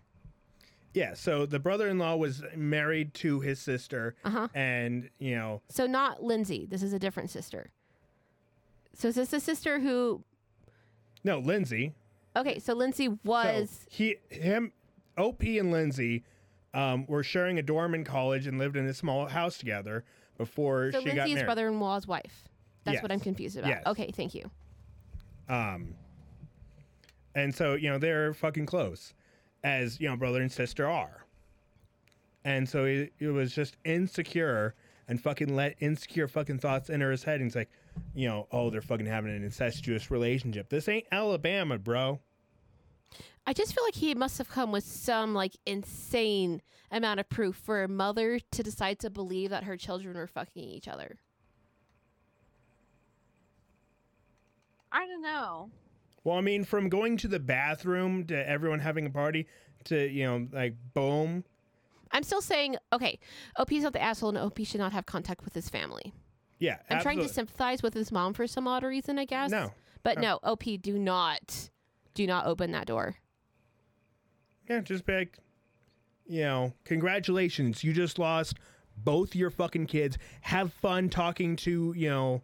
yeah, 0.94 1.14
so 1.14 1.46
the 1.46 1.60
brother 1.60 1.88
in 1.88 1.98
law 2.00 2.16
was 2.16 2.44
married 2.56 3.14
to 3.16 3.40
his 3.40 3.60
sister. 3.60 4.16
Uh-huh. 4.24 4.48
And, 4.54 5.10
you 5.20 5.36
know, 5.36 5.62
So 5.70 5.86
not 5.88 6.24
Lindsay. 6.24 6.66
This 6.70 6.82
is 6.84 6.94
a 6.94 7.00
different 7.00 7.30
sister. 7.30 7.72
So 8.94 9.08
is 9.10 9.16
this 9.16 9.30
the 9.30 9.40
sister 9.40 9.80
who 9.80 10.24
no, 11.28 11.40
Lindsay. 11.40 11.94
Okay, 12.36 12.58
so 12.60 12.74
Lindsay 12.74 13.10
was 13.24 13.70
So 13.70 13.88
he, 13.90 14.16
him, 14.30 14.72
OP 15.18 15.44
and 15.44 15.72
Lindsay 15.72 16.24
um, 16.74 17.06
were 17.08 17.24
sharing 17.24 17.60
a 17.60 17.62
dorm 17.62 17.94
in 17.94 18.04
college 18.04 18.48
and 18.48 18.58
lived 18.58 18.76
in 18.76 18.86
a 18.86 18.94
small 18.94 19.28
house 19.28 19.58
together 19.58 20.04
before 20.38 20.92
so 20.92 21.00
she 21.00 21.06
got 21.08 21.16
Lindsay's 21.16 21.36
married. 21.36 21.46
brother-in-law's 21.46 22.08
wife. 22.08 22.48
That's 22.84 23.02
what 23.02 23.12
I'm 23.12 23.20
confused 23.20 23.58
about. 23.58 23.70
Yes. 23.70 23.84
Okay, 23.86 24.12
thank 24.16 24.34
you. 24.34 24.50
Um, 25.50 25.96
and 27.36 27.54
so 27.54 27.74
you 27.74 27.90
know 27.90 27.98
they're 27.98 28.34
fucking 28.34 28.66
close, 28.66 29.14
as 29.64 30.00
you 30.00 30.08
know 30.08 30.16
brother 30.16 30.42
and 30.42 30.52
sister 30.52 30.88
are. 30.88 31.26
And 32.46 32.68
so 32.68 32.86
it, 32.86 33.12
it 33.20 33.28
was 33.28 33.54
just 33.54 33.76
insecure 33.84 34.74
and 35.10 35.22
fucking 35.22 35.54
let 35.54 35.76
insecure 35.82 36.28
fucking 36.30 36.60
thoughts 36.60 36.90
enter 36.90 37.12
his 37.12 37.24
head. 37.24 37.36
And 37.36 37.46
he's 37.46 37.56
like, 37.56 37.70
you 38.14 38.28
know, 38.28 38.48
oh, 38.52 38.70
they're 38.70 38.82
fucking 38.82 39.06
having 39.06 39.36
an 39.36 39.44
incestuous 39.44 40.10
relationship. 40.12 40.70
This 40.70 40.88
ain't 40.88 41.06
Alabama, 41.12 41.78
bro. 41.78 42.20
I 43.46 43.54
just 43.54 43.74
feel 43.74 43.84
like 43.84 43.96
he 43.96 44.14
must 44.14 44.38
have 44.40 44.50
come 44.50 44.72
with 44.72 44.84
some 44.84 45.34
like 45.34 45.56
insane 45.66 46.62
amount 46.92 47.20
of 47.20 47.30
proof 47.30 47.56
for 47.56 47.84
a 47.84 47.88
mother 47.88 48.40
to 48.52 48.64
decide 48.64 49.00
to 49.00 49.10
believe 49.10 49.50
that 49.52 49.64
her 49.64 49.78
children 49.78 50.18
were 50.18 50.28
fucking 50.28 50.64
each 50.64 50.88
other. 50.88 51.18
I 54.92 55.06
don't 55.06 55.22
know. 55.22 55.70
Well, 56.24 56.38
I 56.38 56.42
mean, 56.42 56.66
from 56.66 56.90
going 56.90 57.16
to 57.18 57.28
the 57.28 57.40
bathroom 57.40 58.26
to 58.28 58.50
everyone 58.50 58.80
having 58.80 59.06
a 59.06 59.10
party 59.10 59.48
to 59.86 60.10
you 60.10 60.26
know, 60.26 60.48
like 60.52 60.76
boom. 60.94 61.44
I'm 62.12 62.24
still 62.24 62.42
saying, 62.42 62.78
okay, 62.92 63.20
OP's 63.58 63.84
not 63.84 63.94
the 63.94 64.02
asshole 64.02 64.30
and 64.30 64.38
OP 64.38 64.60
should 64.64 64.80
not 64.80 64.94
have 64.94 65.06
contact 65.06 65.44
with 65.44 65.54
his 65.54 65.70
family. 65.70 66.14
Yeah, 66.60 66.78
I'm 66.90 67.02
trying 67.02 67.20
to 67.20 67.30
sympathize 67.30 67.84
with 67.84 67.94
his 67.94 68.12
mom 68.12 68.34
for 68.34 68.48
some 68.48 68.68
odd 68.68 68.84
reason, 68.84 69.20
I 69.20 69.26
guess. 69.26 69.52
No, 69.52 69.74
But 70.04 70.18
no. 70.18 70.22
no, 70.22 70.40
OP, 70.52 70.64
do 70.82 70.98
not, 70.98 71.70
do 72.14 72.26
not 72.26 72.46
open 72.48 72.72
that 72.72 72.88
door. 72.88 73.18
Yeah, 74.68 74.80
just 74.82 75.06
be 75.06 75.14
like, 75.14 75.38
you 76.26 76.42
know, 76.42 76.74
congratulations, 76.84 77.84
you 77.84 77.94
just 77.94 78.18
lost 78.20 78.58
both 78.98 79.36
your 79.36 79.50
fucking 79.52 79.86
kids. 79.86 80.18
Have 80.42 80.74
fun 80.74 81.10
talking 81.10 81.56
to, 81.58 81.94
you 81.96 82.10
know, 82.10 82.42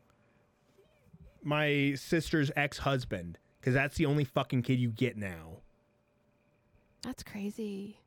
my 1.41 1.95
sister's 1.95 2.51
ex 2.55 2.77
husband. 2.79 3.39
Because 3.59 3.73
that's 3.73 3.95
the 3.95 4.05
only 4.05 4.25
fucking 4.25 4.61
kid 4.63 4.77
you 4.79 4.89
get 4.89 5.15
now. 5.17 5.59
That's 7.01 7.23
crazy. 7.23 7.97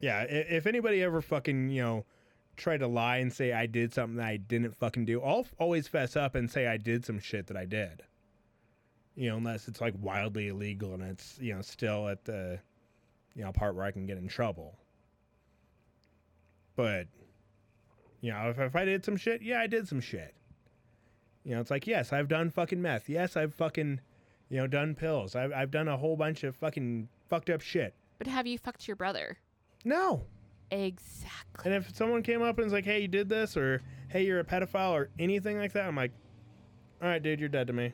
Yeah, 0.00 0.22
if 0.22 0.66
anybody 0.66 1.02
ever 1.02 1.20
fucking, 1.20 1.70
you 1.70 1.82
know, 1.82 2.04
try 2.58 2.76
to 2.76 2.86
lie 2.86 3.18
and 3.18 3.32
say 3.32 3.52
I 3.52 3.66
did 3.66 3.92
something 3.94 4.16
that 4.16 4.26
I 4.26 4.36
didn't 4.36 4.76
fucking 4.76 5.06
do, 5.06 5.22
I'll 5.22 5.46
always 5.58 5.88
fess 5.88 6.16
up 6.16 6.34
and 6.34 6.50
say 6.50 6.66
I 6.66 6.76
did 6.76 7.04
some 7.04 7.18
shit 7.18 7.46
that 7.46 7.56
I 7.56 7.64
did. 7.64 8.02
You 9.14 9.30
know, 9.30 9.36
unless 9.36 9.66
it's 9.68 9.80
like 9.80 9.94
wildly 10.00 10.48
illegal 10.48 10.94
and 10.94 11.02
it's, 11.02 11.38
you 11.40 11.54
know, 11.54 11.62
still 11.62 12.08
at 12.08 12.24
the, 12.24 12.60
you 13.34 13.44
know, 13.44 13.52
part 13.52 13.74
where 13.74 13.84
I 13.84 13.90
can 13.90 14.06
get 14.06 14.18
in 14.18 14.28
trouble. 14.28 14.78
But, 16.76 17.08
you 18.20 18.30
know, 18.30 18.50
if, 18.50 18.58
if 18.58 18.76
I 18.76 18.84
did 18.84 19.04
some 19.04 19.16
shit, 19.16 19.42
yeah, 19.42 19.60
I 19.60 19.66
did 19.66 19.88
some 19.88 20.00
shit. 20.00 20.34
You 21.44 21.54
know, 21.54 21.60
it's 21.60 21.70
like, 21.70 21.86
yes, 21.86 22.12
I've 22.12 22.28
done 22.28 22.50
fucking 22.50 22.80
meth. 22.80 23.08
Yes, 23.08 23.36
I've 23.36 23.54
fucking, 23.54 24.00
you 24.50 24.58
know, 24.58 24.66
done 24.66 24.94
pills. 24.94 25.34
I've, 25.34 25.52
I've 25.52 25.70
done 25.70 25.88
a 25.88 25.96
whole 25.96 26.16
bunch 26.16 26.44
of 26.44 26.54
fucking 26.54 27.08
fucked 27.28 27.50
up 27.50 27.60
shit. 27.60 27.94
But 28.18 28.26
have 28.26 28.46
you 28.46 28.58
fucked 28.58 28.86
your 28.86 28.96
brother? 28.96 29.38
No. 29.84 30.24
Exactly. 30.70 31.64
And 31.64 31.74
if 31.74 31.94
someone 31.96 32.22
came 32.22 32.42
up 32.42 32.58
and 32.58 32.64
was 32.64 32.72
like, 32.72 32.84
"Hey, 32.84 33.00
you 33.00 33.08
did 33.08 33.28
this," 33.28 33.56
or 33.56 33.82
"Hey, 34.08 34.24
you're 34.24 34.40
a 34.40 34.44
pedophile," 34.44 34.92
or 34.92 35.08
anything 35.18 35.58
like 35.58 35.72
that, 35.72 35.86
I'm 35.86 35.96
like, 35.96 36.12
"All 37.02 37.08
right, 37.08 37.22
dude, 37.22 37.40
you're 37.40 37.48
dead 37.48 37.66
to 37.68 37.72
me." 37.72 37.92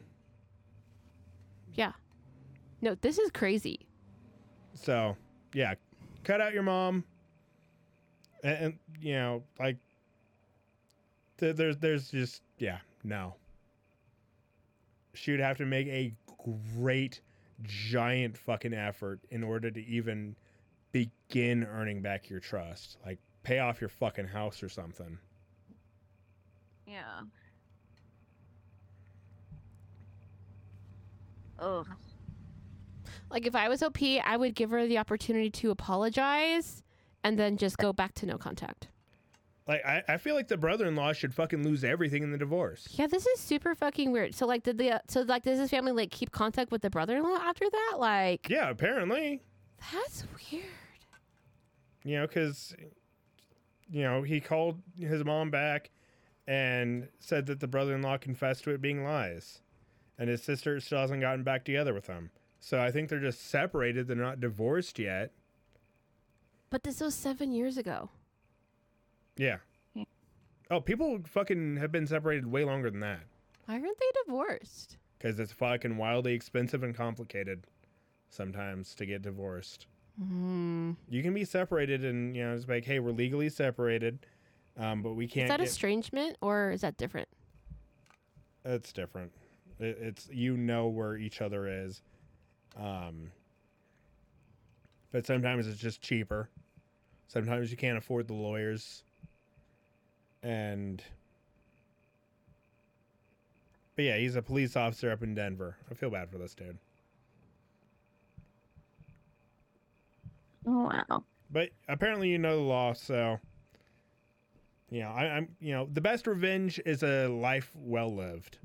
Yeah. 1.74 1.92
No, 2.80 2.94
this 2.96 3.18
is 3.18 3.30
crazy. 3.30 3.86
So, 4.74 5.16
yeah, 5.54 5.74
cut 6.24 6.40
out 6.40 6.52
your 6.52 6.62
mom, 6.62 7.04
and, 8.42 8.58
and 8.58 8.78
you 9.00 9.14
know, 9.14 9.42
like, 9.58 9.78
th- 11.38 11.56
there's 11.56 11.76
there's 11.78 12.10
just 12.10 12.42
yeah, 12.58 12.78
no. 13.02 13.36
She 15.14 15.30
would 15.30 15.40
have 15.40 15.58
to 15.58 15.64
make 15.66 15.86
a 15.86 16.12
great, 16.76 17.20
giant 17.62 18.36
fucking 18.36 18.74
effort 18.74 19.20
in 19.30 19.44
order 19.44 19.70
to 19.70 19.80
even 19.86 20.34
begin 20.94 21.64
earning 21.64 22.00
back 22.00 22.30
your 22.30 22.38
trust. 22.38 22.98
Like, 23.04 23.18
pay 23.42 23.58
off 23.58 23.80
your 23.80 23.90
fucking 23.90 24.28
house 24.28 24.62
or 24.62 24.68
something. 24.68 25.18
Yeah. 26.86 27.22
Ugh. 31.58 31.88
Like 33.30 33.46
if 33.46 33.56
I 33.56 33.68
was 33.68 33.82
OP, 33.82 33.98
I 34.24 34.36
would 34.36 34.54
give 34.54 34.70
her 34.70 34.86
the 34.86 34.98
opportunity 34.98 35.50
to 35.50 35.70
apologize 35.72 36.84
and 37.24 37.36
then 37.38 37.56
just 37.56 37.76
go 37.78 37.92
back 37.92 38.14
to 38.16 38.26
no 38.26 38.38
contact. 38.38 38.88
Like 39.66 39.84
I, 39.84 40.02
I 40.08 40.16
feel 40.18 40.34
like 40.36 40.46
the 40.46 40.58
brother-in-law 40.58 41.14
should 41.14 41.34
fucking 41.34 41.64
lose 41.64 41.82
everything 41.82 42.22
in 42.22 42.30
the 42.30 42.38
divorce. 42.38 42.86
Yeah, 42.92 43.06
this 43.08 43.26
is 43.26 43.40
super 43.40 43.74
fucking 43.74 44.12
weird. 44.12 44.34
So 44.34 44.46
like 44.46 44.62
did 44.62 44.78
the 44.78 44.92
uh, 44.92 44.98
so 45.08 45.22
like 45.22 45.42
does 45.42 45.58
his 45.58 45.70
family 45.70 45.92
like 45.92 46.10
keep 46.10 46.30
contact 46.30 46.70
with 46.70 46.82
the 46.82 46.90
brother-in-law 46.90 47.38
after 47.42 47.64
that? 47.68 47.96
Like 47.98 48.48
Yeah, 48.48 48.68
apparently. 48.70 49.42
that's 49.92 50.24
weird. 50.52 50.64
You 52.04 52.16
know, 52.20 52.26
because 52.26 52.74
you 53.90 54.02
know 54.02 54.22
he 54.22 54.40
called 54.40 54.80
his 54.98 55.24
mom 55.24 55.50
back 55.50 55.90
and 56.46 57.08
said 57.18 57.46
that 57.46 57.60
the 57.60 57.66
brother-in-law 57.66 58.18
confessed 58.18 58.64
to 58.64 58.70
it 58.70 58.80
being 58.82 59.02
lies, 59.02 59.60
and 60.18 60.28
his 60.28 60.42
sister 60.42 60.78
still 60.80 60.98
hasn't 60.98 61.20
gotten 61.22 61.42
back 61.42 61.64
together 61.64 61.94
with 61.94 62.06
him. 62.06 62.30
So 62.60 62.80
I 62.80 62.90
think 62.90 63.08
they're 63.08 63.20
just 63.20 63.46
separated. 63.46 64.06
They're 64.06 64.16
not 64.16 64.40
divorced 64.40 64.98
yet. 64.98 65.32
But 66.70 66.82
this 66.82 67.00
was 67.00 67.14
7 67.14 67.52
years 67.52 67.76
ago. 67.76 68.10
Yeah. 69.36 69.58
Yeah. 69.94 70.04
Oh, 70.70 70.80
people 70.80 71.20
fucking 71.26 71.76
have 71.76 71.92
been 71.92 72.06
separated 72.06 72.46
way 72.46 72.64
longer 72.64 72.90
than 72.90 73.00
that 73.00 73.20
Why 73.66 73.74
aren't 73.74 73.98
they 73.98 74.06
divorced? 74.24 74.96
because 75.18 75.38
it's 75.38 75.52
fucking 75.52 75.96
wildly 75.96 76.34
expensive 76.34 76.82
and 76.82 76.94
complicated 76.94 77.64
sometimes 78.28 78.94
to 78.96 79.06
get 79.06 79.22
divorced. 79.22 79.86
Hmm. 80.18 80.92
you 81.08 81.22
can 81.24 81.34
be 81.34 81.44
separated 81.44 82.04
and 82.04 82.36
you 82.36 82.44
know 82.44 82.54
it's 82.54 82.68
like 82.68 82.84
hey 82.84 83.00
we're 83.00 83.10
legally 83.10 83.48
separated 83.48 84.20
um, 84.78 85.02
but 85.02 85.14
we 85.14 85.26
can't 85.26 85.44
Is 85.44 85.48
that 85.50 85.58
get 85.58 85.68
estrangement 85.68 86.36
or 86.40 86.70
is 86.70 86.82
that 86.82 86.96
different? 86.96 87.28
it's 88.64 88.92
different 88.92 89.32
it, 89.80 89.98
it's 90.00 90.28
you 90.30 90.56
know 90.56 90.86
where 90.86 91.16
each 91.16 91.40
other 91.42 91.66
is 91.66 92.02
um, 92.80 93.30
but 95.10 95.26
sometimes 95.26 95.66
it's 95.66 95.80
just 95.80 96.00
cheaper 96.00 96.48
sometimes 97.26 97.70
you 97.72 97.76
can't 97.76 97.98
afford 97.98 98.28
the 98.28 98.34
lawyers 98.34 99.02
and 100.44 101.02
but 103.96 104.04
yeah 104.04 104.16
he's 104.16 104.36
a 104.36 104.42
police 104.42 104.76
officer 104.76 105.10
up 105.10 105.22
in 105.24 105.34
denver 105.34 105.76
i 105.90 105.94
feel 105.94 106.10
bad 106.10 106.30
for 106.30 106.38
this 106.38 106.54
dude 106.54 106.78
wow. 110.64 111.24
But 111.50 111.70
apparently, 111.88 112.28
you 112.28 112.38
know 112.38 112.56
the 112.56 112.62
law, 112.62 112.92
so 112.92 113.38
you 114.90 115.00
know 115.00 115.10
I, 115.10 115.36
I'm. 115.36 115.48
You 115.60 115.74
know, 115.74 115.88
the 115.92 116.00
best 116.00 116.26
revenge 116.26 116.80
is 116.84 117.02
a 117.02 117.28
life 117.28 117.70
well 117.74 118.14
lived. 118.14 118.58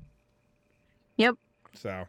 Yep. 1.16 1.36
So, 1.74 2.06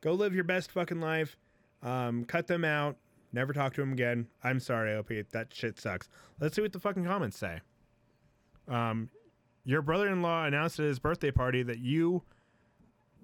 go 0.00 0.12
live 0.12 0.34
your 0.34 0.44
best 0.44 0.70
fucking 0.70 1.00
life. 1.00 1.36
Um, 1.82 2.24
cut 2.24 2.46
them 2.46 2.64
out. 2.64 2.96
Never 3.32 3.52
talk 3.52 3.74
to 3.74 3.80
them 3.80 3.92
again. 3.92 4.26
I'm 4.42 4.60
sorry, 4.60 4.94
OP. 4.94 5.10
That 5.30 5.48
shit 5.52 5.80
sucks. 5.80 6.08
Let's 6.40 6.56
see 6.56 6.62
what 6.62 6.72
the 6.72 6.80
fucking 6.80 7.04
comments 7.04 7.38
say. 7.38 7.60
Um, 8.68 9.08
your 9.64 9.82
brother-in-law 9.82 10.46
announced 10.46 10.78
at 10.78 10.86
his 10.86 10.98
birthday 10.98 11.30
party 11.30 11.62
that 11.62 11.78
you 11.78 12.22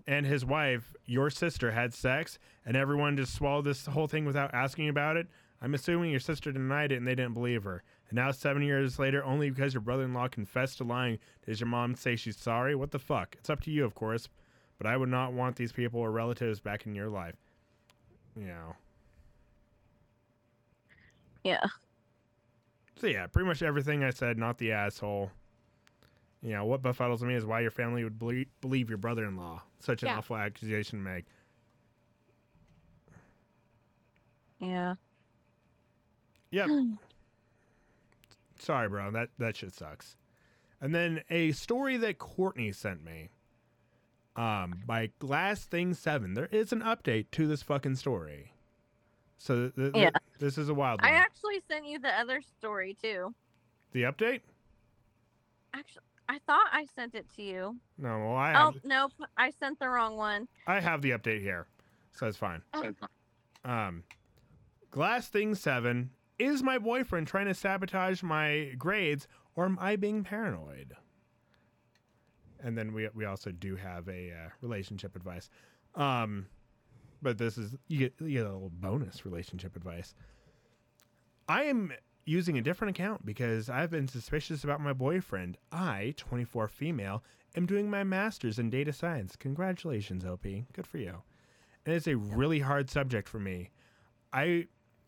and 0.06 0.24
his 0.24 0.44
wife, 0.44 0.94
your 1.06 1.30
sister, 1.30 1.72
had 1.72 1.92
sex, 1.92 2.38
and 2.64 2.76
everyone 2.76 3.16
just 3.16 3.34
swallowed 3.34 3.64
this 3.64 3.86
whole 3.86 4.06
thing 4.06 4.24
without 4.24 4.54
asking 4.54 4.88
about 4.88 5.16
it. 5.16 5.26
I'm 5.62 5.74
assuming 5.74 6.10
your 6.10 6.20
sister 6.20 6.52
denied 6.52 6.92
it 6.92 6.96
and 6.96 7.06
they 7.06 7.14
didn't 7.14 7.34
believe 7.34 7.64
her. 7.64 7.82
And 8.08 8.16
now, 8.16 8.30
seven 8.30 8.62
years 8.62 8.98
later, 8.98 9.24
only 9.24 9.50
because 9.50 9.74
your 9.74 9.80
brother 9.80 10.04
in 10.04 10.14
law 10.14 10.28
confessed 10.28 10.78
to 10.78 10.84
lying, 10.84 11.18
does 11.44 11.60
your 11.60 11.68
mom 11.68 11.94
say 11.94 12.14
she's 12.14 12.36
sorry? 12.36 12.74
What 12.74 12.90
the 12.90 12.98
fuck? 12.98 13.34
It's 13.38 13.50
up 13.50 13.60
to 13.62 13.70
you, 13.70 13.84
of 13.84 13.94
course. 13.94 14.28
But 14.78 14.86
I 14.86 14.96
would 14.96 15.08
not 15.08 15.32
want 15.32 15.56
these 15.56 15.72
people 15.72 16.00
or 16.00 16.10
relatives 16.10 16.60
back 16.60 16.86
in 16.86 16.94
your 16.94 17.08
life. 17.08 17.36
You 18.36 18.46
know. 18.48 18.76
Yeah. 21.42 21.64
So, 23.00 23.06
yeah, 23.06 23.26
pretty 23.26 23.46
much 23.46 23.62
everything 23.62 24.04
I 24.04 24.10
said, 24.10 24.38
not 24.38 24.58
the 24.58 24.72
asshole. 24.72 25.30
You 26.42 26.52
know, 26.52 26.64
what 26.64 26.82
befuddles 26.82 27.22
me 27.22 27.34
is 27.34 27.46
why 27.46 27.60
your 27.60 27.70
family 27.70 28.04
would 28.04 28.18
ble- 28.18 28.44
believe 28.60 28.88
your 28.88 28.98
brother 28.98 29.24
in 29.24 29.36
law. 29.36 29.62
Such 29.80 30.02
an 30.02 30.08
Yeah. 30.08 30.18
awful 30.18 30.36
accusation 30.36 30.98
to 30.98 31.04
make. 31.04 31.24
Yeah. 34.58 34.94
Yep. 36.50 36.68
Sorry, 38.58 38.88
bro. 38.88 39.10
That 39.10 39.28
that 39.38 39.56
shit 39.56 39.74
sucks. 39.74 40.16
And 40.80 40.94
then 40.94 41.22
a 41.30 41.52
story 41.52 41.96
that 41.98 42.18
Courtney 42.18 42.72
sent 42.72 43.04
me. 43.04 43.30
Um, 44.36 44.80
by 44.86 45.10
Glass 45.18 45.64
Thing 45.64 45.94
Seven. 45.94 46.34
There 46.34 46.48
is 46.52 46.70
an 46.72 46.82
update 46.82 47.26
to 47.32 47.46
this 47.46 47.62
fucking 47.62 47.96
story. 47.96 48.52
So 49.38 49.70
th- 49.70 49.74
th- 49.74 49.96
Yeah. 49.96 50.10
this 50.38 50.58
is 50.58 50.68
a 50.68 50.74
wild 50.74 51.00
I 51.02 51.12
one. 51.12 51.20
actually 51.20 51.60
sent 51.68 51.86
you 51.86 51.98
the 51.98 52.12
other 52.18 52.42
story 52.42 52.94
too. 53.00 53.34
the 53.92 54.02
update? 54.02 54.42
Actually, 55.72 56.02
I 56.28 56.38
thought 56.46 56.66
I 56.70 56.84
sent 56.94 57.14
it 57.14 57.26
to 57.36 57.42
you. 57.42 57.76
No, 57.96 58.18
well 58.18 58.36
I 58.36 58.52
Oh, 58.52 58.72
have 58.72 58.84
nope. 58.84 59.12
I 59.38 59.50
sent 59.52 59.78
the 59.78 59.88
wrong 59.88 60.16
one. 60.16 60.48
I 60.66 60.80
have 60.80 61.00
the 61.00 61.12
update 61.12 61.40
here, 61.40 61.66
so 62.12 62.26
it's 62.26 62.36
fine. 62.36 62.60
Oh. 62.74 62.92
Um, 63.64 64.04
Glass 64.90 65.28
Thing 65.28 65.54
Seven 65.54 66.10
is 66.38 66.62
my 66.62 66.78
boyfriend 66.78 67.26
trying 67.26 67.46
to 67.46 67.54
sabotage 67.54 68.22
my 68.22 68.72
grades, 68.78 69.26
or 69.54 69.64
am 69.64 69.78
I 69.80 69.96
being 69.96 70.24
paranoid? 70.24 70.94
And 72.60 72.76
then 72.76 72.92
we 72.92 73.08
we 73.14 73.24
also 73.24 73.50
do 73.50 73.76
have 73.76 74.08
a 74.08 74.32
uh, 74.32 74.48
relationship 74.60 75.14
advice, 75.14 75.50
um, 75.94 76.46
but 77.22 77.38
this 77.38 77.58
is 77.58 77.76
you 77.88 77.98
get 77.98 78.14
you 78.20 78.30
get 78.30 78.46
a 78.46 78.52
little 78.52 78.72
bonus 78.72 79.24
relationship 79.24 79.76
advice. 79.76 80.14
I 81.48 81.64
am 81.64 81.92
using 82.24 82.58
a 82.58 82.62
different 82.62 82.96
account 82.96 83.24
because 83.24 83.70
I've 83.70 83.90
been 83.90 84.08
suspicious 84.08 84.64
about 84.64 84.80
my 84.80 84.92
boyfriend. 84.92 85.58
I, 85.70 86.12
24 86.16 86.66
female, 86.68 87.22
am 87.56 87.66
doing 87.66 87.88
my 87.88 88.02
master's 88.02 88.58
in 88.58 88.68
data 88.68 88.92
science. 88.92 89.36
Congratulations, 89.36 90.24
OP. 90.24 90.42
Good 90.42 90.86
for 90.86 90.98
you. 90.98 91.22
And 91.84 91.94
it's 91.94 92.08
a 92.08 92.16
really 92.16 92.58
hard 92.58 92.90
subject 92.90 93.28
for 93.28 93.38
me. 93.38 93.70
I 94.32 94.66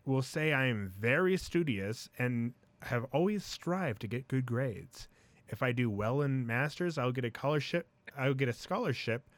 will 0.09 0.22
say 0.22 0.52
I 0.52 0.66
am 0.66 0.92
very 0.98 1.36
studious 1.36 2.09
and 2.18 2.54
have 2.82 3.04
always 3.12 3.44
strived 3.44 4.00
to 4.00 4.09
get 4.09 4.28
good 4.28 4.46
grades. 4.46 5.09
If 5.48 5.62
I 5.62 5.72
do 5.72 5.90
well 5.90 6.22
in 6.22 6.46
masters, 6.46 6.98
I'll 6.98 7.12
get 7.12 7.24
a 7.24 7.30
scholarship. 7.30 7.88
I'll 8.16 8.34
get 8.34 8.48
a 8.48 8.52
scholarship 8.52 9.28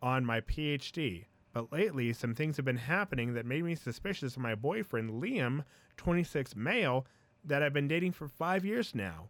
on 0.00 0.24
my 0.24 0.40
PhD. 0.40 1.26
But 1.52 1.72
lately, 1.72 2.12
some 2.12 2.34
things 2.34 2.56
have 2.56 2.64
been 2.64 2.76
happening 2.76 3.34
that 3.34 3.46
made 3.46 3.64
me 3.64 3.74
suspicious 3.74 4.36
of 4.36 4.42
my 4.42 4.54
boyfriend, 4.54 5.22
Liam, 5.22 5.64
26 5.96 6.54
male, 6.54 7.06
that 7.44 7.62
I've 7.62 7.72
been 7.72 7.88
dating 7.88 8.12
for 8.12 8.28
five 8.28 8.64
years 8.64 8.94
now. 8.94 9.28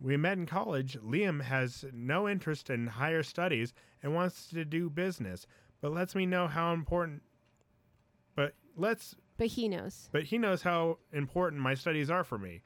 We 0.00 0.16
met 0.16 0.38
in 0.38 0.46
college. 0.46 0.98
Liam 1.00 1.42
has 1.42 1.84
no 1.92 2.28
interest 2.28 2.70
in 2.70 2.86
higher 2.86 3.22
studies 3.22 3.72
and 4.02 4.14
wants 4.14 4.48
to 4.48 4.64
do 4.64 4.88
business, 4.88 5.46
but 5.80 5.92
lets 5.92 6.14
me 6.14 6.26
know 6.26 6.46
how 6.46 6.72
important. 6.72 7.22
But 8.36 8.54
let's 8.76 9.16
But 9.36 9.48
he 9.48 9.68
knows. 9.68 10.08
but 10.12 10.24
he 10.24 10.38
knows 10.38 10.62
how 10.62 10.98
important 11.12 11.60
my 11.60 11.74
studies 11.74 12.10
are 12.10 12.24
for 12.24 12.38
me. 12.38 12.62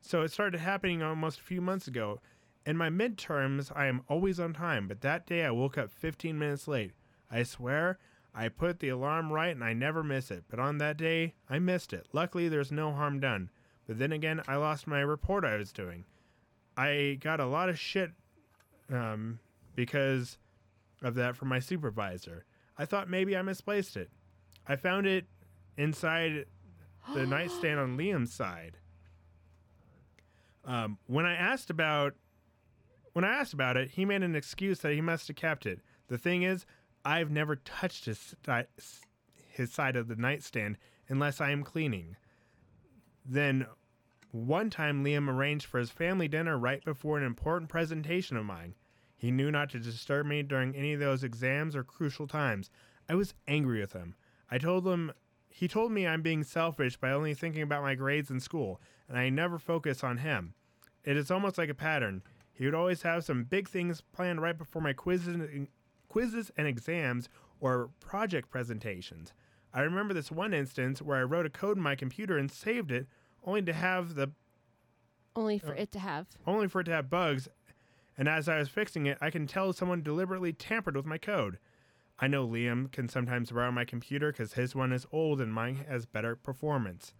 So 0.00 0.22
it 0.22 0.32
started 0.32 0.60
happening 0.60 1.02
almost 1.02 1.38
a 1.38 1.42
few 1.42 1.60
months 1.60 1.86
ago. 1.86 2.20
In 2.66 2.76
my 2.76 2.90
midterms, 2.90 3.72
I 3.74 3.86
am 3.86 4.02
always 4.08 4.38
on 4.38 4.52
time, 4.52 4.88
but 4.88 5.00
that 5.00 5.26
day 5.26 5.44
I 5.44 5.50
woke 5.50 5.78
up 5.78 5.90
15 5.90 6.38
minutes 6.38 6.68
late. 6.68 6.92
I 7.30 7.42
swear, 7.42 7.98
I 8.34 8.48
put 8.48 8.80
the 8.80 8.88
alarm 8.90 9.32
right 9.32 9.54
and 9.54 9.64
I 9.64 9.72
never 9.72 10.02
miss 10.02 10.30
it, 10.30 10.44
but 10.48 10.58
on 10.58 10.78
that 10.78 10.96
day, 10.96 11.34
I 11.48 11.58
missed 11.58 11.92
it. 11.92 12.06
Luckily, 12.12 12.48
there's 12.48 12.70
no 12.72 12.92
harm 12.92 13.20
done. 13.20 13.50
But 13.86 13.98
then 13.98 14.12
again, 14.12 14.42
I 14.46 14.56
lost 14.56 14.86
my 14.86 15.00
report 15.00 15.44
I 15.44 15.56
was 15.56 15.72
doing. 15.72 16.04
I 16.76 17.18
got 17.20 17.40
a 17.40 17.46
lot 17.46 17.68
of 17.68 17.78
shit 17.78 18.12
um, 18.92 19.38
because 19.74 20.38
of 21.02 21.14
that 21.14 21.36
from 21.36 21.48
my 21.48 21.58
supervisor. 21.58 22.44
I 22.76 22.84
thought 22.84 23.08
maybe 23.08 23.36
I 23.36 23.42
misplaced 23.42 23.96
it. 23.96 24.10
I 24.66 24.76
found 24.76 25.06
it 25.06 25.26
inside 25.78 26.44
the 27.14 27.26
nightstand 27.26 27.80
on 27.80 27.96
Liam's 27.98 28.32
side. 28.32 28.76
Um, 30.64 30.98
when 31.06 31.24
I 31.24 31.34
asked 31.34 31.70
about 31.70 32.14
when 33.14 33.24
I 33.24 33.38
asked 33.38 33.54
about 33.54 33.78
it, 33.78 33.90
he 33.90 34.04
made 34.04 34.22
an 34.22 34.36
excuse 34.36 34.80
that 34.80 34.92
he 34.92 35.00
must 35.00 35.28
have 35.28 35.36
kept 35.36 35.64
it. 35.64 35.80
The 36.08 36.18
thing 36.18 36.42
is, 36.42 36.66
I've 37.04 37.30
never 37.30 37.56
touched 37.56 38.04
his 38.04 38.34
his 39.48 39.72
side 39.72 39.96
of 39.96 40.08
the 40.08 40.16
nightstand 40.16 40.76
unless 41.08 41.40
I 41.40 41.50
am 41.50 41.64
cleaning. 41.64 42.16
Then 43.24 43.66
one 44.30 44.68
time 44.68 45.02
Liam 45.02 45.28
arranged 45.28 45.66
for 45.66 45.78
his 45.78 45.90
family 45.90 46.28
dinner 46.28 46.58
right 46.58 46.84
before 46.84 47.16
an 47.16 47.24
important 47.24 47.70
presentation 47.70 48.36
of 48.36 48.44
mine. 48.44 48.74
He 49.16 49.30
knew 49.30 49.50
not 49.50 49.70
to 49.70 49.80
disturb 49.80 50.26
me 50.26 50.42
during 50.42 50.76
any 50.76 50.92
of 50.92 51.00
those 51.00 51.24
exams 51.24 51.74
or 51.74 51.82
crucial 51.82 52.26
times. 52.26 52.70
I 53.08 53.14
was 53.14 53.34
angry 53.48 53.80
with 53.80 53.94
him. 53.94 54.14
I 54.50 54.58
told 54.58 54.86
him 54.86 55.12
he 55.48 55.68
told 55.68 55.92
me 55.92 56.06
I'm 56.06 56.22
being 56.22 56.44
selfish 56.44 56.96
by 56.96 57.10
only 57.10 57.34
thinking 57.34 57.62
about 57.62 57.82
my 57.82 57.94
grades 57.94 58.30
in 58.30 58.40
school, 58.40 58.80
and 59.08 59.18
I 59.18 59.28
never 59.30 59.58
focus 59.58 60.04
on 60.04 60.18
him. 60.18 60.54
It 61.04 61.16
is 61.16 61.30
almost 61.30 61.58
like 61.58 61.68
a 61.68 61.74
pattern. 61.74 62.22
He 62.52 62.64
would 62.64 62.74
always 62.74 63.02
have 63.02 63.24
some 63.24 63.44
big 63.44 63.68
things 63.68 64.00
planned 64.00 64.42
right 64.42 64.56
before 64.56 64.82
my 64.82 64.92
quizzes 64.92 65.28
and, 65.28 65.68
quizzes 66.08 66.50
and 66.56 66.66
exams 66.66 67.28
or 67.60 67.90
project 68.00 68.50
presentations. 68.50 69.32
I 69.72 69.80
remember 69.82 70.14
this 70.14 70.30
one 70.30 70.54
instance 70.54 71.00
where 71.02 71.18
I 71.18 71.22
wrote 71.22 71.46
a 71.46 71.50
code 71.50 71.76
in 71.76 71.82
my 71.82 71.94
computer 71.94 72.36
and 72.38 72.50
saved 72.50 72.90
it, 72.90 73.06
only 73.44 73.62
to 73.62 73.72
have 73.72 74.14
the 74.14 74.30
Only 75.36 75.58
for 75.58 75.72
Oh. 75.72 75.76
it 75.78 75.92
to 75.92 75.98
have. 76.00 76.26
only 76.46 76.68
for 76.68 76.80
it 76.80 76.84
to 76.84 76.92
have 76.92 77.08
bugs. 77.10 77.48
And 78.16 78.28
as 78.28 78.48
I 78.48 78.58
was 78.58 78.68
fixing 78.68 79.06
it, 79.06 79.18
I 79.20 79.30
can 79.30 79.46
tell 79.46 79.72
someone 79.72 80.02
deliberately 80.02 80.52
tampered 80.52 80.96
with 80.96 81.06
my 81.06 81.18
code. 81.18 81.58
I 82.20 82.26
know 82.26 82.46
Liam 82.46 82.90
can 82.90 83.08
sometimes 83.08 83.50
borrow 83.50 83.70
my 83.70 83.84
computer 83.84 84.32
because 84.32 84.54
his 84.54 84.74
one 84.74 84.92
is 84.92 85.06
old 85.12 85.40
and 85.40 85.52
mine 85.52 85.84
has 85.88 86.04
better 86.06 86.34
performance. 86.34 87.14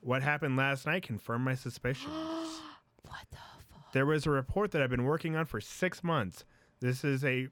What 0.00 0.22
happened 0.22 0.56
last 0.56 0.86
night 0.86 1.02
confirmed 1.02 1.44
my 1.44 1.54
suspicions. 1.54 2.12
What 3.02 3.26
the 3.30 3.36
fuck? 3.36 3.92
There 3.92 4.06
was 4.06 4.26
a 4.26 4.30
report 4.30 4.70
that 4.70 4.82
I've 4.82 4.90
been 4.90 5.04
working 5.04 5.34
on 5.34 5.46
for 5.46 5.60
six 5.60 6.04
months. 6.04 6.44
This 6.80 7.02
is 7.02 7.24
a 7.24 7.48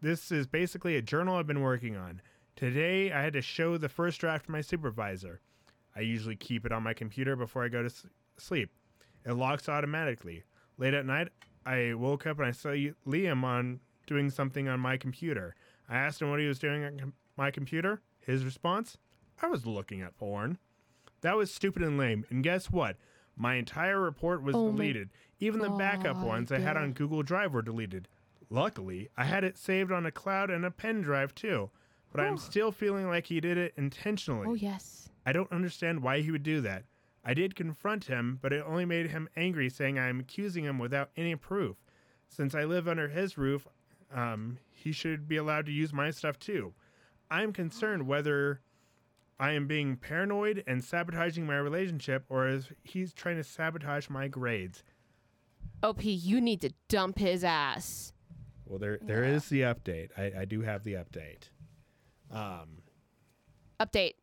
this 0.00 0.30
is 0.30 0.46
basically 0.46 0.96
a 0.96 1.02
journal 1.02 1.36
I've 1.36 1.46
been 1.46 1.62
working 1.62 1.96
on. 1.96 2.20
Today 2.54 3.10
I 3.10 3.22
had 3.22 3.32
to 3.32 3.40
show 3.42 3.76
the 3.78 3.88
first 3.88 4.20
draft 4.20 4.46
to 4.46 4.52
my 4.52 4.60
supervisor. 4.60 5.40
I 5.96 6.00
usually 6.00 6.36
keep 6.36 6.64
it 6.66 6.72
on 6.72 6.82
my 6.82 6.92
computer 6.92 7.34
before 7.34 7.64
I 7.64 7.68
go 7.68 7.80
to 7.80 7.86
s- 7.86 8.06
sleep. 8.36 8.70
It 9.24 9.32
locks 9.32 9.68
automatically. 9.68 10.44
Late 10.76 10.94
at 10.94 11.06
night, 11.06 11.28
I 11.64 11.94
woke 11.94 12.26
up 12.26 12.38
and 12.38 12.46
I 12.46 12.50
saw 12.52 12.68
Liam 13.06 13.42
on 13.42 13.80
doing 14.06 14.28
something 14.30 14.68
on 14.68 14.78
my 14.80 14.96
computer. 14.96 15.56
I 15.88 15.96
asked 15.98 16.22
him 16.22 16.30
what 16.30 16.40
he 16.40 16.46
was 16.46 16.58
doing 16.58 16.84
on 16.84 16.98
com- 16.98 17.12
my 17.36 17.50
computer. 17.50 18.00
His 18.20 18.44
response: 18.44 18.96
I 19.42 19.46
was 19.48 19.66
looking 19.66 20.00
at 20.02 20.16
porn. 20.16 20.58
That 21.20 21.36
was 21.36 21.52
stupid 21.52 21.82
and 21.82 21.96
lame. 21.98 22.24
And 22.30 22.42
guess 22.44 22.70
what? 22.70 22.96
My 23.36 23.54
entire 23.54 24.00
report 24.00 24.42
was 24.42 24.54
Oh 24.54 24.70
deleted. 24.70 25.10
Even 25.40 25.60
the 25.60 25.70
backup 25.70 26.18
ones 26.18 26.52
I 26.52 26.58
had 26.58 26.76
on 26.76 26.92
Google 26.92 27.22
Drive 27.22 27.52
were 27.52 27.62
deleted. 27.62 28.08
Luckily, 28.50 29.08
I 29.16 29.24
had 29.24 29.42
it 29.42 29.58
saved 29.58 29.90
on 29.90 30.06
a 30.06 30.12
cloud 30.12 30.50
and 30.50 30.64
a 30.64 30.70
pen 30.70 31.02
drive 31.02 31.34
too. 31.34 31.70
But 32.12 32.20
I'm 32.20 32.36
still 32.38 32.70
feeling 32.70 33.08
like 33.08 33.26
he 33.26 33.40
did 33.40 33.58
it 33.58 33.74
intentionally. 33.76 34.46
Oh 34.48 34.54
yes. 34.54 35.08
I 35.26 35.32
don't 35.32 35.50
understand 35.50 36.02
why 36.02 36.20
he 36.20 36.30
would 36.30 36.42
do 36.44 36.60
that. 36.60 36.84
I 37.24 37.34
did 37.34 37.56
confront 37.56 38.04
him, 38.04 38.38
but 38.42 38.52
it 38.52 38.62
only 38.66 38.84
made 38.84 39.10
him 39.10 39.28
angry, 39.34 39.70
saying 39.70 39.98
I 39.98 40.08
am 40.08 40.20
accusing 40.20 40.64
him 40.64 40.78
without 40.78 41.10
any 41.16 41.34
proof. 41.34 41.76
Since 42.28 42.54
I 42.54 42.64
live 42.64 42.86
under 42.86 43.08
his 43.08 43.38
roof, 43.38 43.66
um, 44.12 44.58
he 44.70 44.92
should 44.92 45.28
be 45.28 45.36
allowed 45.36 45.66
to 45.66 45.72
use 45.72 45.92
my 45.92 46.10
stuff 46.10 46.38
too. 46.38 46.74
I'm 47.30 47.52
concerned 47.52 48.06
whether 48.06 48.60
I 49.38 49.52
am 49.52 49.66
being 49.66 49.96
paranoid 49.96 50.62
and 50.66 50.82
sabotaging 50.82 51.46
my 51.46 51.56
relationship, 51.56 52.24
or 52.28 52.48
is 52.48 52.68
he's 52.82 53.12
trying 53.12 53.36
to 53.36 53.44
sabotage 53.44 54.08
my 54.08 54.28
grades. 54.28 54.82
OP, 55.82 56.04
you 56.04 56.40
need 56.40 56.60
to 56.60 56.70
dump 56.88 57.18
his 57.18 57.44
ass. 57.44 58.12
Well, 58.64 58.78
there 58.78 58.98
there 59.02 59.24
is 59.24 59.48
the 59.48 59.62
update. 59.62 60.10
I, 60.16 60.40
I 60.40 60.44
do 60.44 60.62
have 60.62 60.84
the 60.84 60.94
update. 60.94 61.50
Um, 62.30 62.82
Update. 63.80 64.14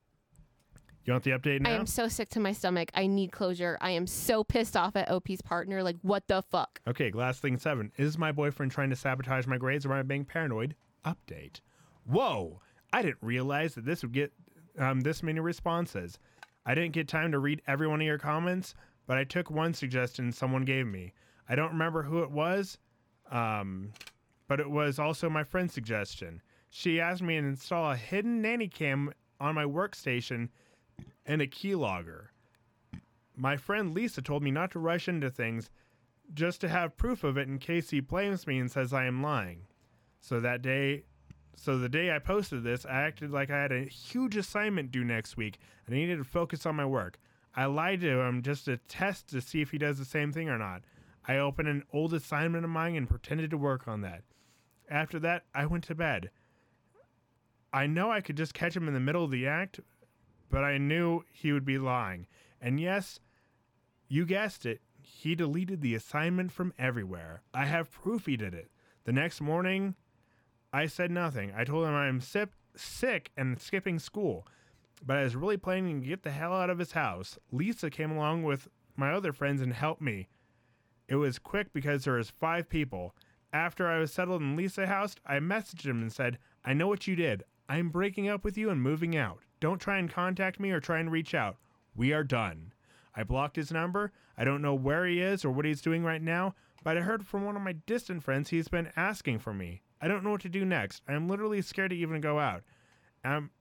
You 1.06 1.14
want 1.14 1.24
the 1.24 1.32
update 1.32 1.62
now? 1.62 1.72
I 1.72 1.74
am 1.74 1.88
so 1.88 2.08
sick 2.08 2.30
to 2.32 2.40
my 2.40 2.52
stomach. 2.52 2.92
I 2.94 3.08
need 3.08 3.32
closure. 3.32 3.78
I 3.82 3.92
am 3.92 4.06
so 4.06 4.44
pissed 4.44 4.78
off 4.78 4.96
at 4.96 5.10
OP's 5.10 5.42
partner. 5.42 5.82
Like, 5.82 5.98
what 6.02 6.28
the 6.28 6.44
fuck? 6.44 6.80
Okay, 6.88 7.12
last 7.12 7.42
Thing 7.42 7.58
7. 7.58 7.92
Is 7.98 8.18
my 8.18 8.32
boyfriend 8.32 8.72
trying 8.72 8.92
to 8.92 8.96
sabotage 8.96 9.48
my 9.48 9.58
grades 9.58 9.86
or 9.86 9.94
am 9.94 10.00
I 10.00 10.04
being 10.04 10.26
paranoid? 10.26 10.76
Update. 11.06 11.62
Whoa! 12.06 12.62
I 12.94 13.02
didn't 13.02 13.18
realize 13.22 13.76
that 13.76 13.86
this 13.86 14.04
would 14.04 14.12
get 14.12 14.32
um, 14.78 15.02
this 15.02 15.24
many 15.24 15.40
responses. 15.40 16.20
I 16.66 16.76
didn't 16.76 16.94
get 16.94 17.08
time 17.08 17.32
to 17.32 17.40
read 17.40 17.62
every 17.68 17.88
one 17.88 18.02
of 18.02 18.06
your 18.06 18.20
comments, 18.20 18.76
but 19.08 19.18
I 19.18 19.24
took 19.24 19.50
one 19.50 19.74
suggestion 19.74 20.32
someone 20.32 20.64
gave 20.64 20.86
me. 20.86 21.14
I 21.50 21.56
don't 21.56 21.72
remember 21.72 22.04
who 22.04 22.22
it 22.22 22.32
was, 22.32 22.78
um, 23.32 23.92
but 24.48 24.60
it 24.60 24.70
was 24.70 25.00
also 25.00 25.30
my 25.30 25.44
friend's 25.44 25.74
suggestion. 25.74 26.42
She 26.70 27.02
asked 27.02 27.22
me 27.22 27.40
to 27.40 27.48
install 27.48 27.92
a 27.92 27.96
hidden 27.96 28.42
nanny 28.42 28.68
cam 28.68 29.12
on 29.40 29.56
my 29.56 29.66
workstation 29.66 30.50
and 31.26 31.42
a 31.42 31.48
keylogger. 31.48 32.28
My 33.36 33.58
friend 33.58 33.94
Lisa 33.94 34.22
told 34.22 34.44
me 34.44 34.52
not 34.52 34.72
to 34.72 34.80
rush 34.80 35.08
into 35.08 35.30
things 35.30 35.70
just 36.34 36.62
to 36.62 36.70
have 36.70 36.98
proof 36.98 37.24
of 37.24 37.38
it 37.38 37.48
in 37.48 37.58
case 37.58 37.90
he 37.90 38.00
blames 38.00 38.48
me 38.48 38.60
and 38.60 38.72
says 38.72 38.94
I 38.94 39.06
am 39.06 39.22
lying. 39.22 39.68
So 40.20 40.40
that 40.40 40.62
day, 40.62 41.04
so 41.56 41.78
the 41.78 41.90
day 41.90 42.12
I 42.12 42.20
posted 42.20 42.64
this, 42.64 42.86
I 42.86 43.02
acted 43.02 43.32
like 43.32 43.50
I 43.50 43.62
had 43.62 43.72
a 43.72 43.86
huge 43.86 44.38
assignment 44.38 44.92
due 44.92 45.04
next 45.04 45.38
week 45.38 45.60
and 45.86 45.96
I 45.96 46.00
needed 46.00 46.18
to 46.18 46.24
focus 46.24 46.66
on 46.66 46.76
my 46.76 46.86
work. 46.86 47.20
I 47.56 47.66
lied 47.66 48.02
to 48.02 48.22
him 48.22 48.42
just 48.42 48.66
to 48.66 48.78
test 48.78 49.30
to 49.30 49.42
see 49.42 49.62
if 49.62 49.72
he 49.72 49.78
does 49.78 49.98
the 49.98 50.06
same 50.06 50.32
thing 50.32 50.48
or 50.48 50.58
not. 50.58 50.84
I 51.28 51.38
opened 51.38 51.68
an 51.68 51.84
old 51.92 52.14
assignment 52.14 52.64
of 52.64 52.72
mine 52.72 52.96
and 52.96 53.10
pretended 53.10 53.52
to 53.52 53.58
work 53.58 53.88
on 53.88 54.02
that. 54.02 54.24
After 54.90 55.20
that, 55.20 55.44
I 55.54 55.66
went 55.66 55.84
to 55.86 55.96
bed. 55.96 56.32
I 57.74 57.88
know 57.88 58.12
I 58.12 58.22
could 58.22 58.38
just 58.38 58.54
catch 58.54 58.76
him 58.76 58.88
in 58.88 58.94
the 58.94 59.00
middle 59.00 59.24
of 59.24 59.32
the 59.32 59.48
act, 59.48 59.80
but 60.52 60.64
I 60.64 60.78
knew 60.78 61.24
he 61.32 61.52
would 61.52 61.66
be 61.66 61.78
lying. 61.78 62.28
And 62.62 62.80
yes, 62.80 63.20
you 64.08 64.26
guessed 64.26 64.66
it, 64.66 64.82
he 65.02 65.34
deleted 65.34 65.82
the 65.82 65.96
assignment 65.96 66.52
from 66.52 66.74
everywhere. 66.78 67.42
I 67.54 67.66
have 67.66 67.92
proof 67.92 68.26
he 68.26 68.38
did 68.38 68.54
it. 68.54 68.70
The 69.06 69.14
next 69.14 69.42
morning, 69.42 69.96
I 70.74 70.86
said 70.86 71.10
nothing. 71.10 71.52
I 71.56 71.64
told 71.64 71.88
him 71.88 71.96
I 71.96 72.08
am 72.08 72.22
sip, 72.22 72.52
sick 72.76 73.32
and 73.36 73.60
skipping 73.60 73.98
school, 73.98 74.46
but 75.04 75.18
I 75.18 75.24
was 75.24 75.36
really 75.36 75.58
planning 75.58 76.02
to 76.02 76.08
get 76.08 76.24
the 76.24 76.32
hell 76.32 76.54
out 76.54 76.70
of 76.70 76.80
his 76.80 76.92
house. 76.92 77.40
Lisa 77.52 77.90
came 77.90 78.12
along 78.12 78.44
with 78.44 78.68
my 78.96 79.12
other 79.12 79.34
friends 79.34 79.62
and 79.62 79.74
helped 79.74 80.02
me. 80.02 80.28
It 81.08 81.16
was 81.16 81.40
quick 81.40 81.74
because 81.74 82.04
there 82.04 82.14
was 82.14 82.30
five 82.30 82.70
people. 82.70 83.16
After 83.54 83.88
I 83.88 84.00
was 84.00 84.14
settled 84.14 84.42
in 84.42 84.56
Lisa's 84.56 84.88
house, 84.88 85.16
I 85.26 85.40
messaged 85.40 85.86
him 85.86 86.02
and 86.02 86.12
said, 86.12 86.38
I 86.64 86.74
know 86.74 86.88
what 86.88 87.08
you 87.08 87.16
did. 87.16 87.44
I'm 87.68 87.90
breaking 87.90 88.30
up 88.30 88.44
with 88.44 88.58
you 88.58 88.70
and 88.70 88.82
moving 88.82 89.18
out. 89.18 89.40
Don't 89.62 89.80
try 89.80 90.00
and 90.00 90.12
contact 90.12 90.60
me 90.60 90.72
or 90.72 90.82
try 90.82 91.00
and 91.00 91.12
reach 91.12 91.34
out. 91.34 91.56
We 91.96 92.12
are 92.12 92.24
done. 92.24 92.74
I 93.16 93.24
blocked 93.24 93.56
his 93.56 93.72
number. 93.72 94.12
I 94.38 94.44
don't 94.44 94.62
know 94.62 94.74
where 94.74 95.06
he 95.06 95.22
is 95.22 95.46
or 95.46 95.52
what 95.52 95.66
he's 95.66 95.82
doing 95.82 96.04
right 96.04 96.22
now, 96.22 96.56
but 96.84 96.98
I 96.98 97.02
heard 97.02 97.26
from 97.26 97.46
one 97.46 97.56
of 97.56 97.62
my 97.62 97.74
distant 97.86 98.24
friends 98.24 98.50
he's 98.50 98.68
been 98.68 98.92
asking 98.96 99.40
for 99.40 99.54
me. 99.54 99.84
I 100.02 100.08
don't 100.08 100.24
know 100.24 100.32
what 100.32 100.42
to 100.42 100.50
do 100.50 100.66
next. 100.66 101.04
I 101.08 101.14
am 101.14 101.30
literally 101.30 101.62
scared 101.62 101.92
to 101.92 101.96
even 101.96 102.22
go 102.22 102.40
out. 102.40 102.64
Um, 103.24 103.52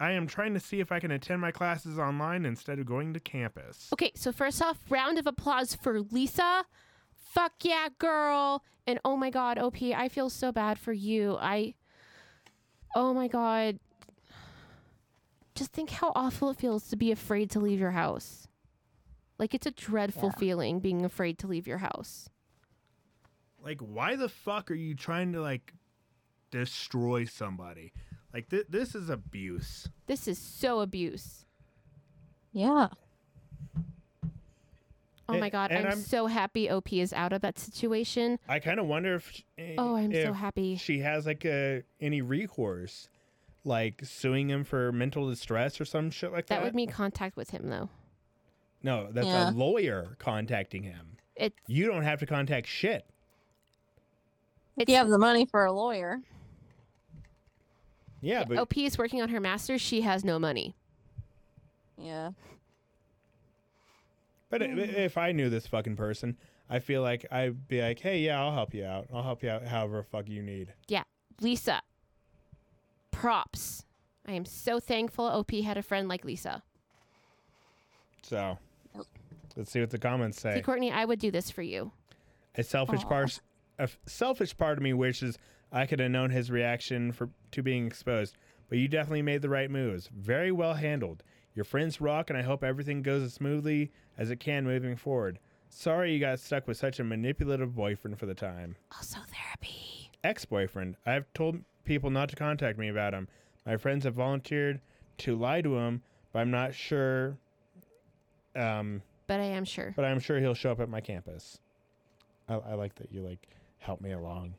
I 0.00 0.12
am 0.12 0.26
trying 0.26 0.52
to 0.54 0.60
see 0.60 0.80
if 0.80 0.90
I 0.90 0.98
can 0.98 1.12
attend 1.12 1.40
my 1.40 1.52
classes 1.52 1.96
online 1.96 2.44
instead 2.44 2.80
of 2.80 2.86
going 2.86 3.14
to 3.14 3.20
campus. 3.20 3.90
Okay, 3.92 4.10
so 4.16 4.32
first 4.32 4.60
off, 4.60 4.78
round 4.88 5.18
of 5.18 5.28
applause 5.28 5.76
for 5.76 6.00
Lisa. 6.00 6.64
Fuck 7.12 7.52
yeah, 7.62 7.88
girl. 8.00 8.64
And 8.86 8.98
oh 9.04 9.16
my 9.16 9.30
god, 9.30 9.58
OP, 9.58 9.80
I 9.80 10.08
feel 10.08 10.28
so 10.28 10.50
bad 10.50 10.78
for 10.78 10.92
you. 10.92 11.36
I 11.40 11.74
Oh 12.96 13.12
my 13.12 13.28
god. 13.28 13.78
Just 15.54 15.72
think 15.72 15.90
how 15.90 16.12
awful 16.14 16.50
it 16.50 16.56
feels 16.56 16.88
to 16.88 16.96
be 16.96 17.12
afraid 17.12 17.50
to 17.50 17.60
leave 17.60 17.78
your 17.78 17.92
house. 17.92 18.48
Like 19.38 19.54
it's 19.54 19.66
a 19.66 19.70
dreadful 19.70 20.30
Yeah. 20.32 20.38
feeling 20.38 20.80
being 20.80 21.04
afraid 21.04 21.38
to 21.40 21.46
leave 21.46 21.66
your 21.66 21.78
house. 21.78 22.28
Like, 23.62 23.80
why 23.80 24.14
the 24.16 24.28
fuck 24.28 24.70
are 24.70 24.74
you 24.74 24.94
trying 24.94 25.32
to 25.32 25.40
like 25.40 25.72
destroy 26.50 27.24
somebody? 27.24 27.92
Like, 28.32 28.48
th- 28.50 28.66
this 28.68 28.94
is 28.94 29.08
abuse. 29.08 29.88
This 30.06 30.26
is 30.28 30.38
so 30.38 30.80
abuse. 30.80 31.46
Yeah. 32.52 32.88
Oh 35.26 35.38
my 35.38 35.48
god, 35.48 35.72
I'm, 35.72 35.86
I'm- 35.86 35.96
so 36.00 36.26
happy 36.26 36.68
OP 36.68 36.92
is 36.92 37.12
out 37.14 37.32
of 37.32 37.40
that 37.40 37.58
situation. 37.58 38.38
I 38.46 38.58
kind 38.58 38.78
of 38.78 38.86
wonder 38.86 39.14
if. 39.14 39.42
eh, 39.56 39.74
Oh, 39.78 39.96
I'm 39.96 40.12
if 40.12 40.26
so 40.26 40.32
happy. 40.34 40.76
She 40.76 40.98
has 40.98 41.24
like 41.26 41.44
a 41.46 41.82
any 42.00 42.20
recourse, 42.20 43.08
like 43.64 44.00
suing 44.04 44.48
him 44.50 44.64
for 44.64 44.92
mental 44.92 45.28
distress 45.28 45.80
or 45.80 45.84
some 45.84 46.10
shit 46.10 46.32
like 46.32 46.46
that. 46.46 46.56
That 46.56 46.64
would 46.64 46.74
mean 46.74 46.90
contact 46.90 47.36
with 47.36 47.50
him 47.50 47.68
though. 47.68 47.88
no, 48.82 49.08
that's 49.10 49.26
Yeah. 49.26 49.50
a 49.50 49.52
lawyer 49.52 50.16
contacting 50.18 50.82
him. 50.82 51.16
It 51.36 51.54
You 51.66 51.86
don't 51.86 52.02
have 52.02 52.20
to 52.20 52.26
contact 52.26 52.66
shit. 52.66 53.06
If 54.76 54.88
you 54.88 54.96
have 54.96 55.08
the 55.08 55.18
money 55.18 55.46
for 55.46 55.64
a 55.64 55.72
lawyer. 55.72 56.20
Yeah, 58.20 58.44
but 58.44 58.58
OP 58.58 58.76
is 58.84 58.96
working 58.98 59.20
on 59.22 59.28
her 59.30 59.40
master's. 59.40 59.80
She 59.80 60.00
has 60.02 60.24
no 60.24 60.38
money. 60.38 60.74
Yeah. 61.96 62.30
But 64.50 64.62
i- 64.62 64.66
if 64.66 65.16
I 65.18 65.32
knew 65.32 65.48
this 65.50 65.66
fucking 65.66 65.96
person, 65.96 66.36
I 66.70 66.78
feel 66.78 67.02
like 67.02 67.26
I'd 67.30 67.68
be 67.68 67.82
like, 67.82 68.00
hey, 68.00 68.20
yeah, 68.20 68.40
I'll 68.40 68.52
help 68.52 68.72
you 68.74 68.84
out. 68.84 69.08
I'll 69.12 69.22
help 69.22 69.42
you 69.42 69.50
out 69.50 69.64
however 69.64 70.02
fuck 70.02 70.28
you 70.28 70.42
need. 70.42 70.72
Yeah, 70.88 71.04
Lisa, 71.40 71.82
props. 73.14 73.84
I 74.26 74.32
am 74.32 74.44
so 74.44 74.80
thankful 74.80 75.24
OP 75.26 75.50
had 75.52 75.76
a 75.76 75.82
friend 75.82 76.08
like 76.08 76.24
Lisa. 76.24 76.62
So 78.22 78.58
let's 79.56 79.70
see 79.70 79.80
what 79.80 79.90
the 79.90 79.98
comments 79.98 80.38
See, 80.38 80.50
say. 80.54 80.62
Courtney, 80.62 80.90
I 80.90 81.04
would 81.04 81.18
do 81.18 81.30
this 81.30 81.50
for 81.50 81.62
you. 81.62 81.92
A 82.56 82.62
selfish 82.62 83.04
Aw. 83.04 83.08
part, 83.08 83.40
a 83.78 83.82
f- 83.82 83.98
selfish 84.06 84.56
part 84.56 84.78
of 84.78 84.82
me 84.82 84.92
wishes 84.92 85.38
I 85.72 85.86
could 85.86 86.00
have 86.00 86.10
known 86.10 86.30
his 86.30 86.50
reaction 86.50 87.12
for 87.12 87.28
to 87.52 87.62
being 87.62 87.86
exposed. 87.86 88.36
But 88.68 88.78
you 88.78 88.88
definitely 88.88 89.22
made 89.22 89.42
the 89.42 89.48
right 89.48 89.70
moves. 89.70 90.08
Very 90.16 90.50
well 90.50 90.74
handled. 90.74 91.22
Your 91.54 91.64
friends 91.64 92.00
rock, 92.00 92.30
and 92.30 92.38
I 92.38 92.42
hope 92.42 92.64
everything 92.64 93.02
goes 93.02 93.22
as 93.22 93.34
smoothly 93.34 93.92
as 94.16 94.30
it 94.30 94.40
can 94.40 94.64
moving 94.64 94.96
forward. 94.96 95.38
Sorry 95.68 96.12
you 96.14 96.20
got 96.20 96.40
stuck 96.40 96.66
with 96.66 96.76
such 96.76 96.98
a 97.00 97.04
manipulative 97.04 97.74
boyfriend 97.74 98.18
for 98.18 98.26
the 98.26 98.34
time. 98.34 98.76
Also 98.92 99.18
therapy. 99.28 100.10
ex 100.22 100.44
boyfriend. 100.44 100.96
I've 101.04 101.32
told 101.34 101.58
people 101.84 102.10
not 102.10 102.28
to 102.30 102.36
contact 102.36 102.78
me 102.78 102.88
about 102.88 103.14
him. 103.14 103.28
My 103.66 103.76
friends 103.76 104.04
have 104.04 104.14
volunteered 104.14 104.80
to 105.18 105.36
lie 105.36 105.62
to 105.62 105.76
him, 105.76 106.02
but 106.32 106.40
I'm 106.40 106.50
not 106.50 106.74
sure. 106.74 107.36
Um, 108.56 109.02
But 109.26 109.40
I 109.40 109.44
am 109.44 109.64
sure. 109.64 109.92
but 109.96 110.04
I'm 110.04 110.20
sure 110.20 110.38
he'll 110.40 110.54
show 110.54 110.70
up 110.70 110.80
at 110.80 110.88
my 110.88 111.00
campus. 111.00 111.58
I, 112.48 112.54
I 112.54 112.74
like 112.74 112.94
that 112.96 113.10
you 113.12 113.22
like 113.22 113.48
help 113.78 114.00
me 114.00 114.12
along. 114.12 114.54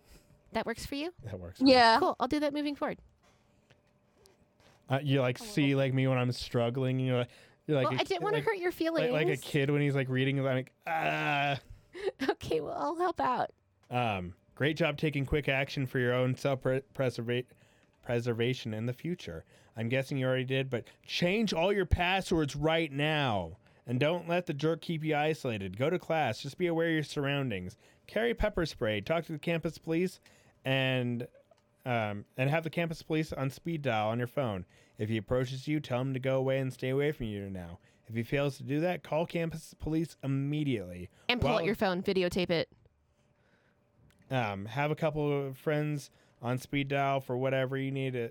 That 0.53 0.65
works 0.65 0.85
for 0.85 0.95
you? 0.95 1.13
That 1.25 1.39
works. 1.39 1.59
for 1.59 1.65
me. 1.65 1.71
Yeah. 1.73 1.99
Cool. 1.99 2.15
I'll 2.19 2.27
do 2.27 2.39
that 2.39 2.53
moving 2.53 2.75
forward. 2.75 2.97
Uh, 4.89 4.99
you 5.01 5.19
like 5.19 5.37
see 5.37 5.75
like 5.75 5.93
me 5.93 6.07
when 6.07 6.17
I'm 6.17 6.31
struggling. 6.31 6.99
You 6.99 7.11
know, 7.11 7.17
like, 7.19 7.29
you're 7.67 7.77
like 7.77 7.89
well, 7.89 7.97
a 7.97 8.01
I 8.01 8.03
didn't 8.03 8.23
want 8.23 8.35
to 8.35 8.39
like, 8.39 8.45
hurt 8.45 8.57
your 8.57 8.67
like, 8.69 8.75
feelings. 8.75 9.11
like 9.11 9.27
a 9.27 9.37
kid 9.37 9.69
when 9.71 9.81
he's 9.81 9.95
like 9.95 10.09
reading. 10.09 10.37
Like 10.43 10.71
ah. 10.87 11.59
okay, 12.29 12.61
well, 12.61 12.75
I'll 12.77 12.95
help 12.95 13.19
out. 13.19 13.51
Um, 13.89 14.33
great 14.55 14.77
job 14.77 14.97
taking 14.97 15.25
quick 15.25 15.47
action 15.47 15.85
for 15.85 15.99
your 15.99 16.13
own 16.13 16.35
self 16.35 16.61
preservation 16.93 18.73
in 18.73 18.85
the 18.85 18.93
future. 18.93 19.43
I'm 19.77 19.89
guessing 19.89 20.17
you 20.17 20.25
already 20.25 20.45
did, 20.45 20.69
but 20.69 20.85
change 21.05 21.53
all 21.53 21.73
your 21.73 21.85
passwords 21.85 22.55
right 22.55 22.91
now. 22.91 23.57
And 23.87 23.99
don't 23.99 24.27
let 24.27 24.47
the 24.47 24.53
jerk 24.53 24.81
keep 24.81 25.03
you 25.03 25.15
isolated. 25.15 25.77
Go 25.77 25.91
to 25.91 25.99
class. 25.99 26.41
Just 26.41 26.57
be 26.57 26.67
aware 26.67 26.87
of 26.87 26.93
your 26.93 27.03
surroundings. 27.03 27.77
Carry 28.07 28.33
pepper 28.33 28.65
spray. 28.65 28.99
Talk 29.01 29.25
to 29.25 29.33
the 29.33 29.37
campus 29.37 29.77
police, 29.77 30.19
and 30.63 31.27
um, 31.85 32.25
and 32.37 32.49
have 32.49 32.63
the 32.63 32.69
campus 32.71 33.03
police 33.03 33.31
on 33.31 33.51
speed 33.51 33.83
dial 33.83 34.07
on 34.09 34.17
your 34.17 34.27
phone. 34.27 34.65
If 34.97 35.09
he 35.09 35.17
approaches 35.17 35.67
you, 35.67 35.79
tell 35.79 36.01
him 36.01 36.13
to 36.13 36.19
go 36.19 36.37
away 36.37 36.59
and 36.59 36.73
stay 36.73 36.89
away 36.89 37.11
from 37.11 37.27
you 37.27 37.47
now. 37.49 37.77
If 38.07 38.15
he 38.15 38.23
fails 38.23 38.57
to 38.57 38.63
do 38.63 38.79
that, 38.79 39.03
call 39.03 39.25
campus 39.25 39.75
police 39.77 40.15
immediately. 40.23 41.09
And 41.29 41.39
pull 41.41 41.51
Well- 41.51 41.59
out 41.59 41.65
your 41.65 41.75
phone, 41.75 42.01
videotape 42.01 42.49
it. 42.49 42.69
Um, 44.31 44.65
have 44.65 44.91
a 44.91 44.95
couple 44.95 45.47
of 45.47 45.57
friends 45.57 46.09
on 46.41 46.57
speed 46.57 46.87
dial 46.89 47.19
for 47.19 47.37
whatever 47.37 47.77
you 47.77 47.91
need 47.91 48.15
a, 48.15 48.29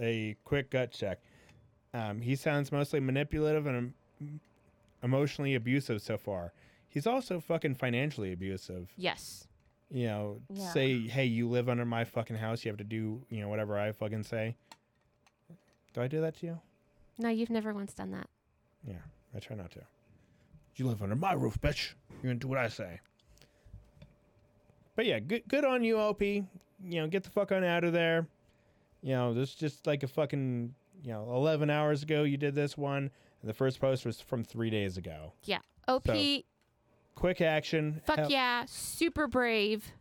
a 0.00 0.36
quick 0.44 0.70
gut 0.70 0.90
check. 0.92 1.18
Um, 1.94 2.20
he 2.20 2.36
sounds 2.36 2.72
mostly 2.72 3.00
manipulative 3.00 3.66
and 3.66 3.76
em- 4.20 4.40
emotionally 5.02 5.54
abusive 5.54 6.00
so 6.02 6.16
far. 6.16 6.52
He's 6.88 7.06
also 7.06 7.40
fucking 7.40 7.74
financially 7.76 8.32
abusive. 8.32 8.92
Yes. 8.96 9.46
You 9.90 10.06
know, 10.06 10.40
Yeah. 10.52 10.70
say, 10.72 11.06
hey, 11.08 11.24
you 11.26 11.48
live 11.48 11.68
under 11.68 11.84
my 11.84 12.04
fucking 12.04 12.36
house. 12.36 12.64
You 12.64 12.70
have 12.70 12.78
to 12.78 12.84
do, 12.84 13.22
you 13.30 13.40
know, 13.40 13.48
whatever 13.48 13.78
I 13.78 13.92
fucking 13.92 14.22
say. 14.24 14.56
Do 15.94 16.00
I 16.00 16.08
do 16.08 16.20
that 16.22 16.36
to 16.38 16.46
you? 16.46 16.60
No, 17.18 17.28
you've 17.28 17.50
never 17.50 17.74
once 17.74 17.92
done 17.92 18.10
that. 18.12 18.26
Yeah, 18.86 18.94
I 19.36 19.38
try 19.38 19.56
not 19.56 19.70
to. 19.72 19.80
You 20.76 20.86
live 20.86 21.02
under 21.02 21.14
my 21.16 21.34
roof, 21.34 21.60
bitch. 21.60 21.92
You're 22.10 22.32
gonna 22.32 22.34
do 22.36 22.48
what 22.48 22.56
I 22.58 22.68
say. 22.68 23.00
But 24.96 25.06
yeah, 25.06 25.20
good 25.20 25.42
good 25.48 25.64
on 25.64 25.82
you, 25.84 25.98
OP. 25.98 26.20
You 26.22 26.44
know, 26.84 27.06
get 27.06 27.22
the 27.24 27.30
fuck 27.30 27.52
on 27.52 27.64
out 27.64 27.84
of 27.84 27.92
there. 27.92 28.26
You 29.02 29.14
know, 29.14 29.34
this 29.34 29.50
is 29.50 29.54
just 29.54 29.86
like 29.86 30.02
a 30.02 30.08
fucking 30.08 30.74
you 31.02 31.10
know, 31.12 31.24
eleven 31.34 31.70
hours 31.70 32.02
ago 32.02 32.22
you 32.24 32.36
did 32.36 32.54
this 32.54 32.76
one, 32.76 33.10
and 33.40 33.48
the 33.48 33.54
first 33.54 33.80
post 33.80 34.04
was 34.04 34.20
from 34.20 34.44
three 34.44 34.70
days 34.70 34.96
ago. 34.96 35.32
Yeah, 35.44 35.58
OP, 35.88 36.06
So- 36.06 36.42
Quick 37.14 37.40
action. 37.40 38.00
fuck 38.06 38.18
Hell- 38.18 38.30
yeah, 38.30 38.64
super 38.66 39.26
brave. 39.26 39.92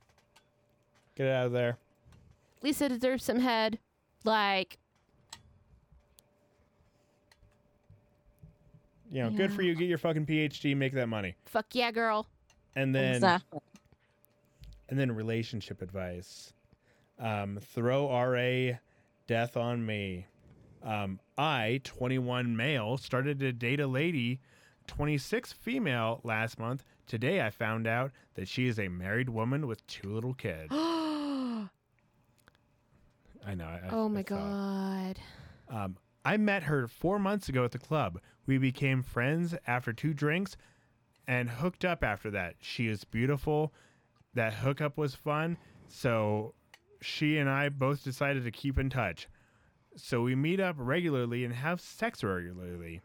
Get 1.16 1.28
it 1.28 1.32
out 1.34 1.48
of 1.48 1.52
there. 1.52 1.78
Lisa 2.64 2.88
deserves 2.88 3.24
some 3.24 3.40
head. 3.40 3.80
Like, 4.24 4.78
You 9.12 9.24
know, 9.24 9.30
good 9.30 9.52
for 9.52 9.62
you. 9.62 9.76
Get 9.76 9.90
your 9.90 9.98
fucking 9.98 10.26
PhD, 10.26 10.76
make 10.76 10.94
that 10.94 11.08
money. 11.10 11.36
fuck 11.46 11.66
yeah, 11.74 11.92
girl. 11.92 12.28
And 12.76 12.96
then 12.96 13.16
exactly. 13.16 13.60
And 14.92 15.00
then 15.00 15.12
relationship 15.14 15.82
advice. 15.82 16.54
Um, 17.18 17.58
throw 17.62 18.12
RA 18.12 18.78
death 19.26 19.56
on 19.58 19.86
me. 19.86 20.28
Um, 20.84 21.20
I, 21.38 21.80
21 21.84 22.56
male, 22.58 22.98
started 22.98 23.40
to 23.40 23.54
date 23.54 23.80
a 23.80 23.88
lady, 23.88 24.42
26 24.88 25.54
female 25.54 26.20
last 26.24 26.60
month. 26.60 26.84
Today 27.08 27.42
I 27.42 27.50
found 27.52 27.88
out 27.88 28.12
that 28.36 28.48
she 28.48 28.68
is 28.68 28.78
a 28.80 28.90
married 28.90 29.30
woman 29.30 29.66
with 29.66 29.86
two 29.88 30.14
little 30.14 30.34
kids. 30.34 30.68
oh 30.72 31.70
I 33.48 33.56
know. 33.56 33.66
I, 33.66 34.08
my 34.10 34.20
I 34.20 34.24
thought. 34.24 34.26
god. 34.26 35.20
Um, 35.70 35.98
I 36.26 36.38
met 36.38 36.64
her 36.64 36.88
four 36.88 37.18
months 37.18 37.50
ago 37.50 37.64
at 37.64 37.72
the 37.72 37.80
club. 37.80 38.20
We 38.46 38.58
became 38.58 39.02
friends 39.04 39.56
after 39.66 39.94
two 39.94 40.14
drinks 40.14 40.58
and 41.28 41.50
hooked 41.50 41.86
up 41.86 42.04
after 42.04 42.30
that. 42.32 42.56
She 42.60 42.88
is 42.88 43.04
beautiful. 43.04 43.74
That 44.34 44.54
hookup 44.54 44.98
was 44.98 45.16
fun. 45.16 45.58
So 45.88 46.54
she 47.02 47.38
and 47.38 47.50
I 47.50 47.70
both 47.70 48.04
decided 48.04 48.44
to 48.44 48.52
keep 48.52 48.78
in 48.78 48.90
touch. 48.90 49.28
So 49.98 50.22
we 50.22 50.36
meet 50.36 50.60
up 50.60 50.76
regularly 50.78 51.44
and 51.44 51.54
have 51.54 51.82
sex 51.82 52.24
regularly. 52.24 53.02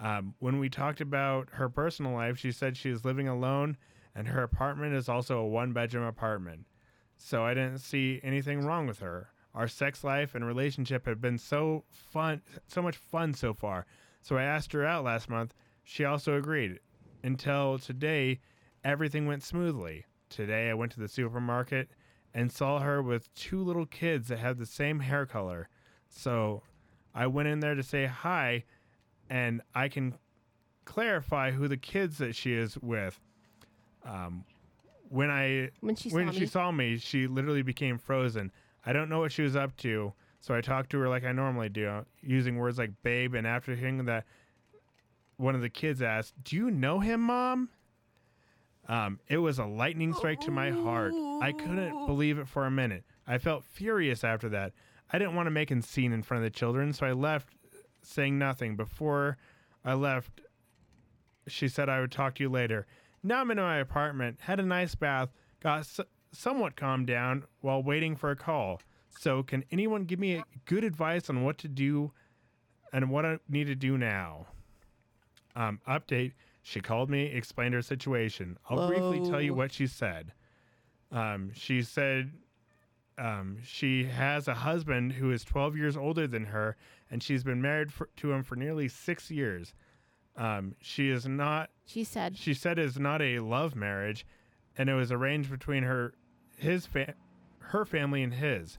Um, 0.00 0.34
when 0.38 0.58
we 0.58 0.68
talked 0.68 1.00
about 1.00 1.48
her 1.52 1.68
personal 1.68 2.12
life, 2.12 2.38
she 2.38 2.52
said 2.52 2.76
she 2.76 2.90
is 2.90 3.04
living 3.04 3.28
alone 3.28 3.76
and 4.14 4.28
her 4.28 4.42
apartment 4.42 4.94
is 4.94 5.08
also 5.08 5.38
a 5.38 5.46
one 5.46 5.72
bedroom 5.72 6.04
apartment. 6.04 6.66
So 7.16 7.44
I 7.44 7.54
didn't 7.54 7.78
see 7.78 8.20
anything 8.22 8.62
wrong 8.62 8.86
with 8.86 8.98
her. 9.00 9.30
Our 9.54 9.68
sex 9.68 10.02
life 10.02 10.34
and 10.34 10.44
relationship 10.44 11.06
have 11.06 11.20
been 11.20 11.38
so 11.38 11.84
fun, 11.90 12.40
so 12.66 12.80
much 12.82 12.96
fun 12.96 13.34
so 13.34 13.52
far. 13.52 13.86
So 14.22 14.36
I 14.36 14.44
asked 14.44 14.72
her 14.72 14.84
out 14.84 15.04
last 15.04 15.28
month. 15.28 15.54
She 15.84 16.04
also 16.04 16.36
agreed. 16.36 16.80
Until 17.22 17.78
today, 17.78 18.40
everything 18.84 19.26
went 19.26 19.42
smoothly. 19.42 20.06
Today 20.30 20.70
I 20.70 20.74
went 20.74 20.92
to 20.92 21.00
the 21.00 21.08
supermarket 21.08 21.90
and 22.32 22.50
saw 22.50 22.78
her 22.80 23.02
with 23.02 23.32
two 23.34 23.62
little 23.62 23.84
kids 23.86 24.28
that 24.28 24.38
have 24.38 24.56
the 24.58 24.64
same 24.66 25.00
hair 25.00 25.26
color. 25.26 25.68
So 26.08 26.62
I 27.14 27.26
went 27.26 27.48
in 27.48 27.60
there 27.60 27.74
to 27.74 27.82
say 27.82 28.06
hi 28.06 28.64
and 29.28 29.60
I 29.74 29.88
can 29.88 30.14
clarify 30.84 31.50
who 31.50 31.68
the 31.68 31.76
kids 31.76 32.18
that 32.18 32.34
she 32.34 32.54
is 32.54 32.78
with. 32.78 33.20
Um, 34.04 34.44
when 35.08 35.30
I 35.30 35.70
When 35.80 35.96
she 35.96 36.08
when 36.10 36.28
saw 36.28 36.32
she 36.32 36.40
me. 36.40 36.46
saw 36.46 36.70
me, 36.72 36.96
she 36.98 37.26
literally 37.26 37.62
became 37.62 37.98
frozen. 37.98 38.52
I 38.86 38.92
don't 38.92 39.08
know 39.08 39.18
what 39.20 39.32
she 39.32 39.42
was 39.42 39.56
up 39.56 39.76
to, 39.78 40.12
so 40.40 40.54
I 40.54 40.60
talked 40.60 40.90
to 40.90 40.98
her 41.00 41.08
like 41.08 41.24
I 41.24 41.32
normally 41.32 41.68
do, 41.68 42.04
using 42.22 42.56
words 42.56 42.78
like 42.78 42.92
"babe." 43.02 43.34
And 43.34 43.46
after 43.46 43.74
hearing 43.74 44.04
that, 44.06 44.24
one 45.36 45.54
of 45.54 45.60
the 45.60 45.68
kids 45.68 46.00
asked, 46.00 46.34
"Do 46.44 46.56
you 46.56 46.70
know 46.70 47.00
him, 47.00 47.20
mom?" 47.22 47.68
Um, 48.90 49.20
it 49.28 49.36
was 49.38 49.60
a 49.60 49.64
lightning 49.64 50.12
strike 50.12 50.40
to 50.40 50.50
my 50.50 50.70
heart. 50.70 51.12
I 51.40 51.52
couldn't 51.52 52.06
believe 52.06 52.38
it 52.38 52.48
for 52.48 52.66
a 52.66 52.72
minute. 52.72 53.04
I 53.24 53.38
felt 53.38 53.62
furious 53.64 54.24
after 54.24 54.48
that. 54.48 54.72
I 55.12 55.18
didn't 55.18 55.36
want 55.36 55.46
to 55.46 55.52
make 55.52 55.70
a 55.70 55.80
scene 55.80 56.12
in 56.12 56.24
front 56.24 56.44
of 56.44 56.52
the 56.52 56.58
children, 56.58 56.92
so 56.92 57.06
I 57.06 57.12
left, 57.12 57.54
saying 58.02 58.36
nothing. 58.36 58.74
Before 58.74 59.38
I 59.84 59.94
left, 59.94 60.40
she 61.46 61.68
said 61.68 61.88
I 61.88 62.00
would 62.00 62.10
talk 62.10 62.34
to 62.34 62.42
you 62.42 62.48
later. 62.48 62.84
Now 63.22 63.40
I'm 63.40 63.50
in 63.52 63.58
my 63.58 63.76
apartment, 63.78 64.38
had 64.40 64.58
a 64.58 64.64
nice 64.64 64.96
bath, 64.96 65.28
got 65.60 65.80
s- 65.80 66.00
somewhat 66.32 66.74
calmed 66.74 67.06
down 67.06 67.44
while 67.60 67.84
waiting 67.84 68.16
for 68.16 68.32
a 68.32 68.36
call. 68.36 68.80
So, 69.20 69.44
can 69.44 69.64
anyone 69.70 70.04
give 70.04 70.18
me 70.18 70.42
good 70.66 70.82
advice 70.82 71.30
on 71.30 71.44
what 71.44 71.58
to 71.58 71.68
do 71.68 72.10
and 72.92 73.08
what 73.08 73.24
I 73.24 73.38
need 73.48 73.68
to 73.68 73.76
do 73.76 73.96
now? 73.96 74.46
Um, 75.54 75.80
update 75.86 76.32
She 76.62 76.80
called 76.80 77.10
me, 77.10 77.24
explained 77.24 77.74
her 77.74 77.82
situation. 77.82 78.58
I'll 78.68 78.88
briefly 78.88 79.28
tell 79.30 79.40
you 79.40 79.54
what 79.54 79.72
she 79.72 79.86
said. 79.86 80.32
Um, 81.10 81.50
she 81.54 81.82
said 81.82 82.32
um, 83.18 83.58
she 83.64 84.04
has 84.04 84.48
a 84.48 84.54
husband 84.54 85.12
who 85.12 85.30
is 85.30 85.44
12 85.44 85.76
years 85.76 85.96
older 85.96 86.26
than 86.26 86.46
her, 86.46 86.76
and 87.10 87.22
she's 87.22 87.44
been 87.44 87.60
married 87.60 87.92
for, 87.92 88.08
to 88.16 88.32
him 88.32 88.42
for 88.42 88.56
nearly 88.56 88.88
six 88.88 89.30
years. 89.30 89.74
Um, 90.36 90.74
she 90.80 91.10
is 91.10 91.26
not 91.26 91.70
She 91.84 92.04
said, 92.04 92.36
she 92.36 92.54
said 92.54 92.78
it's 92.78 92.98
not 92.98 93.20
a 93.20 93.40
love 93.40 93.74
marriage, 93.74 94.24
and 94.78 94.88
it 94.88 94.94
was 94.94 95.12
arranged 95.12 95.50
between 95.50 95.82
her, 95.82 96.14
his 96.56 96.86
fa- 96.86 97.14
her 97.58 97.84
family 97.84 98.22
and 98.22 98.32
his. 98.32 98.78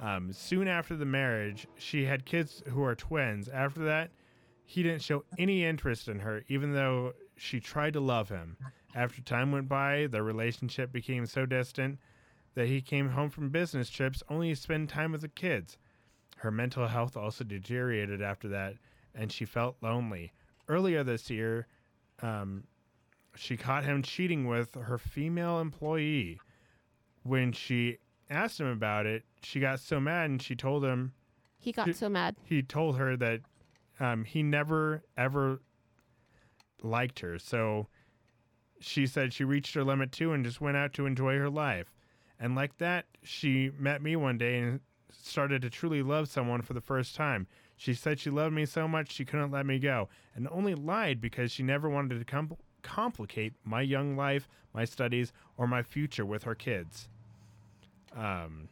Um, 0.00 0.32
soon 0.32 0.68
after 0.68 0.96
the 0.96 1.04
marriage, 1.04 1.66
she 1.76 2.04
had 2.04 2.24
kids 2.24 2.62
who 2.68 2.82
are 2.82 2.94
twins. 2.94 3.48
After 3.48 3.80
that, 3.84 4.10
he 4.70 4.84
didn't 4.84 5.02
show 5.02 5.24
any 5.36 5.64
interest 5.64 6.06
in 6.06 6.20
her, 6.20 6.44
even 6.46 6.72
though 6.72 7.12
she 7.36 7.58
tried 7.58 7.92
to 7.94 7.98
love 8.00 8.28
him. 8.28 8.56
After 8.94 9.20
time 9.20 9.50
went 9.50 9.68
by, 9.68 10.06
their 10.06 10.22
relationship 10.22 10.92
became 10.92 11.26
so 11.26 11.44
distant 11.44 11.98
that 12.54 12.68
he 12.68 12.80
came 12.80 13.08
home 13.08 13.30
from 13.30 13.48
business 13.48 13.90
trips 13.90 14.22
only 14.28 14.50
to 14.50 14.56
spend 14.56 14.88
time 14.88 15.10
with 15.10 15.22
the 15.22 15.28
kids. 15.28 15.76
Her 16.36 16.52
mental 16.52 16.86
health 16.86 17.16
also 17.16 17.42
deteriorated 17.42 18.22
after 18.22 18.46
that, 18.50 18.74
and 19.12 19.32
she 19.32 19.44
felt 19.44 19.76
lonely. 19.82 20.32
Earlier 20.68 21.02
this 21.02 21.28
year, 21.30 21.66
um, 22.22 22.62
she 23.34 23.56
caught 23.56 23.82
him 23.84 24.02
cheating 24.04 24.46
with 24.46 24.74
her 24.74 24.98
female 24.98 25.58
employee. 25.58 26.38
When 27.24 27.50
she 27.50 27.98
asked 28.30 28.60
him 28.60 28.68
about 28.68 29.04
it, 29.06 29.24
she 29.42 29.58
got 29.58 29.80
so 29.80 29.98
mad 29.98 30.30
and 30.30 30.40
she 30.40 30.54
told 30.54 30.84
him 30.84 31.12
he 31.58 31.72
got 31.72 31.86
She- 31.88 31.92
so 31.92 32.08
mad. 32.08 32.36
he 32.44 32.62
told 32.62 32.96
her 32.98 33.16
that 33.16 33.40
um, 34.00 34.24
he 34.24 34.42
never 34.42 35.04
ever 35.16 35.60
liked 36.82 37.20
her. 37.20 37.38
So 37.38 37.86
she 38.80 39.06
said 39.06 39.32
she 39.32 39.44
reached 39.44 39.74
her 39.74 39.84
limit 39.84 40.10
too 40.10 40.32
and 40.32 40.44
just 40.44 40.60
went 40.60 40.76
out 40.76 40.92
to 40.94 41.06
enjoy 41.06 41.36
her 41.36 41.50
life. 41.50 41.94
And 42.38 42.54
like 42.54 42.78
that, 42.78 43.04
she 43.22 43.70
met 43.78 44.02
me 44.02 44.16
one 44.16 44.38
day 44.38 44.58
and 44.58 44.80
started 45.12 45.60
to 45.62 45.70
truly 45.70 46.02
love 46.02 46.28
someone 46.28 46.62
for 46.62 46.72
the 46.72 46.80
first 46.80 47.14
time. 47.14 47.46
She 47.76 47.94
said 47.94 48.18
she 48.18 48.30
loved 48.30 48.54
me 48.54 48.66
so 48.66 48.88
much 48.88 49.12
she 49.12 49.24
couldn't 49.24 49.50
let 49.50 49.66
me 49.66 49.78
go 49.78 50.08
and 50.34 50.48
only 50.50 50.74
lied 50.74 51.20
because 51.20 51.52
she 51.52 51.62
never 51.62 51.88
wanted 51.88 52.18
to 52.18 52.24
com- 52.24 52.56
complicate 52.82 53.52
my 53.64 53.82
young 53.82 54.16
life, 54.16 54.48
my 54.72 54.84
studies, 54.84 55.32
or 55.56 55.66
my 55.66 55.82
future 55.82 56.24
with 56.24 56.44
her 56.44 56.54
kids. 56.54 57.08
Um, 58.16 58.68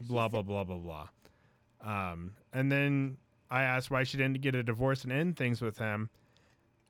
blah, 0.00 0.28
blah, 0.28 0.42
blah, 0.42 0.64
blah, 0.64 0.78
blah. 0.78 1.08
Um, 1.84 2.32
and 2.52 2.70
then 2.70 3.16
I 3.52 3.64
asked 3.64 3.90
why 3.90 4.02
she 4.04 4.16
didn't 4.16 4.40
get 4.40 4.54
a 4.54 4.62
divorce 4.62 5.04
and 5.04 5.12
end 5.12 5.36
things 5.36 5.60
with 5.60 5.76
him. 5.76 6.08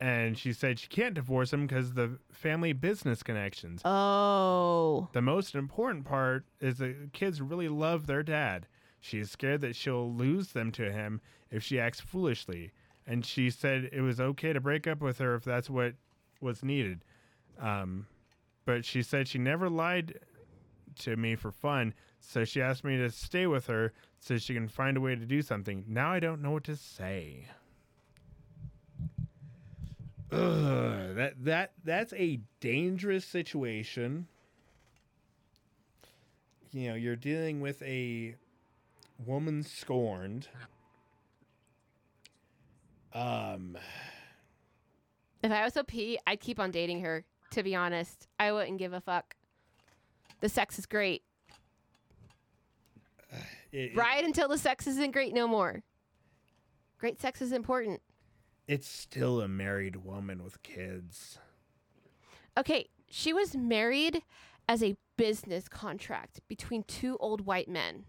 And 0.01 0.39
she 0.39 0.53
said 0.53 0.79
she 0.79 0.87
can't 0.87 1.15
divorce 1.15 1.53
him 1.53 1.67
because 1.67 1.95
the 1.95 2.19
family 2.31 2.73
business 2.73 3.25
connections. 3.25 3.83
Oh. 3.85 5.09
The 5.13 5.23
most 5.23 5.57
important 5.57 6.05
part 6.05 6.45
is 6.61 6.79
the 6.79 6.95
kids 7.13 7.41
really 7.41 7.69
love 7.69 8.07
their 8.07 8.23
dad. 8.23 8.69
She 9.01 9.19
is 9.19 9.31
scared 9.31 9.61
that 9.63 9.75
she'll 9.75 10.13
lose 10.13 10.53
them 10.53 10.71
to 10.73 10.93
him 10.93 11.21
if 11.51 11.65
she 11.65 11.81
acts 11.81 12.01
foolishly. 12.01 12.71
And 13.09 13.27
she 13.27 13.51
said 13.51 13.91
it 13.93 14.01
was 14.01 14.21
okay 14.21 14.53
to 14.53 14.61
break 14.61 14.87
up 14.87 15.01
with 15.01 15.19
her 15.19 15.35
if 15.35 15.43
that's 15.43 15.69
what 15.69 15.95
was 16.41 16.63
needed. 16.63 17.05
Um, 17.59 18.07
but 18.65 18.85
she 18.85 19.03
said 19.03 19.27
she 19.27 19.39
never 19.39 19.69
lied 19.69 20.21
to 21.01 21.17
me 21.17 21.35
for 21.35 21.51
fun, 21.51 21.95
so 22.21 22.45
she 22.45 22.63
asked 22.63 22.85
me 22.85 22.97
to 22.99 23.11
stay 23.11 23.47
with 23.47 23.67
her 23.67 23.93
so 24.23 24.39
she 24.39 24.55
can 24.55 24.69
find 24.69 24.97
a 24.97 25.01
way 25.01 25.17
to 25.17 25.27
do 25.27 25.43
something. 25.43 25.85
Now 25.89 26.13
I 26.13 26.21
don't 26.21 26.41
know 26.41 26.53
what 26.53 26.63
to 26.65 26.77
say. 26.77 27.49
Ugh, 30.31 31.17
that 31.17 31.35
that 31.45 31.73
that's 31.85 32.13
a 32.13 32.41
dangerous 32.61 33.25
situation. 33.25 34.29
You 36.71 36.91
know, 36.91 36.95
you're 36.95 37.17
dealing 37.17 37.61
with 37.61 37.83
a 37.83 38.37
woman 39.27 39.65
scorned. 39.65 40.47
Um, 43.13 43.77
If 45.43 45.51
I 45.53 45.65
was 45.65 45.77
OP, 45.77 45.91
I'd 46.27 46.41
keep 46.41 46.59
on 46.61 46.71
dating 46.71 47.01
her. 47.01 47.25
To 47.51 47.63
be 47.63 47.75
honest, 47.75 48.29
I 48.41 48.53
wouldn't 48.53 48.79
give 48.79 48.95
a 48.95 49.01
fuck. 49.03 49.35
The 50.41 50.49
sex 50.49 50.79
is 50.79 50.87
great. 50.87 51.23
It- 53.73 53.97
Ride 53.97 54.25
until 54.25 54.49
the 54.49 54.59
sex 54.59 54.87
isn't 54.87 55.13
great 55.13 55.33
no 55.35 55.49
more. 55.49 55.83
Great 56.99 57.21
sex 57.21 57.41
is 57.43 57.53
important. 57.53 58.01
it's 58.69 58.87
still 58.89 59.41
a 59.41 59.49
married 59.49 59.97
woman 59.97 60.43
with 60.43 60.63
kids. 60.63 61.39
Okay, 62.57 62.89
she 63.11 63.33
was 63.33 63.57
married 63.57 64.23
as 64.69 64.83
a 64.85 64.97
business 65.17 65.69
contract 65.69 66.41
between 66.49 66.85
two 66.85 67.17
old 67.19 67.41
white 67.45 67.69
men. 67.69 68.05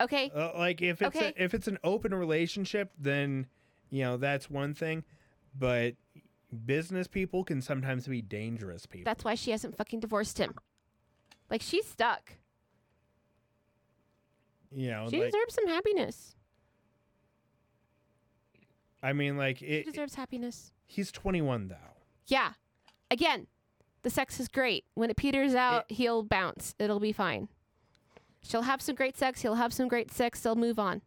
Okay, 0.00 0.30
Uh, 0.34 0.52
like 0.56 0.80
if 0.80 1.02
it's 1.02 1.14
Okay. 1.16 1.34
a, 1.36 1.42
if 1.44 1.52
it's 1.52 1.68
an 1.68 1.78
open 1.84 2.14
relationship, 2.14 2.92
then 2.98 3.46
you 3.90 4.02
know 4.02 4.16
that's 4.16 4.48
one 4.48 4.72
thing. 4.74 5.04
But 5.54 5.96
business 6.64 7.06
people 7.08 7.44
can 7.44 7.60
sometimes 7.60 8.06
be 8.06 8.22
dangerous 8.22 8.86
people. 8.86 9.04
that's 9.04 9.24
why 9.24 9.34
she 9.34 9.50
hasn't 9.50 9.76
fucking 9.76 10.00
divorced 10.00 10.38
him. 10.38 10.54
Like 11.50 11.60
she's 11.62 11.86
stuck. 11.86 12.34
You 14.72 14.90
know, 14.90 15.08
She 15.10 15.20
like 15.20 15.32
deserves 15.32 15.54
some 15.54 15.66
happiness. 15.66 16.34
I 19.02 19.12
mean, 19.12 19.36
like 19.36 19.58
She 19.58 19.66
it, 19.66 19.86
deserves 19.86 20.14
happiness. 20.14 20.72
he's 20.86 21.10
21 21.10 21.68
though. 21.68 21.76
Yeah. 22.26 22.52
Again, 23.10 23.46
the 24.02 24.10
sex 24.10 24.38
is 24.40 24.48
great. 24.48 24.84
When 24.94 25.10
it 25.10 25.16
peters 25.16 25.54
out, 25.54 25.90
he'll 25.90 26.22
bounce. 26.22 26.74
It'll 26.78 27.00
be 27.00 27.12
fine. 27.12 27.48
She'll 28.42 28.62
have 28.62 28.80
some 28.80 28.94
great 28.94 29.16
sex. 29.16 29.42
He'll 29.42 29.56
have 29.56 29.72
some 29.72 29.88
great 29.88 30.10
sex. 30.12 30.40
They'll 30.40 30.54
move 30.54 30.78
on. 30.78 31.02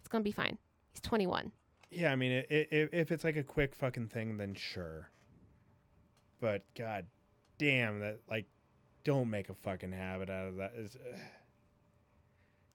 It's 0.00 0.08
gonna 0.08 0.24
be 0.24 0.32
fine. 0.32 0.58
He's 0.92 1.00
21. 1.00 1.52
Yeah, 1.90 2.12
I 2.12 2.16
mean, 2.16 2.32
i 2.32 2.54
i 2.54 2.66
if 2.70 2.94
if 2.94 3.12
it's 3.12 3.24
like 3.24 3.36
a 3.36 3.42
quick 3.42 3.74
fucking 3.74 4.08
thing, 4.08 4.36
then 4.36 4.54
sure. 4.54 5.10
But 6.40 6.62
god 6.76 7.06
damn, 7.58 8.00
that 8.00 8.20
like, 8.30 8.46
don't 9.04 9.28
make 9.30 9.48
a 9.50 9.54
fucking 9.54 9.92
habit 9.92 10.30
out 10.30 10.48
of 10.48 10.56
that. 10.56 10.72
Is 10.76 10.96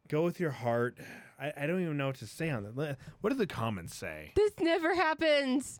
go 0.07 0.23
with 0.23 0.39
your 0.39 0.51
heart. 0.51 0.97
I, 1.39 1.51
I 1.57 1.67
don't 1.67 1.81
even 1.81 1.97
know 1.97 2.07
what 2.07 2.15
to 2.17 2.27
say 2.27 2.49
on 2.49 2.63
that. 2.63 2.97
What 3.21 3.29
do 3.29 3.35
the 3.35 3.47
comments 3.47 3.95
say? 3.95 4.31
This 4.35 4.53
never 4.59 4.95
happens. 4.95 5.79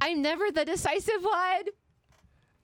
I'm 0.00 0.22
never 0.22 0.50
the 0.50 0.64
decisive 0.64 1.22
one. 1.22 1.64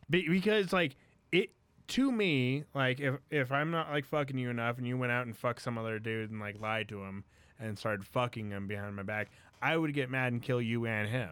Be- 0.09 0.29
because 0.29 0.73
like 0.73 0.97
it 1.33 1.51
to 1.89 2.11
me, 2.13 2.65
like 2.75 3.01
if 3.01 3.15
if 3.31 3.51
I'm 3.53 3.71
not 3.71 3.91
like 3.91 4.05
fucking 4.05 4.39
you 4.39 4.51
enough, 4.51 4.79
and 4.79 4.87
you 4.87 4.97
went 4.97 5.13
out 5.13 5.27
and 5.27 5.37
fucked 5.37 5.63
some 5.63 5.79
other 5.79 5.99
dude 5.99 6.31
and 6.31 6.41
like 6.41 6.61
lied 6.61 6.89
to 6.91 7.03
him 7.03 7.25
and 7.59 7.79
started 7.79 8.07
fucking 8.07 8.51
him 8.51 8.67
behind 8.67 8.95
my 8.95 9.03
back, 9.03 9.31
I 9.63 9.77
would 9.77 9.95
get 9.95 10.11
mad 10.11 10.33
and 10.33 10.43
kill 10.43 10.61
you 10.61 10.87
and 10.87 11.09
him. 11.09 11.31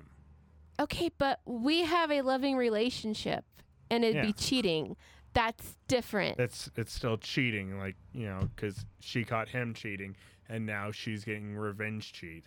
Okay, 0.80 1.10
but 1.18 1.40
we 1.44 1.82
have 1.84 2.10
a 2.10 2.22
loving 2.22 2.56
relationship 2.56 3.44
and 3.90 4.02
it'd 4.04 4.16
Yeah. 4.16 4.22
be 4.26 4.32
cheating. 4.32 4.96
That's 5.34 5.76
different. 5.88 6.38
It's 6.38 6.70
it's 6.76 6.92
still 6.92 7.18
cheating, 7.18 7.78
like 7.78 7.96
you 8.12 8.26
know, 8.26 8.48
because 8.54 8.86
she 9.00 9.24
caught 9.24 9.48
him 9.48 9.74
cheating, 9.74 10.16
and 10.48 10.64
now 10.64 10.90
she's 10.92 11.24
getting 11.24 11.56
revenge 11.56 12.12
cheat. 12.12 12.44